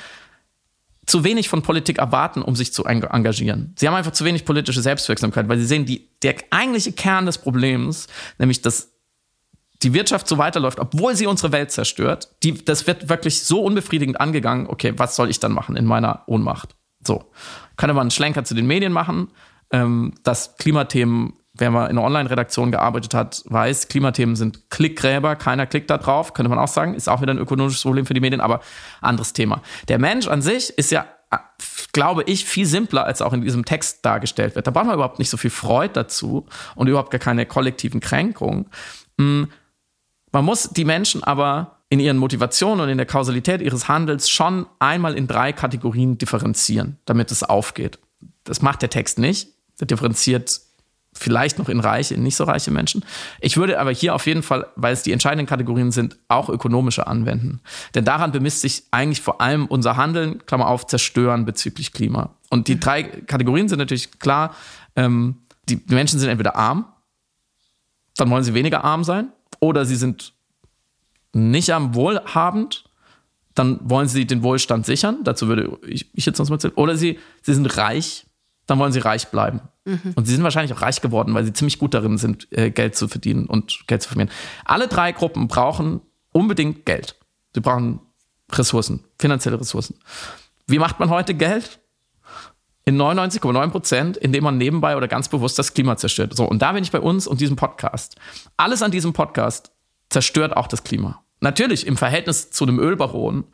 zu 1.06 1.24
wenig 1.24 1.50
von 1.50 1.62
Politik 1.62 1.98
erwarten, 2.00 2.42
um 2.42 2.56
sich 2.56 2.74
zu 2.74 2.86
engagieren. 2.86 3.74
Sie 3.78 3.88
haben 3.88 3.96
einfach 3.96 4.14
zu 4.14 4.26
wenig 4.26 4.46
politische 4.46 4.82
Selbstwirksamkeit, 4.82 5.50
weil 5.50 5.58
sie 5.60 5.66
sehen, 5.66 5.86
die, 5.86 6.10
der 6.22 6.36
eigentliche 6.50 6.94
Kern 6.94 7.26
des 7.26 7.38
Problems, 7.38 8.08
nämlich 8.38 8.62
dass 8.62 8.94
die 9.84 9.94
Wirtschaft 9.94 10.28
so 10.28 10.38
weiterläuft, 10.38 10.80
obwohl 10.80 11.16
sie 11.16 11.28
unsere 11.28 11.52
Welt 11.52 11.72
zerstört, 11.72 12.30
die, 12.42 12.64
das 12.64 12.88
wird 12.88 13.10
wirklich 13.10 13.44
so 13.44 13.62
unbefriedigend 13.62 14.20
angegangen, 14.20 14.68
okay, 14.68 14.94
was 14.96 15.18
soll 15.18 15.30
ich 15.30 15.40
dann 15.40 15.52
machen 15.52 15.76
in 15.76 15.86
meiner 15.86 16.24
Ohnmacht? 16.28 16.76
So, 17.06 17.26
könnte 17.76 17.94
man 17.94 18.02
einen 18.02 18.12
Schlenker 18.12 18.46
zu 18.46 18.56
den 18.56 18.66
Medien 18.66 18.94
machen, 18.94 19.28
ähm, 19.74 20.14
dass 20.24 20.56
Klimathemen 20.58 21.34
wer 21.56 21.70
mal 21.70 21.86
in 21.86 21.98
einer 21.98 22.08
Online-Redaktion 22.08 22.72
gearbeitet 22.72 23.14
hat, 23.14 23.44
weiß, 23.46 23.88
Klimathemen 23.88 24.36
sind 24.36 24.70
Klickgräber, 24.72 25.36
keiner 25.36 25.68
klickt 25.68 25.90
da 25.90 25.98
drauf, 25.98 26.34
könnte 26.34 26.50
man 26.50 26.60
auch 26.60 26.68
sagen, 26.68 26.96
ist 26.96 27.08
auch 27.08 27.22
wieder 27.22 27.34
ein 27.34 27.38
ökonomisches 27.38 27.84
Problem 27.84 28.06
für 28.06 28.14
die 28.14 28.22
Medien, 28.22 28.42
aber 28.42 28.62
anderes 29.02 29.34
Thema. 29.34 29.62
Der 29.88 30.00
Mensch 30.00 30.28
an 30.28 30.42
sich 30.42 30.72
ist 30.72 30.92
ja, 30.92 31.06
glaube 31.92 32.24
ich, 32.24 32.46
viel 32.46 32.66
simpler, 32.66 33.06
als 33.06 33.22
auch 33.22 33.34
in 33.34 33.42
diesem 33.42 33.66
Text 33.66 34.04
dargestellt 34.04 34.56
wird. 34.56 34.66
Da 34.66 34.72
braucht 34.72 34.86
man 34.86 34.96
überhaupt 34.96 35.20
nicht 35.20 35.30
so 35.30 35.38
viel 35.38 35.52
Freude 35.52 35.94
dazu 35.94 36.48
und 36.76 36.88
überhaupt 36.88 37.12
gar 37.12 37.20
keine 37.20 37.46
kollektiven 37.46 38.00
Kränkungen. 38.00 38.66
Hm, 39.20 39.48
man 40.32 40.46
muss 40.46 40.70
die 40.72 40.86
Menschen 40.86 41.24
aber 41.24 41.84
in 41.90 42.00
ihren 42.00 42.18
Motivationen 42.18 42.82
und 42.82 42.90
in 42.90 42.98
der 42.98 43.06
Kausalität 43.06 43.62
ihres 43.62 43.88
Handelns 43.88 44.28
schon 44.28 44.66
einmal 44.80 45.14
in 45.14 45.28
drei 45.28 45.54
Kategorien 45.54 46.18
differenzieren, 46.18 46.98
damit 47.06 47.30
es 47.30 47.44
aufgeht. 47.44 48.00
Das 48.44 48.64
macht 48.64 48.82
der 48.82 48.90
Text 48.90 49.20
nicht. 49.20 49.53
Der 49.80 49.88
differenziert 49.88 50.62
vielleicht 51.14 51.60
noch 51.60 51.70
in 51.70 51.80
reiche, 51.80 52.16
in 52.16 52.24
nicht 52.24 52.36
so 52.36 52.44
reiche 52.44 52.72
Menschen. 52.72 53.06
Ich 53.40 53.58
würde 53.58 53.80
aber 53.80 53.92
hier 53.92 54.16
auf 54.16 54.26
jeden 54.26 54.44
Fall, 54.44 54.68
weil 54.76 54.94
es 54.94 55.04
die 55.04 55.12
entscheidenden 55.12 55.46
Kategorien 55.46 55.92
sind, 55.92 56.18
auch 56.28 56.50
ökonomische 56.50 57.08
anwenden. 57.08 57.62
Denn 57.96 58.06
daran 58.06 58.32
bemisst 58.32 58.62
sich 58.62 58.84
eigentlich 58.92 59.22
vor 59.22 59.42
allem 59.42 59.68
unser 59.68 59.96
Handeln, 59.96 60.46
Klammer 60.46 60.68
auf, 60.68 60.88
zerstören 60.88 61.46
bezüglich 61.46 61.94
Klima. 61.94 62.36
Und 62.50 62.68
die 62.68 62.80
drei 62.80 63.04
Kategorien 63.04 63.70
sind 63.70 63.80
natürlich 63.80 64.20
klar, 64.20 64.56
ähm, 64.96 65.38
die 65.70 65.82
Menschen 65.88 66.20
sind 66.20 66.30
entweder 66.30 66.56
arm, 66.56 66.86
dann 68.18 68.30
wollen 68.30 68.44
sie 68.44 68.54
weniger 68.54 68.84
arm 68.84 69.04
sein, 69.04 69.32
oder 69.60 69.86
sie 69.86 69.96
sind 69.96 70.34
nicht 71.34 71.74
am 71.74 71.96
wohlhabend, 71.96 72.84
dann 73.56 73.80
wollen 73.84 74.08
sie 74.08 74.26
den 74.26 74.44
Wohlstand 74.44 74.86
sichern, 74.86 75.24
dazu 75.24 75.48
würde 75.48 75.78
ich, 75.88 76.10
ich 76.14 76.26
jetzt 76.26 76.38
sonst 76.38 76.50
mal 76.50 76.58
erzählen, 76.58 76.74
oder 76.76 76.96
sie, 76.96 77.20
sie 77.42 77.54
sind 77.54 77.78
reich, 77.78 78.26
dann 78.66 78.80
wollen 78.80 78.92
sie 78.92 79.00
reich 79.00 79.28
bleiben. 79.28 79.62
Mhm. 79.86 80.14
Und 80.16 80.26
sie 80.26 80.34
sind 80.34 80.44
wahrscheinlich 80.44 80.76
auch 80.76 80.82
reich 80.82 81.02
geworden, 81.02 81.34
weil 81.34 81.46
sie 81.46 81.54
ziemlich 81.54 81.80
gut 81.80 81.94
darin 81.94 82.18
sind, 82.18 82.48
äh, 82.52 82.72
Geld 82.72 82.96
zu 82.96 83.08
verdienen 83.08 83.46
und 83.46 83.86
Geld 83.88 84.02
zu 84.02 84.10
vermehren. 84.10 84.32
Alle 84.66 84.88
drei 84.88 85.12
Gruppen 85.12 85.48
brauchen 85.48 86.02
unbedingt 86.32 86.86
Geld. 86.86 87.16
Sie 87.54 87.62
brauchen 87.62 88.00
Ressourcen, 88.52 89.04
finanzielle 89.20 89.60
Ressourcen. 89.60 89.96
Wie 90.68 90.80
macht 90.80 91.00
man 91.00 91.10
heute 91.10 91.34
Geld? 91.34 91.80
In 92.86 93.02
99,9 93.02 93.70
Prozent, 93.70 94.18
indem 94.18 94.44
man 94.44 94.58
nebenbei 94.58 94.98
oder 94.98 95.08
ganz 95.08 95.30
bewusst 95.30 95.58
das 95.58 95.74
Klima 95.74 95.96
zerstört. 95.96 96.36
So, 96.36 96.44
und 96.46 96.62
da 96.62 96.74
bin 96.74 96.84
ich 96.84 96.92
bei 96.92 97.00
uns 97.00 97.28
und 97.28 97.40
diesem 97.40 97.56
Podcast. 97.56 98.18
Alles 98.58 98.82
an 98.82 98.92
diesem 98.92 99.14
Podcast 99.14 99.72
zerstört 100.10 100.58
auch 100.58 100.68
das 100.68 100.84
Klima. 100.84 101.24
Natürlich 101.40 101.88
im 101.88 101.96
Verhältnis 101.96 102.52
zu 102.52 102.66
einem 102.66 102.80
Ölbaron 102.80 103.46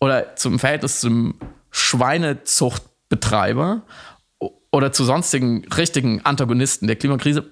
oder 0.00 0.36
zum 0.36 0.58
Verhältnis 0.58 1.00
zum 1.00 1.36
Schweinezuchtbetreiber 1.70 3.80
oder 4.74 4.90
zu 4.90 5.04
sonstigen 5.04 5.64
richtigen 5.76 6.20
Antagonisten 6.24 6.88
der 6.88 6.96
Klimakrise. 6.96 7.44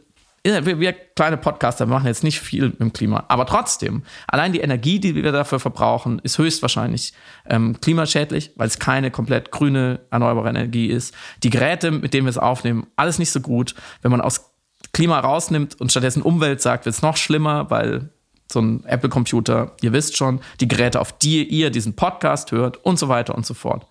Wir, 0.42 0.80
wir 0.80 0.92
kleine 0.92 1.36
Podcaster 1.36 1.86
machen 1.86 2.08
jetzt 2.08 2.24
nicht 2.24 2.40
viel 2.40 2.70
mit 2.70 2.80
dem 2.80 2.92
Klima, 2.92 3.26
aber 3.28 3.46
trotzdem, 3.46 4.02
allein 4.26 4.52
die 4.52 4.58
Energie, 4.58 4.98
die 4.98 5.14
wir 5.14 5.30
dafür 5.30 5.60
verbrauchen, 5.60 6.18
ist 6.24 6.38
höchstwahrscheinlich 6.38 7.12
ähm, 7.48 7.80
klimaschädlich, 7.80 8.50
weil 8.56 8.66
es 8.66 8.80
keine 8.80 9.12
komplett 9.12 9.52
grüne 9.52 10.00
erneuerbare 10.10 10.48
Energie 10.48 10.88
ist. 10.88 11.14
Die 11.44 11.50
Geräte, 11.50 11.92
mit 11.92 12.12
denen 12.12 12.26
wir 12.26 12.30
es 12.30 12.38
aufnehmen, 12.38 12.88
alles 12.96 13.20
nicht 13.20 13.30
so 13.30 13.38
gut. 13.38 13.76
Wenn 14.00 14.10
man 14.10 14.20
aus 14.20 14.50
Klima 14.92 15.20
rausnimmt 15.20 15.80
und 15.80 15.92
stattdessen 15.92 16.22
Umwelt 16.22 16.60
sagt, 16.60 16.86
wird 16.86 16.96
es 16.96 17.02
noch 17.02 17.16
schlimmer, 17.16 17.70
weil 17.70 18.10
so 18.50 18.60
ein 18.60 18.84
Apple-Computer, 18.84 19.74
ihr 19.80 19.92
wisst 19.92 20.16
schon, 20.16 20.40
die 20.60 20.68
Geräte, 20.68 21.00
auf 21.00 21.16
die 21.16 21.44
ihr 21.44 21.70
diesen 21.70 21.94
Podcast 21.94 22.52
hört 22.52 22.84
und 22.84 22.98
so 22.98 23.08
weiter 23.08 23.34
und 23.34 23.46
so 23.46 23.54
fort. 23.54 23.86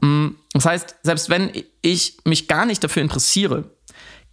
Mm, 0.00 0.28
das 0.52 0.66
heißt, 0.66 0.96
selbst 1.02 1.30
wenn 1.30 1.50
ich 1.82 2.18
mich 2.24 2.48
gar 2.48 2.66
nicht 2.66 2.84
dafür 2.84 3.02
interessiere, 3.02 3.64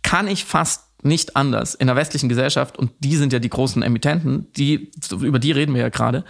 kann 0.03 0.27
ich 0.27 0.45
fast 0.45 0.83
nicht 1.03 1.35
anders 1.35 1.73
in 1.73 1.87
der 1.87 1.95
westlichen 1.95 2.29
Gesellschaft, 2.29 2.77
und 2.77 2.91
die 2.99 3.15
sind 3.15 3.33
ja 3.33 3.39
die 3.39 3.49
großen 3.49 3.81
Emittenten, 3.81 4.51
die, 4.53 4.91
über 5.11 5.39
die 5.39 5.51
reden 5.51 5.73
wir 5.73 5.81
ja 5.81 5.89
gerade, 5.89 6.23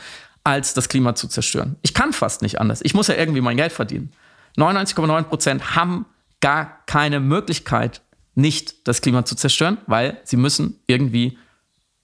als 0.44 0.74
das 0.74 0.90
Klima 0.90 1.16
zu 1.16 1.28
zerstören. 1.28 1.76
Ich 1.82 1.94
kann 1.94 2.14
fast 2.14 2.42
nicht 2.42 2.60
anders. 2.60 2.82
Ich 2.84 2.94
muss 2.94 3.08
ja 3.08 3.16
irgendwie 3.16 3.42
mein 3.42 3.58
Geld 3.58 3.72
verdienen. 3.72 4.12
99,9 4.58 5.24
Prozent 5.24 5.76
haben 5.76 6.06
gar 6.40 6.84
keine 6.86 7.20
Möglichkeit, 7.20 8.02
nicht 8.34 8.88
das 8.88 9.02
Klima 9.02 9.26
zu 9.26 9.36
zerstören, 9.36 9.78
weil 9.88 10.20
sie 10.24 10.38
müssen 10.38 10.80
irgendwie 10.88 11.38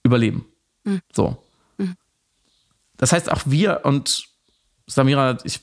überleben. 0.02 0.44
Mhm. 0.88 1.02
So. 1.12 1.36
Mhm. 1.76 1.96
Das 2.96 3.12
heißt, 3.12 3.30
auch 3.30 3.42
wir 3.44 3.80
und 3.84 4.24
Samira, 4.86 5.38
ich, 5.44 5.60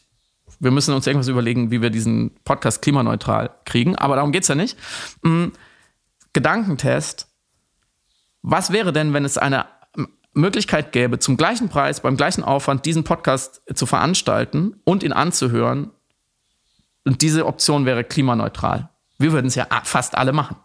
wir 0.59 0.71
müssen 0.71 0.93
uns 0.93 1.07
irgendwas 1.07 1.27
überlegen, 1.27 1.71
wie 1.71 1.81
wir 1.81 1.89
diesen 1.89 2.35
Podcast 2.43 2.81
klimaneutral 2.81 3.49
kriegen, 3.65 3.95
aber 3.95 4.15
darum 4.15 4.31
geht 4.31 4.43
es 4.43 4.47
ja 4.47 4.55
nicht. 4.55 4.77
Mhm. 5.23 5.51
Gedankentest. 6.33 7.27
Was 8.41 8.71
wäre 8.71 8.93
denn, 8.93 9.13
wenn 9.13 9.25
es 9.25 9.37
eine 9.37 9.65
Möglichkeit 10.33 10.91
gäbe, 10.91 11.17
zum 11.17 11.37
gleichen 11.37 11.69
Preis, 11.69 12.01
beim 12.01 12.17
gleichen 12.17 12.43
Aufwand 12.43 12.85
diesen 12.85 13.03
Podcast 13.03 13.63
zu 13.73 13.85
veranstalten 13.85 14.79
und 14.83 15.01
ihn 15.01 15.13
anzuhören? 15.13 15.91
Und 17.05 17.21
diese 17.21 17.45
Option 17.45 17.85
wäre 17.85 18.03
klimaneutral. 18.03 18.89
Wir 19.17 19.31
würden 19.31 19.47
es 19.47 19.55
ja 19.55 19.67
fast 19.83 20.15
alle 20.15 20.33
machen. 20.33 20.57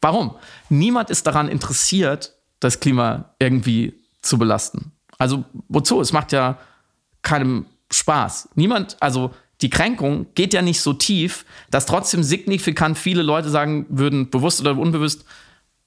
Warum? 0.00 0.36
Niemand 0.68 1.08
ist 1.08 1.26
daran 1.26 1.48
interessiert, 1.48 2.34
das 2.60 2.80
Klima 2.80 3.34
irgendwie 3.38 3.94
zu 4.22 4.38
belasten. 4.38 4.92
Also 5.18 5.44
wozu? 5.68 6.00
Es 6.00 6.12
macht 6.12 6.32
ja 6.32 6.58
keinem 7.22 7.66
Spaß. 7.90 8.50
Niemand, 8.54 8.96
also 9.00 9.30
die 9.60 9.70
Kränkung 9.70 10.26
geht 10.34 10.52
ja 10.52 10.62
nicht 10.62 10.80
so 10.80 10.92
tief, 10.92 11.44
dass 11.70 11.86
trotzdem 11.86 12.22
signifikant 12.22 12.98
viele 12.98 13.22
Leute 13.22 13.48
sagen 13.48 13.86
würden, 13.88 14.30
bewusst 14.30 14.60
oder 14.60 14.76
unbewusst, 14.76 15.24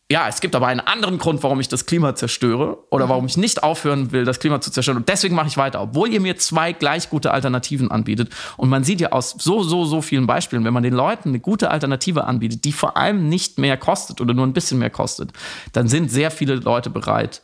ja, 0.10 0.30
es 0.30 0.39
gibt 0.39 0.55
aber 0.55 0.68
einen 0.68 0.80
anderen 0.80 1.18
Grund, 1.18 1.43
warum 1.43 1.60
ich 1.60 1.68
das 1.68 1.86
Klima 1.86 2.16
zerstöre 2.16 2.78
oder 2.91 3.05
mhm. 3.05 3.10
warum 3.10 3.26
ich 3.26 3.36
nicht 3.36 3.64
aufhören 3.64 4.14
will, 4.14 4.24
das 4.24 4.39
Klima 4.39 4.62
zu 4.62 4.72
zerstören. 4.72 4.97
Und 4.97 5.10
deswegen 5.10 5.36
mache 5.36 5.47
ich 5.47 5.58
weiter, 5.58 5.82
obwohl 5.82 6.10
ihr 6.10 6.22
mir 6.22 6.38
zwei 6.38 6.72
gleich 6.72 7.10
gute 7.10 7.32
Alternativen 7.32 7.91
anbietet. 7.91 8.34
Und 8.55 8.70
man 8.70 8.86
sieht 8.86 9.01
ja 9.01 9.12
aus 9.12 9.36
so, 9.38 9.64
so, 9.64 9.84
so 9.84 10.01
vielen 10.01 10.26
Beispielen, 10.26 10.64
wenn 10.64 10.74
man 10.74 10.84
den 10.84 10.93
Leuten 10.93 11.30
eine 11.30 11.41
gute 11.41 11.72
Alternative 11.72 12.24
anbietet, 12.24 12.64
die 12.64 12.72
vor 12.72 12.95
allem 12.95 13.28
nicht 13.28 13.60
mehr 13.60 13.76
kostet 13.76 14.22
oder 14.22 14.34
nur 14.34 14.47
ein 14.47 14.53
bisschen 14.53 14.80
mehr 14.80 14.89
kostet, 14.89 15.34
dann 15.74 15.89
sind 15.89 16.10
sehr 16.10 16.32
viele 16.32 16.55
Leute 16.55 16.89
bereit, 16.89 17.41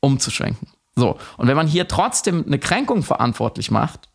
umzuschwenken. 0.00 0.68
So. 0.96 1.18
Und 1.36 1.46
wenn 1.46 1.56
man 1.56 1.66
hier 1.66 1.88
trotzdem 1.88 2.42
eine 2.46 2.58
Kränkung 2.58 3.02
verantwortlich 3.02 3.70
macht, 3.70 4.08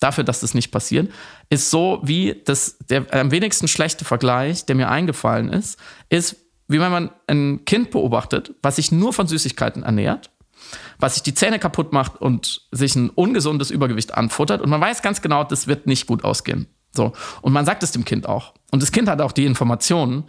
dafür, 0.00 0.22
dass 0.22 0.40
das 0.40 0.52
nicht 0.52 0.70
passiert, 0.70 1.10
ist 1.48 1.70
so 1.70 2.00
wie 2.02 2.42
das, 2.44 2.76
der 2.90 3.06
am 3.12 3.30
wenigsten 3.30 3.68
schlechte 3.68 4.04
Vergleich, 4.04 4.66
der 4.66 4.76
mir 4.76 4.90
eingefallen 4.90 5.48
ist, 5.48 5.78
ist, 6.08 6.36
wie 6.68 6.80
wenn 6.80 6.92
man 6.92 7.10
ein 7.26 7.64
Kind 7.64 7.90
beobachtet, 7.90 8.54
was 8.62 8.76
sich 8.76 8.92
nur 8.92 9.12
von 9.12 9.26
Süßigkeiten 9.26 9.82
ernährt, 9.82 10.30
was 10.98 11.14
sich 11.14 11.22
die 11.22 11.34
Zähne 11.34 11.58
kaputt 11.58 11.92
macht 11.92 12.20
und 12.20 12.68
sich 12.70 12.94
ein 12.94 13.10
ungesundes 13.10 13.70
Übergewicht 13.70 14.14
anfuttert 14.14 14.60
und 14.60 14.70
man 14.70 14.80
weiß 14.80 15.02
ganz 15.02 15.22
genau, 15.22 15.44
das 15.44 15.66
wird 15.66 15.86
nicht 15.86 16.06
gut 16.06 16.24
ausgehen. 16.24 16.68
So. 16.92 17.12
Und 17.42 17.52
man 17.52 17.64
sagt 17.64 17.82
es 17.82 17.92
dem 17.92 18.04
Kind 18.04 18.26
auch. 18.26 18.54
Und 18.70 18.82
das 18.82 18.92
Kind 18.92 19.08
hat 19.08 19.20
auch 19.20 19.32
die 19.32 19.44
Informationen, 19.44 20.24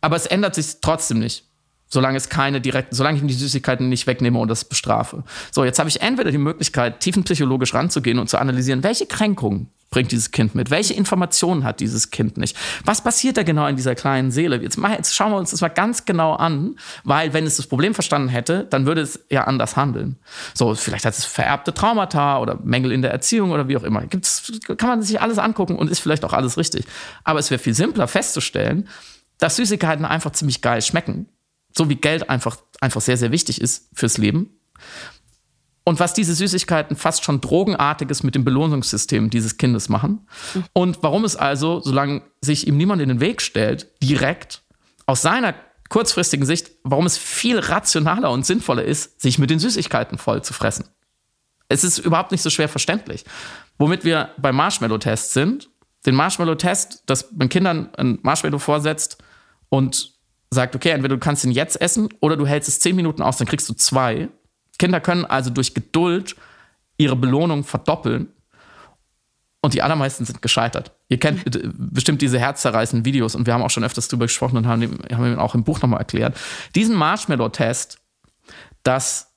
aber 0.00 0.16
es 0.16 0.26
ändert 0.26 0.54
sich 0.54 0.80
trotzdem 0.80 1.18
nicht. 1.18 1.48
Solange 1.88 2.16
es 2.16 2.28
keine 2.28 2.60
direkten, 2.60 2.94
solange 2.94 3.16
ich 3.16 3.22
ihm 3.22 3.28
die 3.28 3.34
Süßigkeiten 3.34 3.88
nicht 3.88 4.06
wegnehme 4.06 4.38
und 4.38 4.48
das 4.48 4.64
bestrafe. 4.64 5.22
So, 5.52 5.64
jetzt 5.64 5.78
habe 5.78 5.88
ich 5.88 6.00
entweder 6.02 6.30
die 6.30 6.38
Möglichkeit, 6.38 7.00
tiefenpsychologisch 7.00 7.74
ranzugehen 7.74 8.18
und 8.18 8.28
zu 8.28 8.38
analysieren, 8.38 8.82
welche 8.82 9.06
Kränkungen 9.06 9.70
bringt 9.94 10.10
dieses 10.10 10.32
Kind 10.32 10.56
mit? 10.56 10.70
Welche 10.70 10.92
Informationen 10.92 11.62
hat 11.62 11.78
dieses 11.78 12.10
Kind 12.10 12.36
nicht? 12.36 12.56
Was 12.84 13.02
passiert 13.02 13.36
da 13.36 13.44
genau 13.44 13.68
in 13.68 13.76
dieser 13.76 13.94
kleinen 13.94 14.32
Seele? 14.32 14.60
Jetzt, 14.60 14.76
mal, 14.76 14.92
jetzt 14.92 15.14
schauen 15.14 15.30
wir 15.30 15.38
uns 15.38 15.52
das 15.52 15.60
mal 15.60 15.68
ganz 15.68 16.04
genau 16.04 16.34
an, 16.34 16.76
weil 17.04 17.32
wenn 17.32 17.46
es 17.46 17.56
das 17.56 17.68
Problem 17.68 17.94
verstanden 17.94 18.28
hätte, 18.28 18.66
dann 18.68 18.86
würde 18.86 19.02
es 19.02 19.24
ja 19.30 19.44
anders 19.44 19.76
handeln. 19.76 20.16
So, 20.52 20.74
vielleicht 20.74 21.04
hat 21.04 21.16
es 21.16 21.24
vererbte 21.24 21.72
Traumata 21.72 22.38
oder 22.40 22.58
Mängel 22.64 22.90
in 22.90 23.02
der 23.02 23.12
Erziehung 23.12 23.52
oder 23.52 23.68
wie 23.68 23.76
auch 23.76 23.84
immer. 23.84 24.04
Gibt's, 24.06 24.50
kann 24.76 24.88
man 24.88 25.02
sich 25.02 25.20
alles 25.20 25.38
angucken 25.38 25.76
und 25.76 25.88
ist 25.88 26.00
vielleicht 26.00 26.24
auch 26.24 26.32
alles 26.32 26.58
richtig. 26.58 26.84
Aber 27.22 27.38
es 27.38 27.52
wäre 27.52 27.60
viel 27.60 27.74
simpler 27.74 28.08
festzustellen, 28.08 28.88
dass 29.38 29.54
Süßigkeiten 29.56 30.04
einfach 30.04 30.32
ziemlich 30.32 30.60
geil 30.60 30.82
schmecken. 30.82 31.28
So 31.76 31.88
wie 31.88 31.96
Geld 31.96 32.30
einfach, 32.30 32.56
einfach 32.80 33.00
sehr, 33.00 33.16
sehr 33.16 33.32
wichtig 33.32 33.60
ist 33.60 33.88
fürs 33.94 34.18
Leben 34.18 34.50
und 35.84 36.00
was 36.00 36.14
diese 36.14 36.34
Süßigkeiten 36.34 36.96
fast 36.96 37.24
schon 37.24 37.40
Drogenartiges 37.40 38.22
mit 38.22 38.34
dem 38.34 38.44
Belohnungssystem 38.44 39.28
dieses 39.28 39.58
Kindes 39.58 39.88
machen. 39.88 40.26
Und 40.72 41.02
warum 41.02 41.24
es 41.24 41.36
also, 41.36 41.80
solange 41.80 42.22
sich 42.40 42.66
ihm 42.66 42.78
niemand 42.78 43.02
in 43.02 43.10
den 43.10 43.20
Weg 43.20 43.42
stellt, 43.42 43.88
direkt 44.02 44.62
aus 45.06 45.20
seiner 45.22 45.54
kurzfristigen 45.90 46.46
Sicht, 46.46 46.70
warum 46.82 47.04
es 47.04 47.18
viel 47.18 47.58
rationaler 47.58 48.30
und 48.30 48.46
sinnvoller 48.46 48.84
ist, 48.84 49.20
sich 49.20 49.38
mit 49.38 49.50
den 49.50 49.58
Süßigkeiten 49.58 50.16
voll 50.16 50.42
zu 50.42 50.54
fressen. 50.54 50.88
Es 51.68 51.84
ist 51.84 51.98
überhaupt 51.98 52.32
nicht 52.32 52.42
so 52.42 52.50
schwer 52.50 52.68
verständlich. 52.68 53.24
Womit 53.78 54.04
wir 54.04 54.30
beim 54.38 54.56
Marshmallow-Test 54.56 55.32
sind, 55.34 55.68
den 56.06 56.14
Marshmallow-Test, 56.14 57.02
dass 57.06 57.30
man 57.32 57.48
Kindern 57.50 57.90
ein 57.96 58.18
Marshmallow 58.22 58.58
vorsetzt 58.58 59.18
und 59.68 60.13
sagt, 60.54 60.74
okay, 60.74 60.90
entweder 60.90 61.16
du 61.16 61.20
kannst 61.20 61.44
ihn 61.44 61.50
jetzt 61.50 61.80
essen 61.80 62.08
oder 62.20 62.36
du 62.36 62.46
hältst 62.46 62.68
es 62.68 62.80
zehn 62.80 62.96
Minuten 62.96 63.22
aus, 63.22 63.36
dann 63.36 63.46
kriegst 63.46 63.68
du 63.68 63.74
zwei. 63.74 64.28
Kinder 64.78 65.00
können 65.00 65.24
also 65.24 65.50
durch 65.50 65.74
Geduld 65.74 66.36
ihre 66.96 67.16
Belohnung 67.16 67.64
verdoppeln. 67.64 68.28
Und 69.60 69.72
die 69.72 69.80
allermeisten 69.80 70.26
sind 70.26 70.42
gescheitert. 70.42 70.92
Ihr 71.08 71.18
kennt 71.18 71.42
bestimmt 71.94 72.20
diese 72.20 72.38
herzzerreißenden 72.38 73.06
Videos 73.06 73.34
und 73.34 73.46
wir 73.46 73.54
haben 73.54 73.62
auch 73.62 73.70
schon 73.70 73.84
öfters 73.84 74.08
darüber 74.08 74.26
gesprochen 74.26 74.58
und 74.58 74.66
haben, 74.66 74.98
haben 75.10 75.32
ihn 75.32 75.38
auch 75.38 75.54
im 75.54 75.64
Buch 75.64 75.80
nochmal 75.80 76.00
erklärt. 76.00 76.36
Diesen 76.74 76.94
Marshmallow-Test, 76.94 77.98
dass 78.82 79.32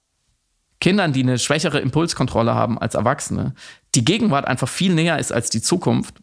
Kindern, 0.81 1.13
die 1.13 1.23
eine 1.23 1.39
schwächere 1.39 1.79
Impulskontrolle 1.79 2.53
haben 2.53 2.77
als 2.77 2.95
Erwachsene, 2.95 3.53
die 3.95 4.03
Gegenwart 4.03 4.45
einfach 4.45 4.67
viel 4.67 4.93
näher 4.93 5.17
ist 5.17 5.31
als 5.31 5.49
die 5.49 5.61
Zukunft, 5.61 6.15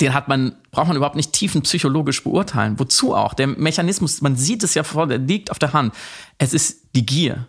den 0.00 0.14
hat 0.14 0.28
man, 0.28 0.56
braucht 0.70 0.88
man 0.88 0.96
überhaupt 0.96 1.16
nicht 1.16 1.32
tiefenpsychologisch 1.32 2.24
beurteilen. 2.24 2.78
Wozu 2.78 3.14
auch? 3.14 3.34
Der 3.34 3.46
Mechanismus, 3.46 4.20
man 4.20 4.36
sieht 4.36 4.62
es 4.64 4.74
ja 4.74 4.82
vor, 4.82 5.06
der 5.06 5.18
liegt 5.18 5.50
auf 5.50 5.58
der 5.58 5.72
Hand. 5.72 5.94
Es 6.38 6.52
ist 6.52 6.88
die 6.94 7.06
Gier 7.06 7.48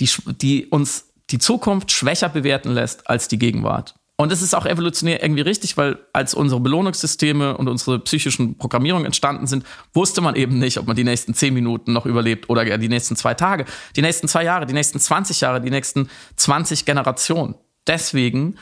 die, 0.00 0.08
die 0.40 0.66
uns 0.66 1.12
die 1.30 1.38
Zukunft 1.38 1.90
schwächer 1.90 2.28
bewerten 2.28 2.72
lässt 2.72 3.08
als 3.08 3.28
die 3.28 3.38
Gegenwart. 3.38 3.94
Und 4.16 4.30
es 4.30 4.42
ist 4.42 4.54
auch 4.54 4.66
evolutionär 4.66 5.22
irgendwie 5.22 5.40
richtig, 5.40 5.76
weil 5.76 5.98
als 6.12 6.34
unsere 6.34 6.60
Belohnungssysteme 6.60 7.56
und 7.56 7.68
unsere 7.68 7.98
psychischen 8.00 8.56
Programmierungen 8.58 9.06
entstanden 9.06 9.46
sind, 9.46 9.64
wusste 9.94 10.20
man 10.20 10.36
eben 10.36 10.58
nicht, 10.58 10.78
ob 10.78 10.86
man 10.86 10.94
die 10.94 11.02
nächsten 11.02 11.34
zehn 11.34 11.54
Minuten 11.54 11.92
noch 11.92 12.06
überlebt 12.06 12.48
oder 12.50 12.78
die 12.78 12.88
nächsten 12.88 13.16
zwei 13.16 13.34
Tage, 13.34 13.64
die 13.96 14.02
nächsten 14.02 14.28
zwei 14.28 14.44
Jahre, 14.44 14.66
die 14.66 14.74
nächsten 14.74 15.00
20 15.00 15.40
Jahre, 15.40 15.60
die 15.60 15.70
nächsten 15.70 16.08
20 16.36 16.84
Generationen. 16.84 17.54
Deswegen 17.86 18.58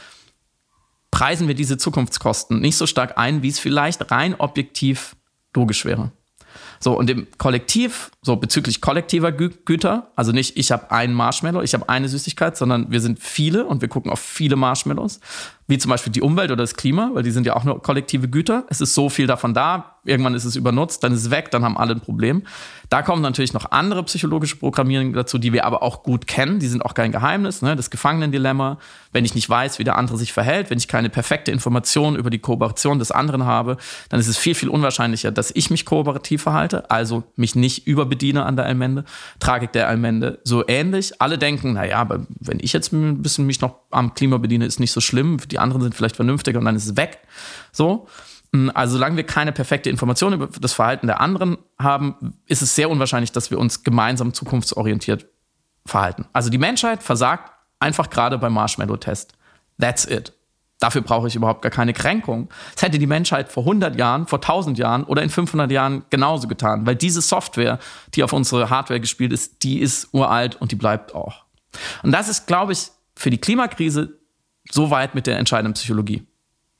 preisen 1.11 1.48
wir 1.48 1.54
diese 1.54 1.78
Zukunftskosten 1.78 2.61
nicht 2.61 2.76
so 2.76 2.86
stark 2.86 3.18
ein, 3.18 3.42
wie 3.42 3.48
es 3.48 3.58
vielleicht 3.58 4.11
rein 4.11 4.34
objektiv 4.38 5.16
logisch 5.54 5.84
wäre. 5.84 6.12
So, 6.82 6.96
und 6.96 7.11
im 7.11 7.26
Kollektiv, 7.36 8.11
so 8.22 8.36
bezüglich 8.36 8.80
kollektiver 8.80 9.32
Gü 9.32 9.50
Güter, 9.66 10.11
also 10.16 10.32
nicht 10.32 10.56
ich 10.56 10.72
habe 10.72 10.90
einen 10.90 11.12
Marshmallow, 11.12 11.62
ich 11.62 11.74
habe 11.74 11.88
eine 11.90 12.08
Süßigkeit, 12.08 12.56
sondern 12.56 12.90
wir 12.90 13.00
sind 13.00 13.20
viele 13.20 13.66
und 13.66 13.82
wir 13.82 13.88
gucken 13.88 14.11
auf 14.11 14.20
viele 14.20 14.56
Marshmallows, 14.56 15.20
wie 15.70 15.78
zum 15.78 15.90
Beispiel 15.90 16.12
die 16.12 16.20
Umwelt 16.20 16.50
oder 16.50 16.62
das 16.62 16.74
Klima, 16.74 17.10
weil 17.14 17.22
die 17.22 17.30
sind 17.30 17.46
ja 17.46 17.56
auch 17.56 17.64
nur 17.64 17.80
kollektive 17.80 18.28
Güter. 18.28 18.64
Es 18.68 18.80
ist 18.80 18.94
so 18.94 19.08
viel 19.08 19.26
davon 19.26 19.54
da, 19.54 19.96
irgendwann 20.04 20.34
ist 20.34 20.44
es 20.44 20.56
übernutzt, 20.56 21.04
dann 21.04 21.12
ist 21.12 21.20
es 21.20 21.30
weg, 21.30 21.50
dann 21.50 21.64
haben 21.64 21.76
alle 21.76 21.92
ein 21.92 22.00
Problem. 22.00 22.42
Da 22.88 23.02
kommen 23.02 23.22
natürlich 23.22 23.52
noch 23.52 23.70
andere 23.70 24.02
psychologische 24.02 24.56
Programmierungen 24.56 25.12
dazu, 25.12 25.38
die 25.38 25.52
wir 25.52 25.64
aber 25.64 25.82
auch 25.82 26.02
gut 26.02 26.26
kennen. 26.26 26.58
Die 26.58 26.66
sind 26.66 26.84
auch 26.84 26.94
kein 26.94 27.12
Geheimnis. 27.12 27.62
Ne? 27.62 27.76
Das 27.76 27.90
Gefangenendilemma. 27.90 28.78
Wenn 29.12 29.24
ich 29.24 29.36
nicht 29.36 29.48
weiß, 29.48 29.78
wie 29.78 29.84
der 29.84 29.96
andere 29.96 30.16
sich 30.18 30.32
verhält, 30.32 30.70
wenn 30.70 30.78
ich 30.78 30.88
keine 30.88 31.08
perfekte 31.08 31.52
Information 31.52 32.16
über 32.16 32.30
die 32.30 32.40
Kooperation 32.40 32.98
des 32.98 33.12
anderen 33.12 33.44
habe, 33.44 33.76
dann 34.08 34.18
ist 34.18 34.26
es 34.26 34.36
viel, 34.36 34.56
viel 34.56 34.68
unwahrscheinlicher, 34.68 35.30
dass 35.30 35.52
ich 35.54 35.70
mich 35.70 35.84
kooperativ 35.84 36.42
verhalte, 36.42 36.90
also 36.90 37.22
mich 37.36 37.54
nicht 37.54 37.86
überbediene 37.86 38.44
an 38.44 38.56
der 38.56 38.64
Allmende. 38.64 39.04
Tragik 39.38 39.70
der 39.72 39.86
Allmende 39.86 40.40
so 40.42 40.66
ähnlich. 40.66 41.20
Alle 41.20 41.38
denken, 41.38 41.74
naja, 41.74 41.98
aber 41.98 42.26
wenn 42.40 42.58
ich 42.60 42.72
jetzt 42.72 42.92
ein 42.92 43.22
bisschen 43.22 43.46
mich 43.46 43.60
noch 43.60 43.76
am 43.90 44.14
Klima 44.14 44.38
bediene, 44.38 44.66
ist 44.66 44.80
nicht 44.80 44.92
so 44.92 45.00
schlimm. 45.00 45.38
Die 45.48 45.59
anderen 45.61 45.82
sind 45.82 45.94
vielleicht 45.94 46.16
vernünftiger 46.16 46.58
und 46.58 46.64
dann 46.64 46.76
ist 46.76 46.86
es 46.86 46.96
weg. 46.96 47.18
So. 47.72 48.08
Hm, 48.52 48.70
also 48.74 48.94
solange 48.94 49.16
wir 49.16 49.24
keine 49.24 49.52
perfekte 49.52 49.90
Information 49.90 50.32
über 50.32 50.48
das 50.48 50.72
Verhalten 50.72 51.06
der 51.06 51.20
anderen 51.20 51.58
haben, 51.78 52.34
ist 52.46 52.62
es 52.62 52.74
sehr 52.74 52.90
unwahrscheinlich, 52.90 53.32
dass 53.32 53.50
wir 53.50 53.58
uns 53.58 53.84
gemeinsam 53.84 54.34
zukunftsorientiert 54.34 55.26
verhalten. 55.86 56.26
Also 56.32 56.50
die 56.50 56.58
Menschheit 56.58 57.02
versagt 57.02 57.52
einfach 57.78 58.11
gerade 58.11 58.38
beim 58.38 58.52
Marshmallow-Test. 58.52 59.34
That's 59.78 60.04
it. 60.04 60.32
Dafür 60.78 61.02
brauche 61.02 61.28
ich 61.28 61.36
überhaupt 61.36 61.61
gar 61.61 61.70
keine 61.70 61.92
Kränkung. 61.92 62.48
Das 62.74 62.82
hätte 62.82 62.98
die 62.98 63.06
Menschheit 63.06 63.52
vor 63.52 63.64
100 63.64 63.96
Jahren, 63.96 64.26
vor 64.26 64.38
1000 64.38 64.78
Jahren 64.78 65.04
oder 65.04 65.22
in 65.22 65.28
500 65.28 65.70
Jahren 65.70 66.04
genauso 66.08 66.48
getan, 66.48 66.86
weil 66.86 66.96
diese 66.96 67.20
Software, 67.20 67.78
die 68.14 68.24
auf 68.24 68.32
unsere 68.32 68.70
Hardware 68.70 68.98
gespielt 68.98 69.32
ist, 69.32 69.62
die 69.62 69.78
ist 69.78 70.08
uralt 70.12 70.56
und 70.56 70.72
die 70.72 70.76
bleibt 70.76 71.14
auch. 71.14 71.44
Und 72.02 72.12
das 72.12 72.28
ist, 72.28 72.46
glaube 72.46 72.72
ich, 72.72 72.88
für 73.14 73.30
die 73.30 73.38
Klimakrise 73.38 74.19
so 74.70 74.90
weit 74.90 75.14
mit 75.14 75.26
der 75.26 75.38
entscheidenden 75.38 75.74
Psychologie. 75.74 76.26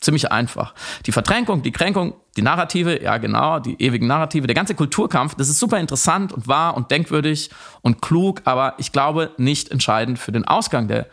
Ziemlich 0.01 0.32
einfach. 0.32 0.74
Die 1.05 1.12
Verdränkung, 1.12 1.62
die 1.62 1.72
Kränkung, 1.72 2.14
die 2.36 2.43
Narrative, 2.43 3.03
ja 3.03 3.18
genau, 3.18 3.59
die 3.59 3.80
ewigen 3.82 4.07
Narrative, 4.07 4.47
der 4.47 4.55
ganze 4.55 4.74
Kulturkampf, 4.74 5.34
das 5.34 5.51
ist 5.51 5.59
super 5.59 5.78
interessant 5.78 6.32
und 6.32 6.49
wahr 6.49 6.74
und 6.74 6.91
denkwürdig 6.91 7.51
und 7.82 8.01
klug, 8.01 8.41
aber 8.45 8.74
ich 8.78 8.93
glaube 8.93 9.32
nicht 9.36 9.70
entscheidend 9.70 10.18
für 10.18 10.32
den 10.32 10.47
Ausgang 10.47 10.88
der 10.88 11.07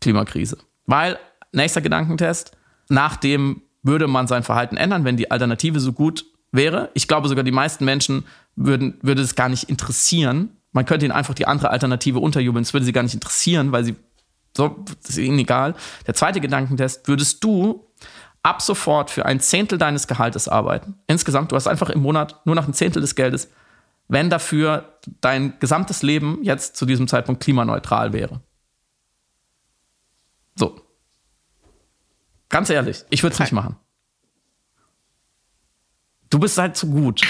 Klimakrise. 0.00 0.58
Weil 0.86 1.18
nächster 1.52 1.80
Gedankentest, 1.80 2.52
nachdem 2.88 3.62
würde 3.82 4.06
man 4.06 4.26
sein 4.26 4.42
Verhalten 4.42 4.76
ändern, 4.76 5.04
wenn 5.04 5.16
die 5.16 5.30
Alternative 5.30 5.80
so 5.80 5.92
gut 5.92 6.24
wäre. 6.52 6.90
Ich 6.94 7.08
glaube 7.08 7.28
sogar, 7.28 7.44
die 7.44 7.52
meisten 7.52 7.84
Menschen 7.84 8.24
würden, 8.56 8.98
würde 9.02 9.22
es 9.22 9.34
gar 9.34 9.48
nicht 9.48 9.64
interessieren. 9.64 10.50
Man 10.72 10.84
könnte 10.84 11.06
ihnen 11.06 11.14
einfach 11.14 11.34
die 11.34 11.46
andere 11.46 11.70
Alternative 11.70 12.18
unterjubeln. 12.18 12.62
Es 12.62 12.72
würde 12.72 12.86
sie 12.86 12.92
gar 12.92 13.02
nicht 13.02 13.14
interessieren, 13.14 13.72
weil 13.72 13.84
sie 13.84 13.96
so, 14.58 14.84
das 15.02 15.10
ist 15.10 15.18
ihnen 15.18 15.38
egal. 15.38 15.74
Der 16.06 16.14
zweite 16.14 16.40
Gedankentest, 16.40 17.08
würdest 17.08 17.42
du 17.42 17.86
ab 18.42 18.60
sofort 18.60 19.10
für 19.10 19.24
ein 19.24 19.40
Zehntel 19.40 19.78
deines 19.78 20.06
Gehaltes 20.06 20.48
arbeiten? 20.48 20.96
Insgesamt, 21.06 21.52
du 21.52 21.56
hast 21.56 21.66
einfach 21.66 21.88
im 21.88 22.02
Monat 22.02 22.44
nur 22.44 22.54
noch 22.54 22.68
ein 22.68 22.74
Zehntel 22.74 23.00
des 23.00 23.14
Geldes, 23.14 23.50
wenn 24.08 24.28
dafür 24.28 24.98
dein 25.22 25.54
gesamtes 25.60 26.02
Leben 26.02 26.40
jetzt 26.42 26.76
zu 26.76 26.84
diesem 26.84 27.08
Zeitpunkt 27.08 27.42
klimaneutral 27.42 28.12
wäre. 28.12 28.40
So, 30.54 30.80
Ganz 32.48 32.70
ehrlich, 32.70 33.04
ich 33.10 33.22
würde 33.22 33.34
es 33.34 33.40
nicht 33.40 33.52
machen. 33.52 33.76
Du 36.30 36.38
bist 36.38 36.58
halt 36.58 36.76
zu 36.76 36.90
gut. 36.90 37.22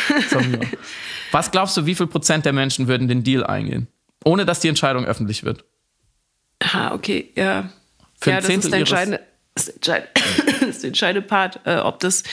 Was 1.33 1.51
glaubst 1.51 1.76
du, 1.76 1.87
wie 1.87 1.95
viel 1.95 2.07
Prozent 2.07 2.45
der 2.45 2.53
Menschen 2.53 2.89
würden 2.89 3.09
den 3.09 3.22
Deal 3.22 3.45
eingehen? 3.45 3.89
Ohne 4.24 4.45
dass 4.45 4.61
die 4.61 4.68
Entscheidung 4.68 5.05
öffentlich 5.05 5.45
wird. 5.45 5.64
Ah, 6.61 6.95
okay, 6.95 7.31
ja. 7.35 7.71
Für 8.21 8.31
ja, 8.31 8.37
das 8.37 8.45
ist 8.45 8.51
Zehntel 8.51 8.71
der 8.71 8.79
ihres- 8.81 8.91
entscheidende, 8.91 9.21
das 9.55 9.69
entscheidende, 9.69 10.11
das 10.61 10.69
ist 10.69 10.83
der 10.83 10.89
entscheidende 10.89 11.27
Part, 11.27 11.61
äh, 11.65 11.77
ob 11.77 12.01
das, 12.01 12.25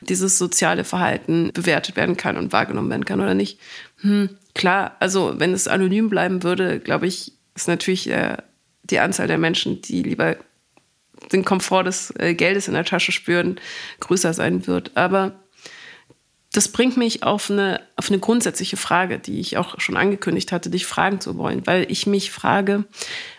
dieses 0.00 0.38
soziale 0.38 0.84
Verhalten 0.84 1.52
bewertet 1.52 1.96
werden 1.96 2.16
kann 2.16 2.36
und 2.36 2.52
wahrgenommen 2.52 2.90
werden 2.90 3.04
kann 3.04 3.20
oder 3.20 3.34
nicht. 3.34 3.58
Hm, 4.00 4.30
klar, 4.54 4.96
also 5.00 5.34
wenn 5.38 5.52
es 5.52 5.68
anonym 5.68 6.08
bleiben 6.08 6.42
würde, 6.42 6.80
glaube 6.80 7.06
ich, 7.06 7.32
ist 7.54 7.68
natürlich 7.68 8.08
äh, 8.10 8.36
die 8.82 8.98
Anzahl 8.98 9.26
der 9.26 9.38
Menschen, 9.38 9.82
die 9.82 10.02
lieber 10.02 10.36
den 11.32 11.44
Komfort 11.44 11.84
des 11.84 12.12
äh, 12.18 12.34
Geldes 12.34 12.68
in 12.68 12.74
der 12.74 12.84
Tasche 12.84 13.12
spüren, 13.12 13.58
größer 14.00 14.32
sein 14.34 14.66
wird. 14.66 14.92
Aber 14.96 15.32
das 16.52 16.68
bringt 16.68 16.96
mich 16.96 17.22
auf 17.22 17.50
eine, 17.50 17.80
auf 17.96 18.08
eine 18.08 18.18
grundsätzliche 18.18 18.76
Frage, 18.76 19.18
die 19.18 19.40
ich 19.40 19.56
auch 19.56 19.78
schon 19.80 19.96
angekündigt 19.96 20.52
hatte, 20.52 20.70
dich 20.70 20.86
fragen 20.86 21.20
zu 21.20 21.36
wollen, 21.36 21.66
weil 21.66 21.90
ich 21.90 22.06
mich 22.06 22.30
frage, 22.30 22.84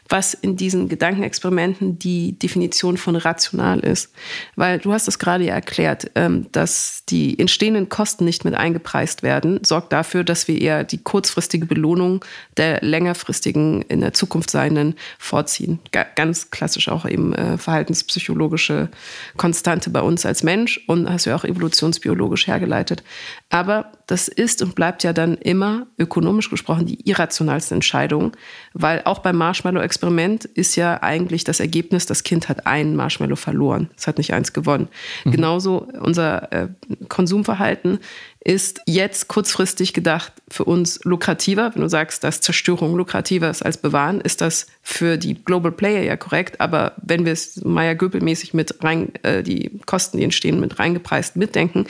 was 0.09 0.33
in 0.33 0.55
diesen 0.55 0.89
Gedankenexperimenten 0.89 1.99
die 1.99 2.37
Definition 2.39 2.97
von 2.97 3.15
rational 3.15 3.79
ist. 3.79 4.11
Weil 4.55 4.79
du 4.79 4.93
hast 4.93 5.07
es 5.07 5.19
gerade 5.19 5.43
ja 5.45 5.53
erklärt, 5.53 6.11
ähm, 6.15 6.47
dass 6.51 7.03
die 7.09 7.37
entstehenden 7.39 7.89
Kosten 7.89 8.25
nicht 8.25 8.45
mit 8.45 8.53
eingepreist 8.55 9.23
werden, 9.23 9.59
sorgt 9.63 9.91
dafür, 9.93 10.23
dass 10.23 10.47
wir 10.47 10.59
eher 10.61 10.83
die 10.83 10.97
kurzfristige 10.99 11.65
Belohnung 11.65 12.23
der 12.57 12.81
längerfristigen, 12.81 13.81
in 13.83 14.01
der 14.01 14.13
Zukunft 14.13 14.49
seienden 14.49 14.95
vorziehen. 15.19 15.79
Ga- 15.91 16.05
Ganz 16.15 16.51
klassisch 16.51 16.89
auch 16.89 17.05
eben 17.05 17.33
äh, 17.33 17.57
verhaltenspsychologische 17.57 18.89
Konstante 19.35 19.89
bei 19.89 20.01
uns 20.01 20.25
als 20.25 20.43
Mensch 20.43 20.81
und 20.87 21.09
hast 21.09 21.25
du 21.25 21.31
ja 21.31 21.35
auch 21.35 21.43
evolutionsbiologisch 21.43 22.47
hergeleitet. 22.47 23.03
Aber 23.49 23.93
das 24.07 24.27
ist 24.27 24.61
und 24.61 24.75
bleibt 24.75 25.03
ja 25.03 25.13
dann 25.13 25.35
immer 25.35 25.87
ökonomisch 25.97 26.49
gesprochen 26.49 26.85
die 26.85 27.07
irrationalste 27.07 27.75
Entscheidung, 27.75 28.35
weil 28.73 29.01
auch 29.05 29.19
beim 29.19 29.37
Marshmallow-Experiment 29.37 30.43
ist 30.43 30.75
ja 30.75 31.01
eigentlich 31.01 31.45
das 31.45 31.61
Ergebnis, 31.61 32.05
das 32.05 32.23
Kind 32.23 32.49
hat 32.49 32.67
einen 32.67 32.95
Marshmallow 32.97 33.37
verloren. 33.37 33.89
Es 33.95 34.05
hat 34.05 34.17
nicht 34.17 34.33
eins 34.33 34.51
gewonnen. 34.51 34.89
Genauso 35.23 35.87
unser 36.01 36.51
äh, 36.51 36.67
Konsumverhalten 37.07 37.99
ist 38.43 38.81
jetzt 38.85 39.27
kurzfristig 39.27 39.93
gedacht 39.93 40.33
für 40.49 40.65
uns 40.65 40.99
lukrativer. 41.03 41.71
Wenn 41.73 41.81
du 41.81 41.89
sagst, 41.89 42.23
dass 42.23 42.41
Zerstörung 42.41 42.95
lukrativer 42.95 43.49
ist 43.49 43.65
als 43.65 43.77
Bewahren, 43.77 44.21
ist 44.21 44.41
das 44.41 44.67
für 44.81 45.17
die 45.17 45.33
Global 45.33 45.71
Player 45.71 46.03
ja 46.03 46.17
korrekt. 46.17 46.59
Aber 46.59 46.93
wenn 46.97 47.25
wir 47.25 47.33
es 47.33 47.61
Meier-Göbel-mäßig 47.63 48.53
mit 48.53 48.83
rein, 48.83 49.13
äh, 49.23 49.43
die 49.43 49.79
Kosten, 49.85 50.17
die 50.17 50.23
entstehen, 50.23 50.59
mit 50.59 50.79
reingepreist 50.79 51.35
mitdenken, 51.35 51.87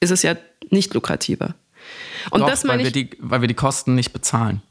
ist 0.00 0.10
es 0.10 0.22
ja 0.22 0.36
nicht 0.70 0.94
lukrativer. 0.94 1.54
Und 2.30 2.40
Doch, 2.40 2.48
das 2.48 2.64
weil 2.64 2.76
meine 2.76 2.82
wir, 2.82 2.86
ich. 2.88 2.92
die, 3.10 3.10
weil 3.20 3.40
wir 3.40 3.48
die 3.48 3.54
Kosten 3.54 3.94
nicht 3.94 4.12
bezahlen. 4.12 4.62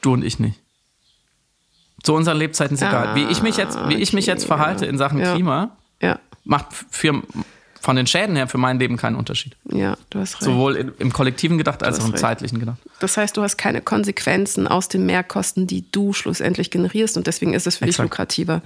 Du 0.00 0.12
und 0.14 0.24
ich 0.24 0.38
nicht. 0.38 0.58
Zu 2.02 2.14
unseren 2.14 2.36
Lebzeiten 2.38 2.74
ist 2.74 2.82
egal. 2.82 3.14
Wie 3.14 3.24
ich 3.24 3.42
mich 3.42 3.56
jetzt, 3.56 3.78
wie 3.88 3.94
ich 3.94 4.12
mich 4.12 4.26
jetzt 4.26 4.44
verhalte 4.44 4.84
ja. 4.86 4.90
in 4.90 4.98
Sachen 4.98 5.18
Ja. 5.20 5.34
Klima, 5.34 5.76
Ja, 6.00 6.18
macht 6.44 6.66
für, 6.90 7.22
von 7.80 7.94
den 7.94 8.08
Schäden 8.08 8.34
her 8.34 8.48
für 8.48 8.58
mein 8.58 8.80
Leben 8.80 8.96
keinen 8.96 9.14
Unterschied. 9.14 9.54
ja, 9.70 9.96
du 10.10 10.18
hast 10.18 10.34
recht. 10.34 10.42
Sowohl 10.42 10.74
in, 10.76 10.92
im 10.98 11.12
Kollektiven 11.12 11.58
gedacht 11.58 11.84
als 11.84 12.00
auch 12.00 12.04
im 12.06 12.10
recht. 12.12 12.20
zeitlichen 12.20 12.58
gedacht. 12.58 12.78
Das 12.98 13.16
heißt, 13.16 13.36
du 13.36 13.42
hast 13.42 13.56
keine 13.56 13.82
Konsequenzen 13.82 14.66
aus 14.66 14.88
den 14.88 15.06
Mehrkosten, 15.06 15.68
die 15.68 15.88
du 15.92 16.12
schlussendlich 16.12 16.70
generierst 16.72 17.16
und 17.16 17.28
deswegen 17.28 17.54
ist 17.54 17.68
es 17.68 17.76
für 17.76 17.84
dich 17.84 17.94
Exakt. 17.94 18.06
lukrativer. 18.10 18.62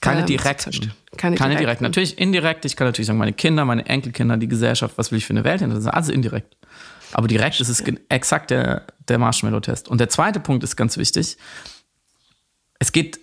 Keine 0.00 0.20
ähm, 0.20 0.26
direkten. 0.26 0.72
zerstören. 0.72 0.94
Keine, 1.16 1.56
direkten. 1.56 1.84
Natürlich 1.84 2.18
indirekt. 2.18 2.64
Ich 2.64 2.76
kann 2.76 2.86
natürlich 2.86 3.06
sagen, 3.06 3.18
meine 3.18 3.32
Kinder, 3.32 3.64
meine 3.64 3.84
Enkelkinder, 3.86 4.36
die 4.36 4.48
Gesellschaft, 4.48 4.96
was 4.96 5.10
will 5.10 5.18
ich 5.18 5.26
für 5.26 5.32
eine 5.32 5.44
Welt 5.44 5.60
hinterlassen? 5.60 5.90
Also 5.90 6.12
indirekt. 6.12 6.56
Aber 7.12 7.28
direkt 7.28 7.60
ist 7.60 7.68
es 7.68 7.82
exakt 8.08 8.50
der, 8.50 8.86
der 9.08 9.18
Marshmallow-Test. 9.18 9.88
Und 9.88 9.98
der 9.98 10.08
zweite 10.08 10.40
Punkt 10.40 10.62
ist 10.64 10.76
ganz 10.76 10.96
wichtig. 10.96 11.36
Es 12.78 12.92
geht 12.92 13.18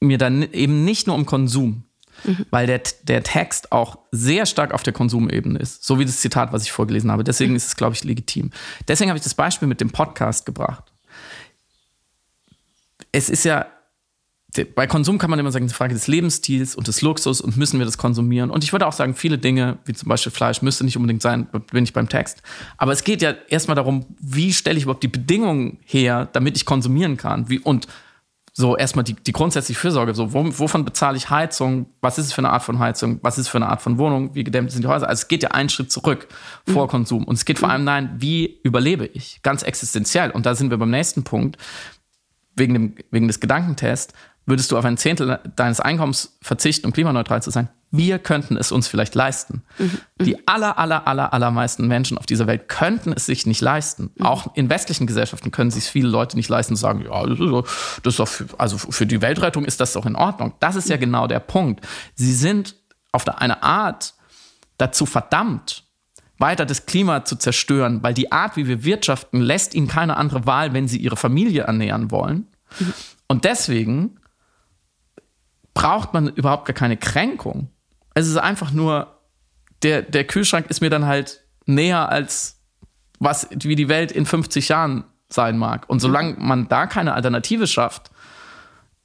mir 0.00 0.18
dann 0.18 0.42
eben 0.52 0.84
nicht 0.84 1.06
nur 1.06 1.14
um 1.14 1.26
Konsum, 1.26 1.84
weil 2.50 2.66
der, 2.66 2.80
der 3.02 3.22
Text 3.22 3.70
auch 3.70 3.98
sehr 4.10 4.46
stark 4.46 4.72
auf 4.72 4.82
der 4.82 4.92
Konsumebene 4.92 5.58
ist. 5.58 5.84
So 5.84 5.98
wie 5.98 6.04
das 6.04 6.20
Zitat, 6.20 6.52
was 6.52 6.64
ich 6.64 6.72
vorgelesen 6.72 7.12
habe. 7.12 7.22
Deswegen 7.22 7.54
ist 7.54 7.66
es, 7.66 7.76
glaube 7.76 7.94
ich, 7.94 8.02
legitim. 8.02 8.50
Deswegen 8.88 9.10
habe 9.10 9.18
ich 9.18 9.24
das 9.24 9.34
Beispiel 9.34 9.68
mit 9.68 9.80
dem 9.80 9.90
Podcast 9.90 10.46
gebracht. 10.46 10.84
Es 13.12 13.28
ist 13.30 13.44
ja 13.44 13.66
bei 14.74 14.86
Konsum 14.86 15.18
kann 15.18 15.30
man 15.30 15.38
immer 15.38 15.52
sagen, 15.52 15.66
die 15.66 15.74
Frage 15.74 15.94
des 15.94 16.06
Lebensstils 16.06 16.74
und 16.74 16.88
des 16.88 17.02
Luxus 17.02 17.40
und 17.40 17.56
müssen 17.56 17.78
wir 17.78 17.84
das 17.84 17.98
konsumieren. 17.98 18.50
Und 18.50 18.64
ich 18.64 18.72
würde 18.72 18.86
auch 18.86 18.92
sagen, 18.92 19.14
viele 19.14 19.38
Dinge, 19.38 19.78
wie 19.84 19.92
zum 19.92 20.08
Beispiel 20.08 20.32
Fleisch, 20.32 20.62
müsste 20.62 20.84
nicht 20.84 20.96
unbedingt 20.96 21.20
sein, 21.20 21.46
bin 21.70 21.84
ich 21.84 21.92
beim 21.92 22.08
Text. 22.08 22.42
Aber 22.78 22.92
es 22.92 23.04
geht 23.04 23.20
ja 23.20 23.34
erstmal 23.48 23.74
darum, 23.74 24.06
wie 24.20 24.52
stelle 24.54 24.78
ich 24.78 24.84
überhaupt 24.84 25.02
die 25.02 25.08
Bedingungen 25.08 25.78
her, 25.84 26.28
damit 26.32 26.56
ich 26.56 26.64
konsumieren 26.64 27.18
kann. 27.18 27.50
Wie, 27.50 27.58
und 27.58 27.88
so 28.58 28.76
erstmal 28.76 29.04
die, 29.04 29.14
die 29.14 29.32
grundsätzliche 29.32 29.78
Fürsorge. 29.78 30.14
So, 30.14 30.32
wo, 30.32 30.44
wovon 30.58 30.84
bezahle 30.84 31.16
ich 31.16 31.30
Heizung? 31.30 31.86
Was 32.00 32.18
ist 32.18 32.26
es 32.26 32.32
für 32.32 32.40
eine 32.40 32.50
Art 32.50 32.64
von 32.64 32.80
Heizung? 32.80 33.20
Was 33.22 33.38
ist 33.38 33.46
es 33.46 33.48
für 33.48 33.58
eine 33.58 33.68
Art 33.68 33.82
von 33.82 33.98
Wohnung? 33.98 34.34
Wie 34.34 34.42
gedämmt 34.42 34.72
sind 34.72 34.82
die 34.82 34.88
Häuser? 34.88 35.08
Also 35.08 35.20
es 35.22 35.28
geht 35.28 35.44
ja 35.44 35.50
einen 35.50 35.68
Schritt 35.68 35.92
zurück 35.92 36.26
vor 36.66 36.88
Konsum. 36.88 37.22
Und 37.22 37.36
es 37.36 37.44
geht 37.44 37.60
vor 37.60 37.70
allem 37.70 37.84
nein, 37.84 38.16
wie 38.18 38.58
überlebe 38.64 39.06
ich? 39.06 39.40
Ganz 39.42 39.62
existenziell. 39.62 40.30
Und 40.30 40.44
da 40.44 40.56
sind 40.56 40.70
wir 40.70 40.76
beim 40.78 40.90
nächsten 40.90 41.22
Punkt 41.22 41.56
wegen, 42.56 42.74
dem, 42.74 42.94
wegen 43.12 43.28
des 43.28 43.38
Gedankentests, 43.38 44.12
würdest 44.48 44.72
du 44.72 44.78
auf 44.78 44.84
ein 44.84 44.96
Zehntel 44.96 45.38
deines 45.56 45.80
Einkommens 45.80 46.36
verzichten, 46.42 46.86
um 46.86 46.92
klimaneutral 46.92 47.42
zu 47.42 47.50
sein? 47.50 47.68
Wir 47.90 48.18
könnten 48.18 48.56
es 48.56 48.70
uns 48.72 48.86
vielleicht 48.88 49.14
leisten. 49.14 49.62
Die 50.20 50.46
aller, 50.46 50.78
aller, 50.78 51.06
aller, 51.06 51.32
allermeisten 51.32 51.86
Menschen 51.86 52.18
auf 52.18 52.26
dieser 52.26 52.46
Welt 52.46 52.68
könnten 52.68 53.12
es 53.12 53.26
sich 53.26 53.46
nicht 53.46 53.60
leisten. 53.62 54.10
Auch 54.20 54.54
in 54.56 54.68
westlichen 54.68 55.06
Gesellschaften 55.06 55.50
können 55.50 55.70
sich 55.70 55.84
viele 55.84 56.08
Leute 56.08 56.36
nicht 56.36 56.48
leisten 56.50 56.74
und 56.74 56.76
sagen, 56.76 57.02
ja, 57.02 57.24
das 57.26 57.38
ist, 58.04 58.18
doch- 58.18 58.28
für, 58.28 58.46
also 58.58 58.76
für 58.76 59.06
die 59.06 59.22
Weltrettung 59.22 59.64
ist 59.64 59.80
das 59.80 59.94
doch 59.94 60.04
in 60.04 60.16
Ordnung. 60.16 60.52
Das 60.60 60.76
ist 60.76 60.88
ja 60.90 60.96
genau 60.98 61.26
der 61.26 61.40
Punkt. 61.40 61.86
Sie 62.14 62.34
sind 62.34 62.74
auf 63.12 63.26
eine 63.26 63.62
Art 63.62 64.12
dazu 64.76 65.06
verdammt, 65.06 65.84
weiter 66.38 66.66
das 66.66 66.84
Klima 66.86 67.24
zu 67.24 67.36
zerstören, 67.36 68.02
weil 68.02 68.12
die 68.14 68.30
Art, 68.32 68.56
wie 68.56 68.66
wir 68.66 68.84
wirtschaften, 68.84 69.40
lässt 69.40 69.74
ihnen 69.74 69.88
keine 69.88 70.16
andere 70.18 70.44
Wahl, 70.46 70.72
wenn 70.74 70.88
sie 70.88 70.98
ihre 70.98 71.16
Familie 71.16 71.62
ernähren 71.62 72.10
wollen. 72.10 72.46
Und 73.28 73.44
deswegen 73.44 74.20
braucht 75.78 76.12
man 76.12 76.26
überhaupt 76.26 76.66
gar 76.66 76.74
keine 76.74 76.96
Kränkung. 76.96 77.68
Es 78.12 78.26
ist 78.26 78.36
einfach 78.36 78.72
nur, 78.72 79.16
der, 79.84 80.02
der 80.02 80.24
Kühlschrank 80.24 80.66
ist 80.70 80.80
mir 80.80 80.90
dann 80.90 81.06
halt 81.06 81.44
näher 81.66 82.08
als 82.08 82.60
was, 83.20 83.46
wie 83.52 83.76
die 83.76 83.88
Welt 83.88 84.10
in 84.10 84.26
50 84.26 84.70
Jahren 84.70 85.04
sein 85.28 85.56
mag. 85.56 85.88
Und 85.88 86.00
solange 86.00 86.34
man 86.40 86.66
da 86.66 86.86
keine 86.86 87.14
Alternative 87.14 87.68
schafft, 87.68 88.10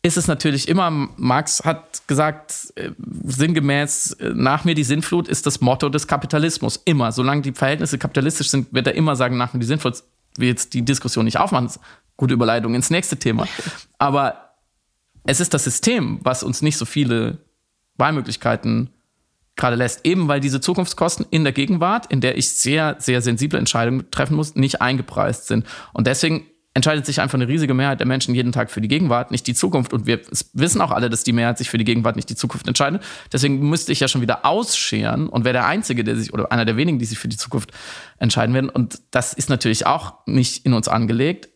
ist 0.02 0.18
es 0.18 0.28
natürlich 0.28 0.68
immer, 0.68 0.90
Marx 0.90 1.64
hat 1.64 2.08
gesagt, 2.08 2.74
äh, 2.76 2.90
sinngemäß, 3.24 4.14
äh, 4.14 4.32
nach 4.34 4.66
mir 4.66 4.74
die 4.74 4.84
Sinnflut 4.84 5.28
ist 5.28 5.46
das 5.46 5.62
Motto 5.62 5.90
des 5.90 6.08
Kapitalismus. 6.08 6.82
Immer. 6.86 7.12
Solange 7.12 7.44
die 7.44 7.52
Verhältnisse 7.52 8.00
kapitalistisch 8.00 8.50
sind, 8.50 8.74
wird 8.74 8.88
er 8.88 8.96
immer 8.96 9.16
sagen, 9.16 9.38
nach 9.38 9.54
mir 9.54 9.60
die 9.60 9.68
Sinnflut. 9.68 10.02
Wir 10.38 10.48
jetzt 10.48 10.74
die 10.74 10.84
Diskussion 10.84 11.26
nicht 11.26 11.38
aufmachen. 11.38 11.70
Gute 12.18 12.34
Überleitung 12.34 12.74
ins 12.74 12.90
nächste 12.90 13.18
Thema. 13.18 13.48
Aber 14.00 14.43
es 15.26 15.40
ist 15.40 15.54
das 15.54 15.64
System, 15.64 16.20
was 16.24 16.44
uns 16.44 16.62
nicht 16.62 16.78
so 16.78 16.86
viele 16.86 17.40
Wahlmöglichkeiten 17.98 18.90
gerade 19.56 19.76
lässt, 19.76 20.06
eben 20.06 20.28
weil 20.28 20.40
diese 20.40 20.62
Zukunftskosten 20.62 21.26
in 21.30 21.44
der 21.44 21.54
Gegenwart, 21.54 22.08
in 22.08 22.22
der 22.22 22.38
ich 22.38 22.50
sehr, 22.50 22.96
sehr 23.00 23.22
sensible 23.22 23.60
Entscheidungen 23.60 24.10
treffen 24.10 24.36
muss, 24.36 24.56
nicht 24.56 24.82
eingepreist 24.82 25.48
sind. 25.48 25.66
Und 25.94 26.08
deswegen 26.08 26.48
entscheidet 26.74 27.06
sich 27.06 27.22
einfach 27.22 27.36
eine 27.36 27.48
riesige 27.48 27.76
Mehrheit 27.76 28.00
der 28.00 28.08
Menschen 28.08 28.34
jeden 28.34 28.52
Tag 28.52 28.72
für 28.72 28.82
die 28.82 28.88
Gegenwart, 28.88 29.30
nicht 29.30 29.46
die 29.46 29.54
Zukunft. 29.54 29.94
Und 29.94 30.08
wir 30.08 30.22
wissen 30.54 30.82
auch 30.82 30.90
alle, 30.90 31.12
dass 31.12 31.24
die 31.24 31.32
Mehrheit 31.32 31.60
sich 31.60 31.70
für 31.70 31.78
die 31.78 31.84
Gegenwart, 31.84 32.16
nicht 32.16 32.30
die 32.32 32.36
Zukunft 32.36 32.68
entscheidet. 32.68 33.04
Deswegen 33.32 33.70
müsste 33.70 33.92
ich 33.92 34.00
ja 34.00 34.08
schon 34.08 34.22
wieder 34.22 34.44
ausscheren 34.44 35.30
und 35.30 35.46
wäre 35.46 35.54
der 35.54 35.68
Einzige, 35.68 36.04
der 36.04 36.16
sich, 36.16 36.34
oder 36.34 36.52
einer 36.52 36.66
der 36.66 36.76
wenigen, 36.76 36.98
die 36.98 37.06
sich 37.06 37.20
für 37.20 37.28
die 37.28 37.38
Zukunft 37.38 37.72
entscheiden 38.18 38.56
werden. 38.56 38.70
Und 38.70 39.02
das 39.12 39.34
ist 39.34 39.50
natürlich 39.50 39.86
auch 39.86 40.16
nicht 40.26 40.66
in 40.66 40.74
uns 40.74 40.88
angelegt. 40.88 41.50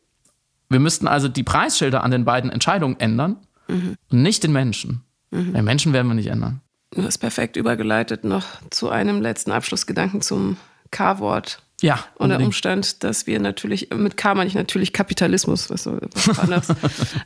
Wir 0.70 0.80
müssten 0.80 1.07
also 1.07 1.30
die 1.30 1.43
Preisschilder 1.43 2.03
an 2.03 2.11
den 2.11 2.24
beiden 2.24 2.51
Entscheidungen 2.51 2.99
ändern 2.99 3.38
mhm. 3.68 3.95
und 4.09 4.22
nicht 4.22 4.43
den 4.43 4.51
Menschen. 4.51 5.03
Mhm. 5.32 5.53
Den 5.53 5.65
Menschen 5.65 5.93
werden 5.93 6.07
wir 6.07 6.15
nicht 6.15 6.28
ändern. 6.28 6.61
Du 6.91 7.03
hast 7.03 7.18
perfekt 7.18 7.57
übergeleitet 7.57 8.24
noch 8.24 8.45
zu 8.70 8.89
einem 8.89 9.22
letzten 9.22 9.51
Abschlussgedanken 9.51 10.22
zum 10.22 10.57
K-Wort. 10.91 11.61
Ja. 11.82 12.03
Und 12.15 12.30
der 12.30 12.39
Umstand, 12.39 13.03
dass 13.03 13.28
wir 13.28 13.39
natürlich, 13.39 13.89
mit 13.93 14.18
K 14.18 14.34
meine 14.34 14.47
ich 14.47 14.55
natürlich 14.55 14.93
Kapitalismus, 14.93 15.70
was, 15.70 15.86
was 15.86 16.39
anderes, 16.39 16.70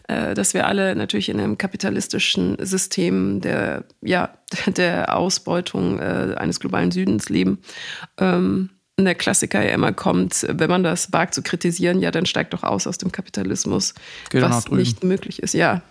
äh, 0.08 0.34
dass 0.34 0.54
wir 0.54 0.68
alle 0.68 0.96
natürlich 0.96 1.30
in 1.30 1.40
einem 1.40 1.58
kapitalistischen 1.58 2.58
System 2.60 3.40
der, 3.40 3.86
ja, 4.02 4.34
der 4.68 5.16
Ausbeutung 5.16 6.00
äh, 6.00 6.36
eines 6.38 6.60
globalen 6.60 6.92
Südens 6.92 7.30
leben. 7.30 7.60
Ähm, 8.18 8.72
der 9.06 9.16
Klassiker 9.16 9.64
ja 9.64 9.72
immer 9.72 9.94
kommt, 9.94 10.46
wenn 10.50 10.70
man 10.70 10.84
das 10.84 11.14
wagt 11.14 11.34
zu 11.34 11.42
kritisieren, 11.42 12.00
ja, 12.00 12.12
dann 12.12 12.26
steigt 12.26 12.54
doch 12.54 12.64
aus 12.64 12.88
aus 12.88 12.98
dem 12.98 13.12
Kapitalismus, 13.12 13.94
Geht 14.30 14.42
was 14.42 14.70
nicht 14.70 15.04
möglich 15.04 15.42
ist. 15.42 15.54
Ja, 15.54 15.82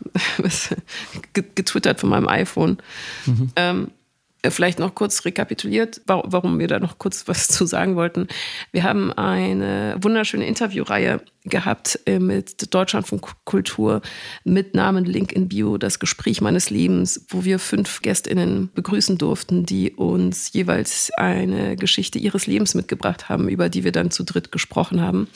getwittert 1.32 2.00
von 2.00 2.10
meinem 2.10 2.28
iPhone. 2.28 2.78
Mhm. 3.26 3.52
Ähm, 3.56 3.86
äh, 3.86 3.99
vielleicht 4.48 4.78
noch 4.78 4.94
kurz 4.94 5.24
rekapituliert, 5.24 6.00
warum 6.06 6.58
wir 6.58 6.68
da 6.68 6.78
noch 6.78 6.98
kurz 6.98 7.24
was 7.28 7.48
zu 7.48 7.66
sagen 7.66 7.96
wollten. 7.96 8.28
Wir 8.72 8.84
haben 8.84 9.12
eine 9.12 9.96
wunderschöne 10.00 10.46
Interviewreihe 10.46 11.20
gehabt 11.44 11.98
äh, 12.06 12.18
mit 12.18 12.72
Deutschland 12.74 13.06
von 13.06 13.20
Kultur 13.44 14.02
mit 14.44 14.74
Namen 14.74 15.04
Link 15.04 15.32
in 15.32 15.48
Bio, 15.48 15.78
das 15.78 15.98
Gespräch 15.98 16.40
meines 16.40 16.70
Lebens, 16.70 17.24
wo 17.28 17.44
wir 17.44 17.58
fünf 17.58 18.02
GästInnen 18.02 18.70
begrüßen 18.74 19.16
durften, 19.16 19.64
die 19.64 19.92
uns 19.92 20.52
jeweils 20.52 21.10
eine 21.16 21.76
Geschichte 21.76 22.18
ihres 22.18 22.46
Lebens 22.46 22.74
mitgebracht 22.74 23.28
haben, 23.28 23.48
über 23.48 23.68
die 23.68 23.84
wir 23.84 23.92
dann 23.92 24.10
zu 24.10 24.22
dritt 24.22 24.52
gesprochen 24.52 25.00
haben. 25.00 25.28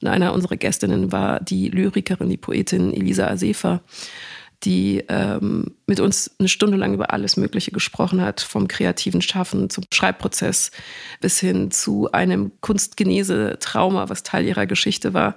Und 0.00 0.08
einer 0.08 0.32
unserer 0.32 0.56
Gästinnen 0.56 1.12
war 1.12 1.40
die 1.40 1.68
Lyrikerin, 1.68 2.30
die 2.30 2.38
Poetin 2.38 2.94
Elisa 2.94 3.26
Asefa 3.26 3.82
die 4.64 5.04
ähm, 5.08 5.74
mit 5.86 6.00
uns 6.00 6.30
eine 6.38 6.48
Stunde 6.48 6.76
lang 6.76 6.92
über 6.92 7.12
alles 7.12 7.36
Mögliche 7.36 7.70
gesprochen 7.70 8.20
hat, 8.20 8.40
vom 8.40 8.68
kreativen 8.68 9.22
Schaffen 9.22 9.70
zum 9.70 9.84
Schreibprozess 9.92 10.70
bis 11.20 11.40
hin 11.40 11.70
zu 11.70 12.12
einem 12.12 12.52
Kunstgenese-Trauma, 12.60 14.08
was 14.08 14.22
Teil 14.22 14.44
ihrer 14.44 14.66
Geschichte 14.66 15.14
war, 15.14 15.36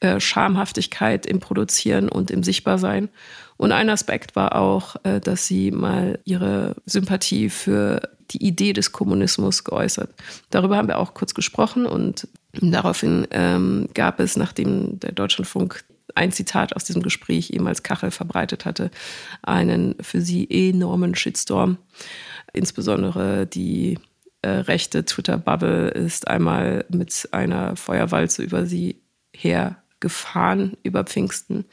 äh, 0.00 0.20
Schamhaftigkeit 0.20 1.26
im 1.26 1.40
Produzieren 1.40 2.08
und 2.08 2.30
im 2.30 2.42
Sichtbarsein. 2.42 3.08
Und 3.56 3.72
ein 3.72 3.90
Aspekt 3.90 4.36
war 4.36 4.56
auch, 4.56 4.96
äh, 5.04 5.20
dass 5.20 5.46
sie 5.46 5.70
mal 5.70 6.18
ihre 6.24 6.76
Sympathie 6.86 7.50
für 7.50 8.02
die 8.30 8.44
Idee 8.44 8.72
des 8.72 8.92
Kommunismus 8.92 9.64
geäußert. 9.64 10.10
Darüber 10.50 10.76
haben 10.76 10.88
wir 10.88 10.98
auch 10.98 11.14
kurz 11.14 11.34
gesprochen 11.34 11.86
und 11.86 12.28
daraufhin 12.60 13.26
ähm, 13.30 13.88
gab 13.94 14.20
es, 14.20 14.36
nachdem 14.36 15.00
der 15.00 15.12
Deutschlandfunk 15.12 15.84
ein 16.18 16.32
Zitat 16.32 16.74
aus 16.74 16.84
diesem 16.84 17.02
Gespräch 17.02 17.50
eben 17.50 17.66
als 17.68 17.82
Kachel 17.82 18.10
verbreitet 18.10 18.64
hatte, 18.64 18.90
einen 19.42 19.94
für 20.00 20.20
sie 20.20 20.46
enormen 20.50 21.14
Shitstorm. 21.14 21.78
Insbesondere 22.52 23.46
die 23.46 23.98
äh, 24.42 24.48
rechte 24.48 25.04
Twitter-Bubble 25.04 25.88
ist 25.90 26.26
einmal 26.26 26.84
mit 26.88 27.28
einer 27.32 27.76
Feuerwalze 27.76 28.42
über 28.42 28.66
sie 28.66 29.00
hergefahren, 29.32 30.76
über 30.82 31.04
Pfingsten. 31.04 31.64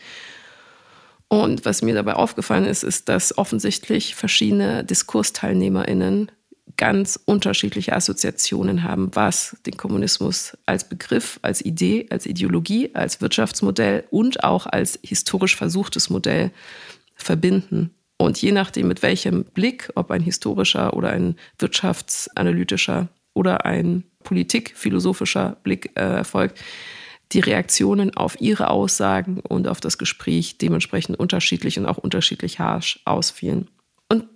Und 1.28 1.66
was 1.66 1.82
mir 1.82 1.96
dabei 1.96 2.14
aufgefallen 2.14 2.66
ist, 2.66 2.84
ist, 2.84 3.10
dass 3.10 3.38
offensichtlich 3.38 4.14
verschiedene 4.14 4.84
DiskursteilnehmerInnen 4.84 6.32
ganz 6.78 7.20
unterschiedliche 7.26 7.94
Assoziationen 7.94 8.84
haben, 8.84 9.10
was 9.14 9.58
den 9.66 9.78
Kommunismus 9.78 10.58
als 10.66 10.88
Begriff, 10.88 11.40
als 11.42 11.64
Idee, 11.64 12.08
als 12.10 12.26
Ideologie, 12.26 12.92
als 12.94 13.22
Wirtschaftsmodell 13.22 14.06
und 14.12 14.44
auch 14.44 14.66
als 14.66 15.00
historisch 15.04 15.56
versuchtes 15.56 16.10
Modell 16.10 16.52
verbinden. 17.16 17.92
Und 18.18 18.42
je 18.42 18.52
nachdem, 18.52 18.88
mit 18.88 19.02
welchem 19.02 19.44
Blick, 19.44 19.92
ob 19.96 20.12
ein 20.12 20.22
historischer 20.22 20.94
oder 20.96 21.10
ein 21.10 21.36
wirtschaftsanalytischer 21.60 23.10
oder 23.34 23.66
ein 23.66 24.04
politikphilosophischer 24.24 25.58
Blick 25.64 25.92
äh, 25.96 26.02
erfolgt, 26.02 26.60
die 27.32 27.40
Reaktionen 27.40 28.16
auf 28.16 28.40
ihre 28.40 28.70
Aussagen 28.70 29.40
und 29.40 29.68
auf 29.68 29.80
das 29.82 29.98
Gespräch 29.98 30.58
dementsprechend 30.58 31.18
unterschiedlich 31.20 31.78
und 31.80 31.86
auch 31.86 31.98
unterschiedlich 31.98 32.60
harsch 32.60 33.00
ausfielen. 33.06 33.68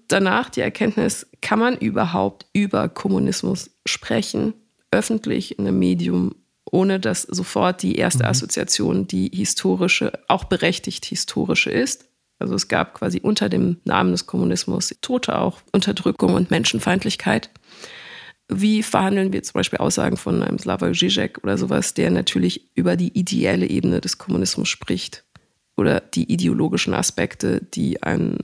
Danach 0.09 0.49
die 0.49 0.61
Erkenntnis, 0.61 1.27
kann 1.39 1.59
man 1.59 1.77
überhaupt 1.77 2.47
über 2.51 2.89
Kommunismus 2.89 3.69
sprechen, 3.85 4.55
öffentlich 4.91 5.57
in 5.57 5.67
einem 5.67 5.77
Medium, 5.77 6.35
ohne 6.65 6.99
dass 6.99 7.21
sofort 7.21 7.83
die 7.83 7.95
erste 7.95 8.23
mhm. 8.23 8.29
Assoziation 8.29 9.07
die 9.07 9.29
historische, 9.31 10.11
auch 10.27 10.45
berechtigt 10.45 11.05
historische 11.05 11.69
ist. 11.69 12.09
Also 12.39 12.55
es 12.55 12.67
gab 12.67 12.95
quasi 12.95 13.19
unter 13.21 13.49
dem 13.49 13.77
Namen 13.83 14.11
des 14.11 14.25
Kommunismus 14.25 14.95
Tote 15.01 15.37
auch, 15.37 15.61
Unterdrückung 15.73 16.33
und 16.33 16.49
Menschenfeindlichkeit. 16.49 17.51
Wie 18.47 18.81
verhandeln 18.81 19.31
wir 19.31 19.43
zum 19.43 19.53
Beispiel 19.53 19.77
Aussagen 19.77 20.17
von 20.17 20.41
einem 20.41 20.57
Slavoj 20.57 20.93
Žižek 20.93 21.43
oder 21.43 21.55
sowas, 21.55 21.93
der 21.93 22.09
natürlich 22.09 22.71
über 22.73 22.95
die 22.95 23.15
ideelle 23.15 23.67
Ebene 23.67 24.01
des 24.01 24.17
Kommunismus 24.17 24.69
spricht 24.69 25.23
oder 25.77 25.99
die 25.99 26.31
ideologischen 26.31 26.95
Aspekte, 26.95 27.61
die 27.61 28.01
ein 28.01 28.37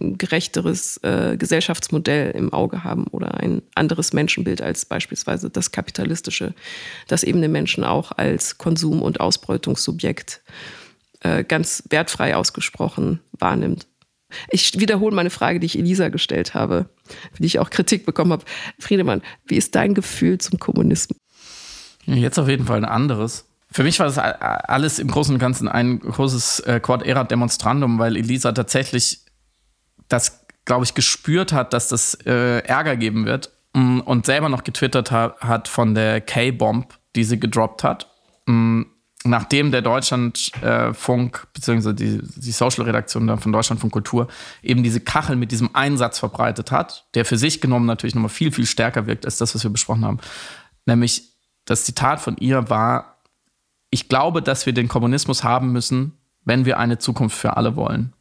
gerechteres 0.00 0.98
äh, 0.98 1.36
Gesellschaftsmodell 1.36 2.32
im 2.32 2.52
Auge 2.52 2.84
haben 2.84 3.06
oder 3.08 3.34
ein 3.34 3.62
anderes 3.74 4.12
Menschenbild 4.12 4.62
als 4.62 4.84
beispielsweise 4.84 5.50
das 5.50 5.72
kapitalistische, 5.72 6.54
das 7.08 7.22
eben 7.22 7.40
den 7.40 7.52
Menschen 7.52 7.84
auch 7.84 8.12
als 8.12 8.58
Konsum- 8.58 9.02
und 9.02 9.20
Ausbeutungssubjekt 9.20 10.42
äh, 11.20 11.44
ganz 11.44 11.82
wertfrei 11.90 12.36
ausgesprochen 12.36 13.20
wahrnimmt. 13.32 13.86
Ich 14.50 14.78
wiederhole 14.78 15.14
meine 15.14 15.30
Frage, 15.30 15.60
die 15.60 15.66
ich 15.66 15.78
Elisa 15.78 16.08
gestellt 16.08 16.54
habe, 16.54 16.88
für 17.32 17.42
die 17.42 17.46
ich 17.46 17.58
auch 17.58 17.70
Kritik 17.70 18.06
bekommen 18.06 18.32
habe. 18.32 18.44
Friedemann, 18.78 19.22
wie 19.46 19.56
ist 19.56 19.74
dein 19.74 19.94
Gefühl 19.94 20.38
zum 20.38 20.58
Kommunismus? 20.58 21.18
Jetzt 22.06 22.38
auf 22.38 22.48
jeden 22.48 22.66
Fall 22.66 22.78
ein 22.78 22.84
anderes. 22.84 23.44
Für 23.72 23.84
mich 23.84 23.98
war 24.00 24.06
das 24.06 24.18
alles 24.18 24.98
im 24.98 25.08
Großen 25.08 25.34
und 25.34 25.38
Ganzen 25.38 25.68
ein 25.68 26.00
großes 26.00 26.60
äh, 26.60 26.80
Quad 26.80 27.04
Era 27.04 27.22
Demonstrandum, 27.24 27.98
weil 27.98 28.16
Elisa 28.16 28.50
tatsächlich 28.50 29.20
das, 30.10 30.44
glaube 30.66 30.84
ich, 30.84 30.92
gespürt 30.92 31.54
hat, 31.54 31.72
dass 31.72 31.88
das 31.88 32.14
äh, 32.26 32.58
Ärger 32.58 32.96
geben 32.96 33.24
wird 33.24 33.50
mm, 33.72 34.00
und 34.00 34.26
selber 34.26 34.50
noch 34.50 34.64
getwittert 34.64 35.10
ha 35.10 35.34
hat 35.40 35.68
von 35.68 35.94
der 35.94 36.20
K-Bomb, 36.20 36.98
die 37.16 37.24
sie 37.24 37.40
gedroppt 37.40 37.82
hat. 37.82 38.10
Mm, 38.46 38.82
nachdem 39.24 39.70
der 39.70 39.82
Deutschlandfunk, 39.82 41.40
äh, 41.42 41.46
beziehungsweise 41.52 41.94
die, 41.94 42.20
die 42.22 42.52
Social-Redaktion 42.52 43.38
von 43.38 43.52
Deutschlandfunk 43.52 43.92
Kultur, 43.92 44.28
eben 44.62 44.82
diese 44.82 45.00
Kachel 45.00 45.36
mit 45.36 45.52
diesem 45.52 45.74
Einsatz 45.74 46.18
verbreitet 46.18 46.72
hat, 46.72 47.06
der 47.14 47.24
für 47.24 47.36
sich 47.36 47.60
genommen 47.60 47.86
natürlich 47.86 48.14
nochmal 48.14 48.30
viel, 48.30 48.52
viel 48.52 48.66
stärker 48.66 49.06
wirkt 49.06 49.24
als 49.24 49.38
das, 49.38 49.54
was 49.54 49.62
wir 49.62 49.70
besprochen 49.70 50.04
haben. 50.04 50.18
Nämlich 50.86 51.30
das 51.66 51.84
Zitat 51.84 52.20
von 52.20 52.36
ihr 52.38 52.70
war, 52.70 53.18
ich 53.90 54.08
glaube, 54.08 54.42
dass 54.42 54.66
wir 54.66 54.72
den 54.72 54.88
Kommunismus 54.88 55.44
haben 55.44 55.72
müssen, 55.72 56.18
wenn 56.44 56.64
wir 56.64 56.78
eine 56.78 56.98
Zukunft 56.98 57.36
für 57.36 57.56
alle 57.56 57.76
wollen. 57.76 58.14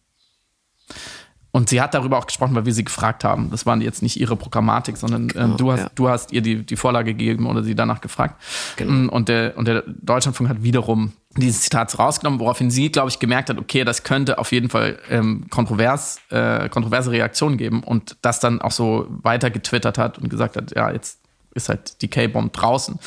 Und 1.52 1.70
sie 1.70 1.82
hat 1.82 1.96
darüber 1.96 2.18
auch 2.20 2.28
gesprochen, 2.28 2.54
weil 2.54 2.66
wir 2.66 2.74
sie 2.74 2.84
gefragt 2.84 3.24
haben. 3.24 3.50
Das 3.50 3.66
war 3.66 3.76
jetzt 3.78 4.04
nicht 4.04 4.20
ihre 4.20 4.36
Programmatik, 4.36 4.98
sondern 4.98 5.24
ähm, 5.24 5.28
genau, 5.30 5.58
du, 5.58 5.72
hast, 5.72 5.80
ja. 5.80 5.90
du 5.96 6.10
hast 6.10 6.32
ihr 6.32 6.42
die, 6.42 6.64
die 6.64 6.76
Vorlage 6.76 7.14
gegeben 7.14 7.48
oder 7.48 7.64
sie 7.64 7.74
danach 7.74 8.02
gefragt. 8.02 8.40
Genau. 8.76 8.92
Mm, 8.92 9.10
und, 9.10 9.30
der, 9.30 9.58
und 9.58 9.68
der 9.68 9.84
Deutschlandfunk 9.88 10.50
hat 10.50 10.62
wiederum 10.62 11.14
dieses 11.38 11.62
Zitat 11.62 11.98
rausgenommen, 11.98 12.40
woraufhin 12.40 12.70
sie, 12.70 12.92
glaube 12.92 13.10
ich, 13.10 13.18
gemerkt 13.18 13.50
hat, 13.50 13.58
okay, 13.58 13.84
das 13.84 14.04
könnte 14.04 14.38
auf 14.38 14.52
jeden 14.52 14.70
Fall 14.70 15.00
ähm, 15.10 15.46
kontrovers, 15.50 16.20
äh, 16.30 16.70
kontroverse 16.70 17.12
Reaktionen 17.12 17.58
geben 17.58 17.84
und 17.84 18.18
das 18.22 18.40
dann 18.40 18.62
auch 18.62 18.72
so 18.72 19.08
weiter 19.10 19.50
getwittert 19.50 19.98
hat 19.98 20.20
und 20.20 20.30
gesagt 20.30 20.56
hat, 20.56 20.76
ja, 20.76 20.92
jetzt 20.92 21.20
ist 21.56 21.70
halt 21.70 22.02
die 22.02 22.08
K-Bomb 22.10 22.54
draußen. 22.54 23.00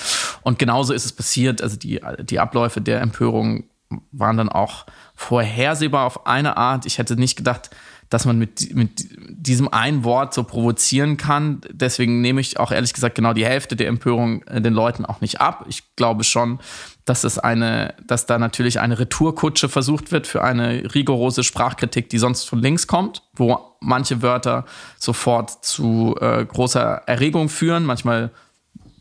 Und 0.42 0.58
genauso 0.58 0.92
ist 0.92 1.04
es 1.04 1.12
passiert. 1.12 1.62
Also 1.62 1.76
die, 1.76 2.00
die 2.22 2.40
Abläufe 2.40 2.80
der 2.80 3.00
Empörung 3.00 3.64
waren 4.10 4.36
dann 4.36 4.48
auch 4.48 4.86
vorhersehbar 5.14 6.06
auf 6.06 6.26
eine 6.26 6.56
Art. 6.56 6.86
Ich 6.86 6.98
hätte 6.98 7.16
nicht 7.16 7.36
gedacht, 7.36 7.70
dass 8.12 8.26
man 8.26 8.38
mit, 8.38 8.74
mit 8.74 9.08
diesem 9.30 9.72
einen 9.72 10.04
Wort 10.04 10.34
so 10.34 10.44
provozieren 10.44 11.16
kann. 11.16 11.62
Deswegen 11.70 12.20
nehme 12.20 12.42
ich 12.42 12.60
auch 12.60 12.70
ehrlich 12.70 12.92
gesagt 12.92 13.14
genau 13.14 13.32
die 13.32 13.46
Hälfte 13.46 13.74
der 13.74 13.88
Empörung 13.88 14.42
äh, 14.42 14.60
den 14.60 14.74
Leuten 14.74 15.06
auch 15.06 15.22
nicht 15.22 15.40
ab. 15.40 15.64
Ich 15.68 15.96
glaube 15.96 16.22
schon, 16.22 16.58
dass 17.06 17.24
es 17.24 17.38
eine, 17.38 17.94
dass 18.06 18.26
da 18.26 18.38
natürlich 18.38 18.80
eine 18.80 18.98
Retourkutsche 18.98 19.70
versucht 19.70 20.12
wird 20.12 20.26
für 20.26 20.44
eine 20.44 20.94
rigorose 20.94 21.42
Sprachkritik, 21.42 22.10
die 22.10 22.18
sonst 22.18 22.44
von 22.44 22.58
links 22.58 22.86
kommt, 22.86 23.22
wo 23.34 23.58
manche 23.80 24.20
Wörter 24.20 24.66
sofort 24.98 25.64
zu 25.64 26.14
äh, 26.20 26.44
großer 26.44 27.02
Erregung 27.06 27.48
führen. 27.48 27.84
Manchmal, 27.84 28.30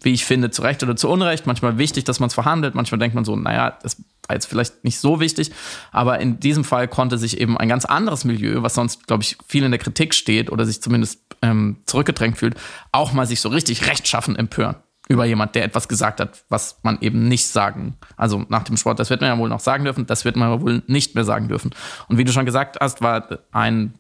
wie 0.01 0.13
ich 0.13 0.23
finde, 0.23 0.51
zu 0.51 0.61
Recht 0.61 0.83
oder 0.83 0.95
zu 0.95 1.09
Unrecht. 1.09 1.47
Manchmal 1.47 1.77
wichtig, 1.77 2.05
dass 2.05 2.21
man 2.21 2.27
es 2.27 2.33
verhandelt. 2.33 2.75
Manchmal 2.75 2.99
denkt 2.99 3.13
man 3.13 3.25
so, 3.25 3.35
naja, 3.35 3.77
das 3.83 3.97
war 4.31 4.35
jetzt 4.35 4.45
vielleicht 4.45 4.83
nicht 4.85 4.97
so 4.97 5.19
wichtig. 5.19 5.51
Aber 5.91 6.19
in 6.19 6.39
diesem 6.39 6.63
Fall 6.63 6.87
konnte 6.87 7.17
sich 7.17 7.39
eben 7.39 7.57
ein 7.57 7.67
ganz 7.67 7.83
anderes 7.83 8.23
Milieu, 8.23 8.63
was 8.63 8.73
sonst, 8.73 9.07
glaube 9.07 9.23
ich, 9.23 9.37
viel 9.45 9.63
in 9.63 9.71
der 9.71 9.79
Kritik 9.79 10.13
steht 10.13 10.49
oder 10.49 10.65
sich 10.65 10.81
zumindest 10.81 11.19
ähm, 11.41 11.77
zurückgedrängt 11.85 12.37
fühlt, 12.37 12.55
auch 12.93 13.11
mal 13.11 13.27
sich 13.27 13.41
so 13.41 13.49
richtig 13.49 13.87
rechtschaffen 13.87 14.35
empören 14.37 14.77
über 15.09 15.25
jemand, 15.25 15.55
der 15.55 15.65
etwas 15.65 15.89
gesagt 15.89 16.21
hat, 16.21 16.45
was 16.47 16.79
man 16.83 16.99
eben 17.01 17.27
nicht 17.27 17.47
sagen. 17.47 17.97
Also 18.15 18.45
nach 18.47 18.63
dem 18.63 18.77
Sport, 18.77 18.97
das 18.99 19.09
wird 19.09 19.19
man 19.19 19.29
ja 19.29 19.37
wohl 19.37 19.49
noch 19.49 19.59
sagen 19.59 19.83
dürfen, 19.83 20.05
das 20.05 20.23
wird 20.23 20.37
man 20.37 20.49
aber 20.49 20.61
wohl 20.61 20.83
nicht 20.87 21.15
mehr 21.15 21.25
sagen 21.25 21.49
dürfen. 21.49 21.71
Und 22.07 22.17
wie 22.17 22.23
du 22.23 22.31
schon 22.31 22.45
gesagt 22.45 22.77
hast, 22.79 23.01
war 23.01 23.39
ein 23.51 23.93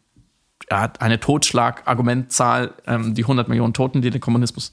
ja, 0.69 0.93
eine 0.99 1.19
Totschlagargumentzahl, 1.19 2.73
ähm, 2.85 3.13
die 3.13 3.23
100 3.23 3.49
Millionen 3.49 3.73
Toten, 3.73 4.01
die 4.01 4.11
der 4.11 4.21
Kommunismus 4.21 4.71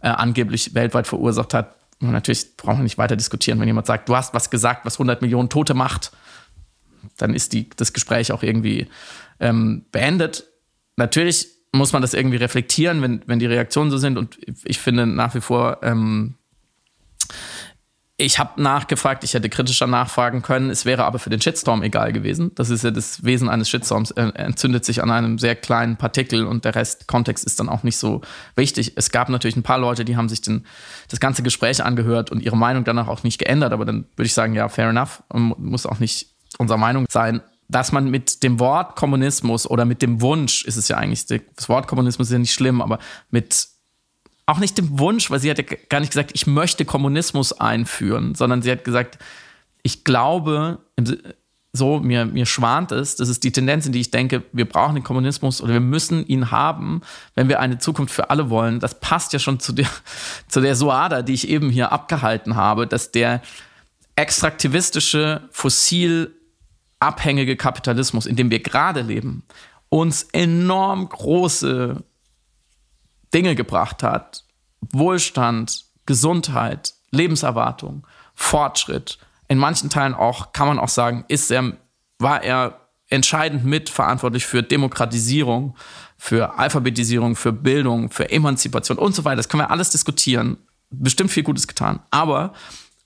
äh, 0.00 0.08
angeblich 0.08 0.74
weltweit 0.74 1.08
verursacht 1.08 1.54
hat. 1.54 1.74
Natürlich 2.10 2.56
brauchen 2.56 2.78
wir 2.78 2.84
nicht 2.84 2.98
weiter 2.98 3.16
diskutieren, 3.16 3.60
wenn 3.60 3.68
jemand 3.68 3.86
sagt, 3.86 4.08
du 4.08 4.16
hast 4.16 4.34
was 4.34 4.50
gesagt, 4.50 4.84
was 4.84 4.96
100 4.96 5.22
Millionen 5.22 5.48
Tote 5.48 5.74
macht, 5.74 6.12
dann 7.16 7.34
ist 7.34 7.52
die, 7.52 7.68
das 7.76 7.92
Gespräch 7.92 8.32
auch 8.32 8.42
irgendwie 8.42 8.88
ähm, 9.40 9.84
beendet. 9.92 10.44
Natürlich 10.96 11.48
muss 11.72 11.92
man 11.92 12.02
das 12.02 12.14
irgendwie 12.14 12.36
reflektieren, 12.36 13.02
wenn, 13.02 13.22
wenn 13.26 13.38
die 13.38 13.46
Reaktionen 13.46 13.90
so 13.90 13.98
sind. 13.98 14.18
Und 14.18 14.38
ich 14.64 14.78
finde 14.78 15.06
nach 15.06 15.34
wie 15.34 15.40
vor, 15.40 15.78
ähm, 15.82 16.34
ich 18.22 18.38
habe 18.38 18.62
nachgefragt, 18.62 19.24
ich 19.24 19.34
hätte 19.34 19.48
kritischer 19.48 19.88
nachfragen 19.88 20.42
können. 20.42 20.70
Es 20.70 20.84
wäre 20.84 21.04
aber 21.04 21.18
für 21.18 21.28
den 21.28 21.40
Shitstorm 21.40 21.82
egal 21.82 22.12
gewesen. 22.12 22.52
Das 22.54 22.70
ist 22.70 22.84
ja 22.84 22.92
das 22.92 23.24
Wesen 23.24 23.48
eines 23.48 23.68
Shitstorms. 23.68 24.12
Er 24.12 24.36
entzündet 24.36 24.84
sich 24.84 25.02
an 25.02 25.10
einem 25.10 25.38
sehr 25.38 25.56
kleinen 25.56 25.96
Partikel 25.96 26.46
und 26.46 26.64
der 26.64 26.74
Rest, 26.76 27.08
Kontext 27.08 27.44
ist 27.44 27.58
dann 27.58 27.68
auch 27.68 27.82
nicht 27.82 27.96
so 27.96 28.20
wichtig. 28.54 28.92
Es 28.94 29.10
gab 29.10 29.28
natürlich 29.28 29.56
ein 29.56 29.64
paar 29.64 29.78
Leute, 29.78 30.04
die 30.04 30.16
haben 30.16 30.28
sich 30.28 30.40
den, 30.40 30.64
das 31.08 31.18
ganze 31.18 31.42
Gespräch 31.42 31.82
angehört 31.82 32.30
und 32.30 32.40
ihre 32.42 32.56
Meinung 32.56 32.84
danach 32.84 33.08
auch 33.08 33.24
nicht 33.24 33.38
geändert. 33.38 33.72
Aber 33.72 33.84
dann 33.84 34.04
würde 34.16 34.26
ich 34.26 34.34
sagen, 34.34 34.54
ja, 34.54 34.68
fair 34.68 34.90
enough. 34.90 35.22
Muss 35.32 35.84
auch 35.84 35.98
nicht 35.98 36.28
unserer 36.58 36.78
Meinung 36.78 37.06
sein 37.10 37.42
dass 37.68 37.90
man 37.90 38.10
mit 38.10 38.42
dem 38.42 38.60
Wort 38.60 38.96
Kommunismus 38.96 39.66
oder 39.66 39.86
mit 39.86 40.02
dem 40.02 40.20
Wunsch, 40.20 40.66
ist 40.66 40.76
es 40.76 40.88
ja 40.88 40.98
eigentlich, 40.98 41.24
das 41.24 41.70
Wort 41.70 41.86
Kommunismus 41.86 42.28
ist 42.28 42.32
ja 42.32 42.38
nicht 42.38 42.52
schlimm, 42.52 42.82
aber 42.82 42.98
mit 43.30 43.66
auch 44.46 44.58
nicht 44.58 44.76
dem 44.78 44.98
Wunsch, 44.98 45.30
weil 45.30 45.40
sie 45.40 45.50
hat 45.50 45.58
ja 45.58 45.64
gar 45.88 46.00
nicht 46.00 46.10
gesagt, 46.10 46.32
ich 46.34 46.46
möchte 46.46 46.84
Kommunismus 46.84 47.52
einführen, 47.52 48.34
sondern 48.34 48.62
sie 48.62 48.70
hat 48.70 48.84
gesagt, 48.84 49.18
ich 49.82 50.04
glaube, 50.04 50.78
so 51.72 52.00
mir, 52.00 52.26
mir 52.26 52.44
schwant 52.44 52.92
es, 52.92 53.16
das 53.16 53.28
ist 53.28 53.44
die 53.44 53.52
Tendenz, 53.52 53.86
in 53.86 53.92
die 53.92 54.00
ich 54.00 54.10
denke, 54.10 54.42
wir 54.52 54.68
brauchen 54.68 54.94
den 54.94 55.04
Kommunismus 55.04 55.62
oder 55.62 55.72
wir 55.72 55.80
müssen 55.80 56.26
ihn 56.26 56.50
haben, 56.50 57.00
wenn 57.34 57.48
wir 57.48 57.60
eine 57.60 57.78
Zukunft 57.78 58.12
für 58.12 58.30
alle 58.30 58.50
wollen. 58.50 58.78
Das 58.78 59.00
passt 59.00 59.32
ja 59.32 59.38
schon 59.38 59.58
zu 59.58 59.72
der, 59.72 59.88
zu 60.48 60.60
der 60.60 60.76
Soada, 60.76 61.22
die 61.22 61.32
ich 61.32 61.48
eben 61.48 61.70
hier 61.70 61.92
abgehalten 61.92 62.56
habe, 62.56 62.86
dass 62.86 63.10
der 63.10 63.40
extraktivistische, 64.16 65.42
fossil 65.50 66.34
abhängige 67.00 67.56
Kapitalismus, 67.56 68.26
in 68.26 68.36
dem 68.36 68.50
wir 68.50 68.60
gerade 68.60 69.00
leben, 69.00 69.42
uns 69.88 70.24
enorm 70.32 71.08
große 71.08 72.02
Dinge 73.34 73.54
gebracht 73.54 74.02
hat. 74.02 74.44
Wohlstand, 74.92 75.84
Gesundheit, 76.06 76.94
Lebenserwartung, 77.10 78.06
Fortschritt. 78.34 79.18
In 79.48 79.58
manchen 79.58 79.90
Teilen 79.90 80.14
auch, 80.14 80.52
kann 80.52 80.68
man 80.68 80.78
auch 80.78 80.88
sagen, 80.88 81.24
ist 81.28 81.50
er, 81.50 81.76
war 82.18 82.42
er 82.42 82.80
entscheidend 83.08 83.64
mitverantwortlich 83.64 84.46
für 84.46 84.62
Demokratisierung, 84.62 85.76
für 86.16 86.58
Alphabetisierung, 86.58 87.36
für 87.36 87.52
Bildung, 87.52 88.10
für 88.10 88.30
Emanzipation 88.30 88.98
und 88.98 89.14
so 89.14 89.24
weiter. 89.24 89.36
Das 89.36 89.48
können 89.48 89.62
wir 89.62 89.70
alles 89.70 89.90
diskutieren. 89.90 90.56
Bestimmt 90.90 91.30
viel 91.30 91.42
Gutes 91.42 91.68
getan. 91.68 92.00
Aber 92.10 92.54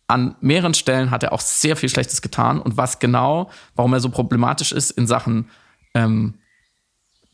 an 0.06 0.36
mehreren 0.40 0.74
Stellen 0.74 1.10
hat 1.10 1.24
er 1.24 1.32
auch 1.32 1.40
sehr 1.40 1.76
viel 1.76 1.88
Schlechtes 1.88 2.22
getan. 2.22 2.60
Und 2.60 2.76
was 2.76 3.00
genau, 3.00 3.50
warum 3.74 3.92
er 3.92 4.00
so 4.00 4.08
problematisch 4.08 4.70
ist 4.72 4.92
in 4.92 5.06
Sachen 5.06 5.50
ähm, 5.94 6.34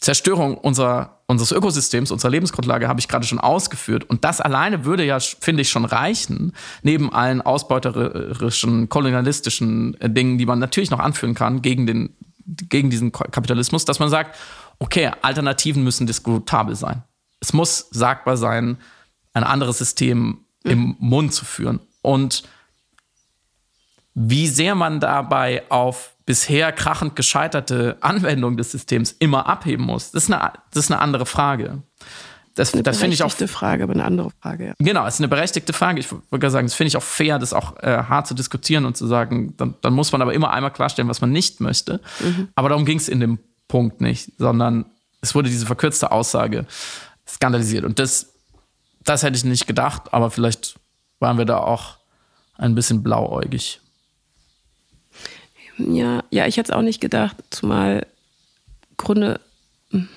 Zerstörung 0.03 0.59
unserer, 0.59 1.23
unseres 1.29 1.53
Ökosystems, 1.53 2.11
unserer 2.11 2.33
Lebensgrundlage, 2.33 2.89
habe 2.89 2.99
ich 2.99 3.07
gerade 3.07 3.25
schon 3.25 3.39
ausgeführt. 3.39 4.03
Und 4.03 4.25
das 4.25 4.41
alleine 4.41 4.85
würde 4.85 5.05
ja, 5.05 5.21
finde 5.21 5.63
ich, 5.63 5.71
schon 5.71 5.85
reichen, 5.85 6.55
neben 6.83 7.13
allen 7.13 7.41
ausbeuterischen, 7.41 8.89
kolonialistischen 8.89 9.95
äh, 10.01 10.11
Dingen, 10.11 10.39
die 10.39 10.47
man 10.47 10.59
natürlich 10.59 10.91
noch 10.91 10.99
anführen 10.99 11.35
kann 11.37 11.63
gegen, 11.63 11.87
den, 11.87 12.17
gegen 12.45 12.91
diesen 12.91 13.13
Kapitalismus, 13.13 13.85
dass 13.85 14.01
man 14.01 14.11
sagt, 14.11 14.37
okay, 14.81 15.13
Alternativen 15.23 15.85
müssen 15.85 16.09
diskutabel 16.09 16.75
sein. 16.75 17.05
Es 17.39 17.53
muss 17.53 17.87
sagbar 17.93 18.37
sein, 18.37 18.79
ein 19.35 19.45
anderes 19.45 19.79
System 19.79 20.41
im 20.65 20.97
Mund 20.99 21.33
zu 21.33 21.45
führen. 21.45 21.79
Und 22.03 22.43
wie 24.15 24.47
sehr 24.47 24.75
man 24.75 25.01
dabei 25.01 25.63
auf 25.71 26.15
bisher 26.27 26.73
krachend 26.73 27.17
gescheiterte 27.17 27.97
Anwendung 28.01 28.57
des 28.57 28.71
Systems 28.71 29.13
immer 29.19 29.47
abheben 29.47 29.85
muss, 29.85 30.13
das 30.13 30.25
ist 30.25 30.33
eine, 30.33 30.53
das 30.73 30.85
ist 30.85 30.91
eine 30.91 31.01
andere 31.01 31.27
Frage. 31.27 31.83
Das, 32.55 32.75
eine 32.75 32.83
das 32.83 32.99
finde 32.99 33.15
ich 33.15 33.23
auch. 33.23 33.35
Eine 33.39 33.49
Frage, 33.49 33.85
aber 33.85 33.95
eine 33.95 34.05
andere 34.05 34.31
Frage, 34.43 34.67
ja. 34.67 34.75
Genau, 34.79 35.07
es 35.07 35.15
ist 35.15 35.21
eine 35.21 35.29
berechtigte 35.29 35.73
Frage. 35.73 36.01
Ich 36.01 36.09
würde 36.31 36.51
sagen, 36.51 36.67
das 36.67 36.75
finde 36.75 36.89
ich 36.89 36.97
auch 36.97 37.03
fair, 37.03 37.39
das 37.39 37.55
auch 37.55 37.79
äh, 37.83 38.05
hart 38.09 38.27
zu 38.27 38.35
diskutieren 38.35 38.85
und 38.85 38.97
zu 38.97 39.07
sagen, 39.07 39.55
dann, 39.57 39.75
dann, 39.81 39.95
muss 39.95 40.13
man 40.13 40.21
aber 40.21 40.35
immer 40.35 40.51
einmal 40.53 40.71
klarstellen, 40.71 41.09
was 41.09 41.23
man 41.23 41.33
nicht 41.33 41.61
möchte. 41.61 42.01
Mhm. 42.21 42.49
Aber 42.55 42.69
darum 42.69 42.85
ging 42.85 42.99
es 42.99 43.09
in 43.09 43.21
dem 43.21 43.39
Punkt 43.69 44.03
nicht, 44.03 44.33
sondern 44.37 44.85
es 45.23 45.35
wurde 45.35 45.49
diese 45.49 45.65
verkürzte 45.65 46.13
Aussage 46.13 46.67
skandalisiert. 47.27 47.85
Und 47.85 47.99
das, 47.99 48.35
das 49.03 49.23
hätte 49.23 49.37
ich 49.37 49.45
nicht 49.45 49.67
gedacht, 49.67 50.13
aber 50.13 50.31
vielleicht 50.31 50.79
waren 51.21 51.39
wir 51.39 51.47
da 51.47 51.59
auch 51.59 51.97
ein 52.59 52.75
bisschen 52.75 53.03
blauäugig. 53.03 53.81
Ja, 55.79 56.25
ja, 56.31 56.47
ich 56.47 56.57
hätte 56.57 56.73
es 56.73 56.77
auch 56.77 56.83
nicht 56.83 57.01
gedacht, 57.01 57.37
zumal 57.51 58.07
Grunde 58.97 59.41
hm, 59.91 60.09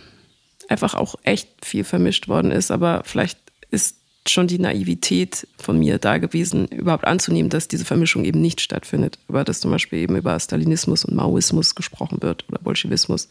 einfach 0.69 0.95
auch 0.95 1.15
echt 1.23 1.49
viel 1.63 1.83
vermischt 1.83 2.27
worden 2.27 2.51
ist, 2.51 2.71
aber 2.71 3.03
vielleicht 3.05 3.39
ist 3.71 3.97
schon 4.27 4.47
die 4.47 4.59
Naivität 4.59 5.47
von 5.57 5.77
mir 5.77 5.99
da 5.99 6.17
gewesen, 6.17 6.67
überhaupt 6.67 7.05
anzunehmen, 7.05 7.49
dass 7.49 7.67
diese 7.67 7.85
Vermischung 7.85 8.25
eben 8.25 8.41
nicht 8.41 8.59
stattfindet, 8.59 9.19
aber 9.27 9.43
dass 9.43 9.59
zum 9.59 9.71
Beispiel 9.71 9.99
eben 9.99 10.15
über 10.15 10.39
Stalinismus 10.39 11.05
und 11.05 11.15
Maoismus 11.15 11.75
gesprochen 11.75 12.21
wird 12.21 12.45
oder 12.49 12.59
Bolschewismus 12.59 13.29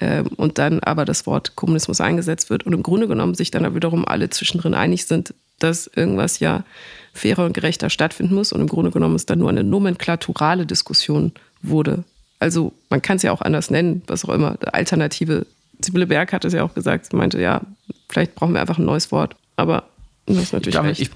ähm, 0.00 0.28
und 0.36 0.58
dann 0.58 0.80
aber 0.80 1.04
das 1.04 1.26
Wort 1.26 1.56
Kommunismus 1.56 2.00
eingesetzt 2.00 2.50
wird 2.50 2.64
und 2.64 2.72
im 2.72 2.82
Grunde 2.82 3.08
genommen 3.08 3.34
sich 3.34 3.50
dann 3.50 3.74
wiederum 3.74 4.06
alle 4.06 4.30
zwischendrin 4.30 4.74
einig 4.74 5.06
sind, 5.06 5.34
dass 5.62 5.86
irgendwas 5.86 6.40
ja 6.40 6.64
fairer 7.12 7.44
und 7.44 7.52
gerechter 7.52 7.90
stattfinden 7.90 8.34
muss 8.34 8.52
und 8.52 8.60
im 8.60 8.68
Grunde 8.68 8.90
genommen 8.90 9.14
es 9.14 9.26
dann 9.26 9.38
nur 9.38 9.50
eine 9.50 9.64
nomenklaturale 9.64 10.66
Diskussion 10.66 11.32
wurde. 11.62 12.04
Also 12.38 12.72
man 12.90 13.02
kann 13.02 13.18
es 13.18 13.22
ja 13.22 13.32
auch 13.32 13.42
anders 13.42 13.70
nennen, 13.70 14.02
was 14.06 14.24
auch 14.24 14.34
immer. 14.34 14.56
Alternative. 14.72 15.46
Sibylle 15.80 16.06
Berg 16.06 16.32
hat 16.32 16.44
es 16.44 16.52
ja 16.52 16.64
auch 16.64 16.74
gesagt, 16.74 17.06
sie 17.06 17.16
meinte, 17.16 17.40
ja, 17.40 17.60
vielleicht 18.08 18.34
brauchen 18.34 18.54
wir 18.54 18.60
einfach 18.60 18.78
ein 18.78 18.84
neues 18.84 19.12
Wort. 19.12 19.36
Aber 19.56 19.84
das 20.26 20.38
ist 20.38 20.52
natürlich 20.52 20.68
ich 20.68 20.80
glaube, 20.80 20.90
ich, 20.90 21.10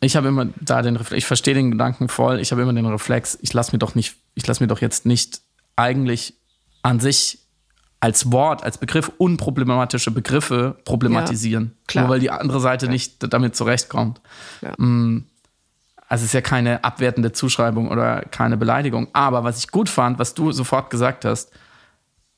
ich 0.00 0.16
habe 0.16 0.28
immer 0.28 0.46
da 0.60 0.82
den 0.82 0.96
Reflex, 0.96 1.18
ich 1.18 1.26
verstehe 1.26 1.54
den 1.54 1.70
Gedanken 1.70 2.08
voll, 2.08 2.40
ich 2.40 2.50
habe 2.50 2.62
immer 2.62 2.72
den 2.72 2.86
Reflex, 2.86 3.38
ich 3.42 3.52
lasse 3.52 3.72
mir 3.72 3.78
doch 3.78 3.94
nicht, 3.94 4.16
ich 4.34 4.46
lasse 4.46 4.62
mir 4.62 4.68
doch 4.68 4.80
jetzt 4.80 5.06
nicht 5.06 5.40
eigentlich 5.76 6.34
an 6.82 7.00
sich 7.00 7.38
als 8.02 8.32
Wort, 8.32 8.64
als 8.64 8.78
Begriff 8.78 9.12
unproblematische 9.18 10.10
Begriffe 10.10 10.76
problematisieren. 10.84 11.76
Ja, 11.92 12.00
Nur 12.00 12.10
weil 12.10 12.18
die 12.18 12.32
andere 12.32 12.58
Seite 12.58 12.86
ja. 12.86 12.92
nicht 12.92 13.32
damit 13.32 13.54
zurechtkommt. 13.54 14.20
Ja. 14.60 14.72
Mm. 14.76 15.26
Also 16.08 16.22
es 16.22 16.30
ist 16.30 16.34
ja 16.34 16.40
keine 16.40 16.82
abwertende 16.82 17.30
Zuschreibung 17.30 17.88
oder 17.88 18.22
keine 18.22 18.56
Beleidigung. 18.56 19.06
Aber 19.12 19.44
was 19.44 19.58
ich 19.58 19.68
gut 19.68 19.88
fand, 19.88 20.18
was 20.18 20.34
du 20.34 20.50
sofort 20.50 20.90
gesagt 20.90 21.24
hast, 21.24 21.52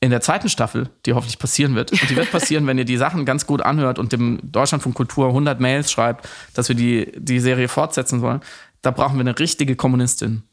in 0.01 0.11
der 0.11 0.21
zweiten 0.21 0.49
Staffel, 0.49 0.91
die 1.07 1.13
hoffentlich 1.13 1.39
passieren 1.39 1.73
wird, 1.73 1.91
und 1.91 2.09
die 2.11 2.15
wird 2.15 2.31
passieren, 2.31 2.67
wenn 2.67 2.77
ihr 2.77 2.85
die 2.85 2.97
Sachen 2.97 3.25
ganz 3.25 3.47
gut 3.47 3.63
anhört 3.63 3.97
und 3.97 4.13
dem 4.13 4.39
Deutschland 4.43 4.83
von 4.83 4.93
Kultur 4.93 5.29
100 5.29 5.59
Mails 5.59 5.91
schreibt, 5.91 6.29
dass 6.53 6.69
wir 6.69 6.75
die, 6.75 7.11
die 7.17 7.39
Serie 7.39 7.69
fortsetzen 7.69 8.19
sollen, 8.19 8.41
da 8.83 8.91
brauchen 8.91 9.15
wir 9.15 9.21
eine 9.21 9.39
richtige 9.39 9.75
Kommunistin. 9.75 10.43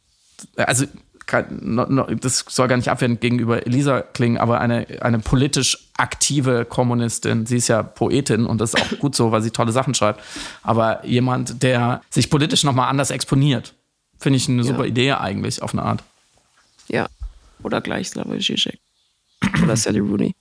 Also 0.56 0.86
das 1.26 2.44
soll 2.48 2.68
gar 2.68 2.76
nicht 2.76 2.88
abwertend 2.88 3.20
gegenüber 3.20 3.66
Elisa 3.66 4.02
klingen, 4.02 4.38
aber 4.38 4.60
eine, 4.60 4.86
eine 5.00 5.18
politisch 5.18 5.88
aktive 5.96 6.64
Kommunistin. 6.64 7.46
Sie 7.46 7.56
ist 7.56 7.68
ja 7.68 7.82
Poetin 7.82 8.46
und 8.46 8.60
das 8.60 8.74
ist 8.74 8.80
auch 8.80 8.98
gut 9.00 9.14
so, 9.14 9.32
weil 9.32 9.42
sie 9.42 9.50
tolle 9.50 9.72
Sachen 9.72 9.94
schreibt. 9.94 10.20
Aber 10.62 11.04
jemand, 11.06 11.62
der 11.62 12.02
sich 12.10 12.30
politisch 12.30 12.64
nochmal 12.64 12.88
anders 12.88 13.10
exponiert, 13.10 13.74
finde 14.18 14.36
ich 14.36 14.48
eine 14.48 14.62
ja. 14.62 14.68
super 14.68 14.86
Idee 14.86 15.12
eigentlich, 15.12 15.62
auf 15.62 15.72
eine 15.72 15.82
Art. 15.82 16.02
Ja, 16.88 17.08
oder 17.62 17.80
gleich 17.80 18.08
Slavoj 18.08 18.38
Žižek. 18.38 18.78
Oder 19.62 19.76
Sally 19.76 20.00
Rooney. 20.00 20.34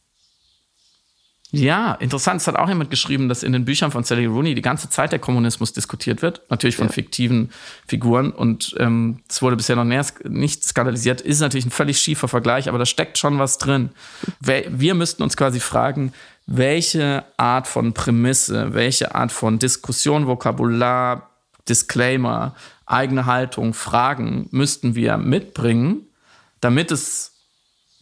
Ja, 1.54 1.94
interessant. 1.96 2.40
Es 2.40 2.48
hat 2.48 2.56
auch 2.56 2.70
jemand 2.70 2.90
geschrieben, 2.90 3.28
dass 3.28 3.44
in 3.44 3.52
den 3.52 3.66
Büchern 3.66 3.92
von 3.92 4.06
Sally 4.06 4.26
Rooney 4.26 4.56
die 4.56 4.62
ganze 4.62 4.90
Zeit 4.90 5.12
der 5.12 5.20
Kommunismus 5.20 5.74
diskutiert 5.74 6.22
wird. 6.22 6.42
Natürlich 6.50 6.78
von 6.78 6.88
ja. 6.88 6.94
fiktiven 6.94 7.52
Figuren. 7.86 8.32
Und 8.32 8.74
ähm, 8.80 9.20
es 9.28 9.38
ähm, 9.38 9.42
wurde 9.42 9.58
bisher 9.58 9.76
noch 9.76 9.84
nicht 9.84 10.64
skandalisiert. 10.64 11.20
Ist 11.20 11.42
natürlich 11.42 11.66
ein 11.66 11.72
völlig 11.72 12.00
schiefer 12.00 12.30
Vergleich, 12.30 12.70
aber 12.70 12.78
da 12.78 12.86
steckt 12.86 13.18
schon 13.18 13.38
was 13.38 13.58
drin. 13.58 13.90
Wir 14.40 14.96
müssten 14.96 15.24
uns 15.24 15.36
quasi 15.36 15.60
fragen, 15.60 16.14
welche 16.48 17.26
Art 17.36 17.68
von 17.68 17.94
Prämisse, 17.94 18.74
welche 18.74 19.14
Art 19.14 19.34
von 19.34 19.60
Diskussion, 19.60 20.28
Vokabular, 20.28 21.30
Disclaimer, 21.68 22.56
eigene 22.86 23.26
Haltung, 23.26 23.74
Fragen 23.74 24.48
müssten 24.52 24.96
wir 24.96 25.18
mitbringen, 25.18 26.08
damit 26.62 26.92
es 26.92 27.31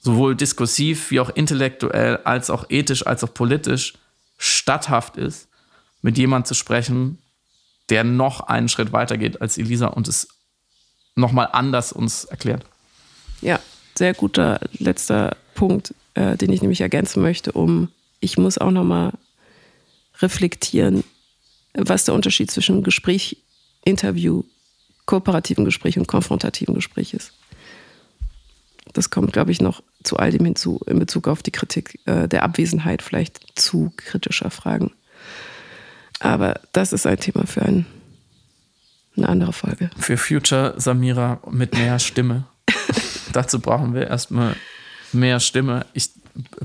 sowohl 0.09 0.35
diskursiv 0.35 1.11
wie 1.11 1.19
auch 1.19 1.29
intellektuell, 1.29 2.17
als 2.23 2.49
auch 2.49 2.65
ethisch, 2.69 3.05
als 3.05 3.23
auch 3.23 3.33
politisch 3.33 3.93
statthaft 4.37 5.17
ist, 5.17 5.47
mit 6.01 6.17
jemandem 6.17 6.47
zu 6.47 6.55
sprechen, 6.55 7.19
der 7.89 8.03
noch 8.03 8.41
einen 8.41 8.69
Schritt 8.69 8.91
weiter 8.91 9.17
geht 9.17 9.41
als 9.41 9.57
Elisa 9.57 9.87
und 9.87 10.07
es 10.07 10.27
nochmal 11.15 11.49
anders 11.51 11.91
uns 11.91 12.25
erklärt. 12.25 12.65
Ja, 13.41 13.59
sehr 13.95 14.13
guter 14.13 14.59
letzter 14.79 15.37
Punkt, 15.53 15.93
äh, 16.15 16.37
den 16.37 16.51
ich 16.51 16.61
nämlich 16.61 16.81
ergänzen 16.81 17.21
möchte, 17.21 17.51
um 17.51 17.89
ich 18.19 18.37
muss 18.37 18.57
auch 18.57 18.71
nochmal 18.71 19.13
reflektieren, 20.21 21.03
was 21.73 22.05
der 22.05 22.15
Unterschied 22.15 22.49
zwischen 22.49 22.83
Gespräch, 22.83 23.37
Interview, 23.85 24.43
kooperativen 25.05 25.65
Gespräch 25.65 25.99
und 25.99 26.07
konfrontativen 26.07 26.73
Gespräch 26.73 27.13
ist. 27.13 27.33
Das 28.93 29.09
kommt, 29.09 29.33
glaube 29.33 29.51
ich, 29.51 29.61
noch 29.61 29.83
zu 30.03 30.17
all 30.17 30.31
dem 30.31 30.45
hinzu 30.45 30.79
in 30.87 30.99
Bezug 30.99 31.27
auf 31.27 31.43
die 31.43 31.51
Kritik 31.51 31.99
äh, 32.05 32.27
der 32.27 32.43
Abwesenheit 32.43 33.01
vielleicht 33.01 33.59
zu 33.59 33.91
kritischer 33.97 34.49
Fragen. 34.49 34.91
Aber 36.19 36.59
das 36.73 36.93
ist 36.93 37.05
ein 37.05 37.19
Thema 37.19 37.45
für 37.47 37.61
ein, 37.61 37.85
eine 39.17 39.29
andere 39.29 39.53
Folge. 39.53 39.89
Für 39.97 40.17
Future 40.17 40.73
Samira 40.77 41.39
mit 41.49 41.73
mehr 41.73 41.99
Stimme. 41.99 42.45
Dazu 43.33 43.59
brauchen 43.59 43.93
wir 43.93 44.07
erstmal 44.07 44.55
mehr 45.11 45.39
Stimme. 45.39 45.85
Ich 45.93 46.11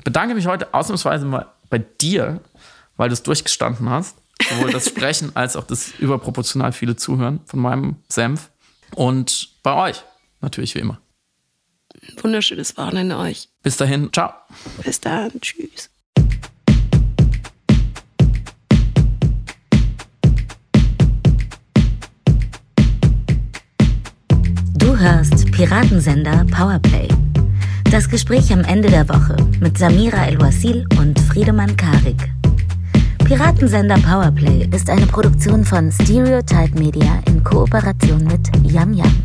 bedanke 0.02 0.34
mich 0.34 0.46
heute 0.46 0.72
ausnahmsweise 0.74 1.26
mal 1.26 1.46
bei 1.70 1.78
dir, 1.78 2.40
weil 2.96 3.08
du 3.08 3.14
es 3.14 3.22
durchgestanden 3.22 3.88
hast. 3.90 4.16
Sowohl 4.48 4.72
das 4.72 4.86
Sprechen 4.86 5.34
als 5.34 5.56
auch 5.56 5.64
das 5.64 5.92
überproportional 5.98 6.72
viele 6.72 6.96
Zuhören 6.96 7.40
von 7.46 7.60
meinem 7.60 7.96
Senf. 8.08 8.50
Und 8.94 9.50
bei 9.62 9.74
euch 9.74 10.04
natürlich 10.40 10.74
wie 10.74 10.80
immer 10.80 11.00
wunderschönes 12.22 12.76
Wochenende 12.76 13.16
euch. 13.16 13.48
Bis 13.62 13.76
dahin, 13.76 14.10
ciao. 14.12 14.30
Bis 14.84 15.00
dann, 15.00 15.30
tschüss. 15.40 15.90
Du 24.76 24.98
hörst 24.98 25.50
Piratensender 25.52 26.44
Powerplay. 26.50 27.08
Das 27.90 28.08
Gespräch 28.08 28.52
am 28.52 28.60
Ende 28.60 28.90
der 28.90 29.08
Woche 29.08 29.36
mit 29.60 29.78
Samira 29.78 30.26
El-Wasil 30.26 30.86
und 30.98 31.18
Friedemann 31.20 31.76
Karik. 31.76 32.30
Piratensender 33.24 33.96
Powerplay 33.98 34.68
ist 34.74 34.90
eine 34.90 35.06
Produktion 35.06 35.64
von 35.64 35.90
Stereotype 35.90 36.78
Media 36.78 37.22
in 37.26 37.42
Kooperation 37.42 38.24
mit 38.24 38.50
Yam 38.70 38.92
Yam 38.92 39.24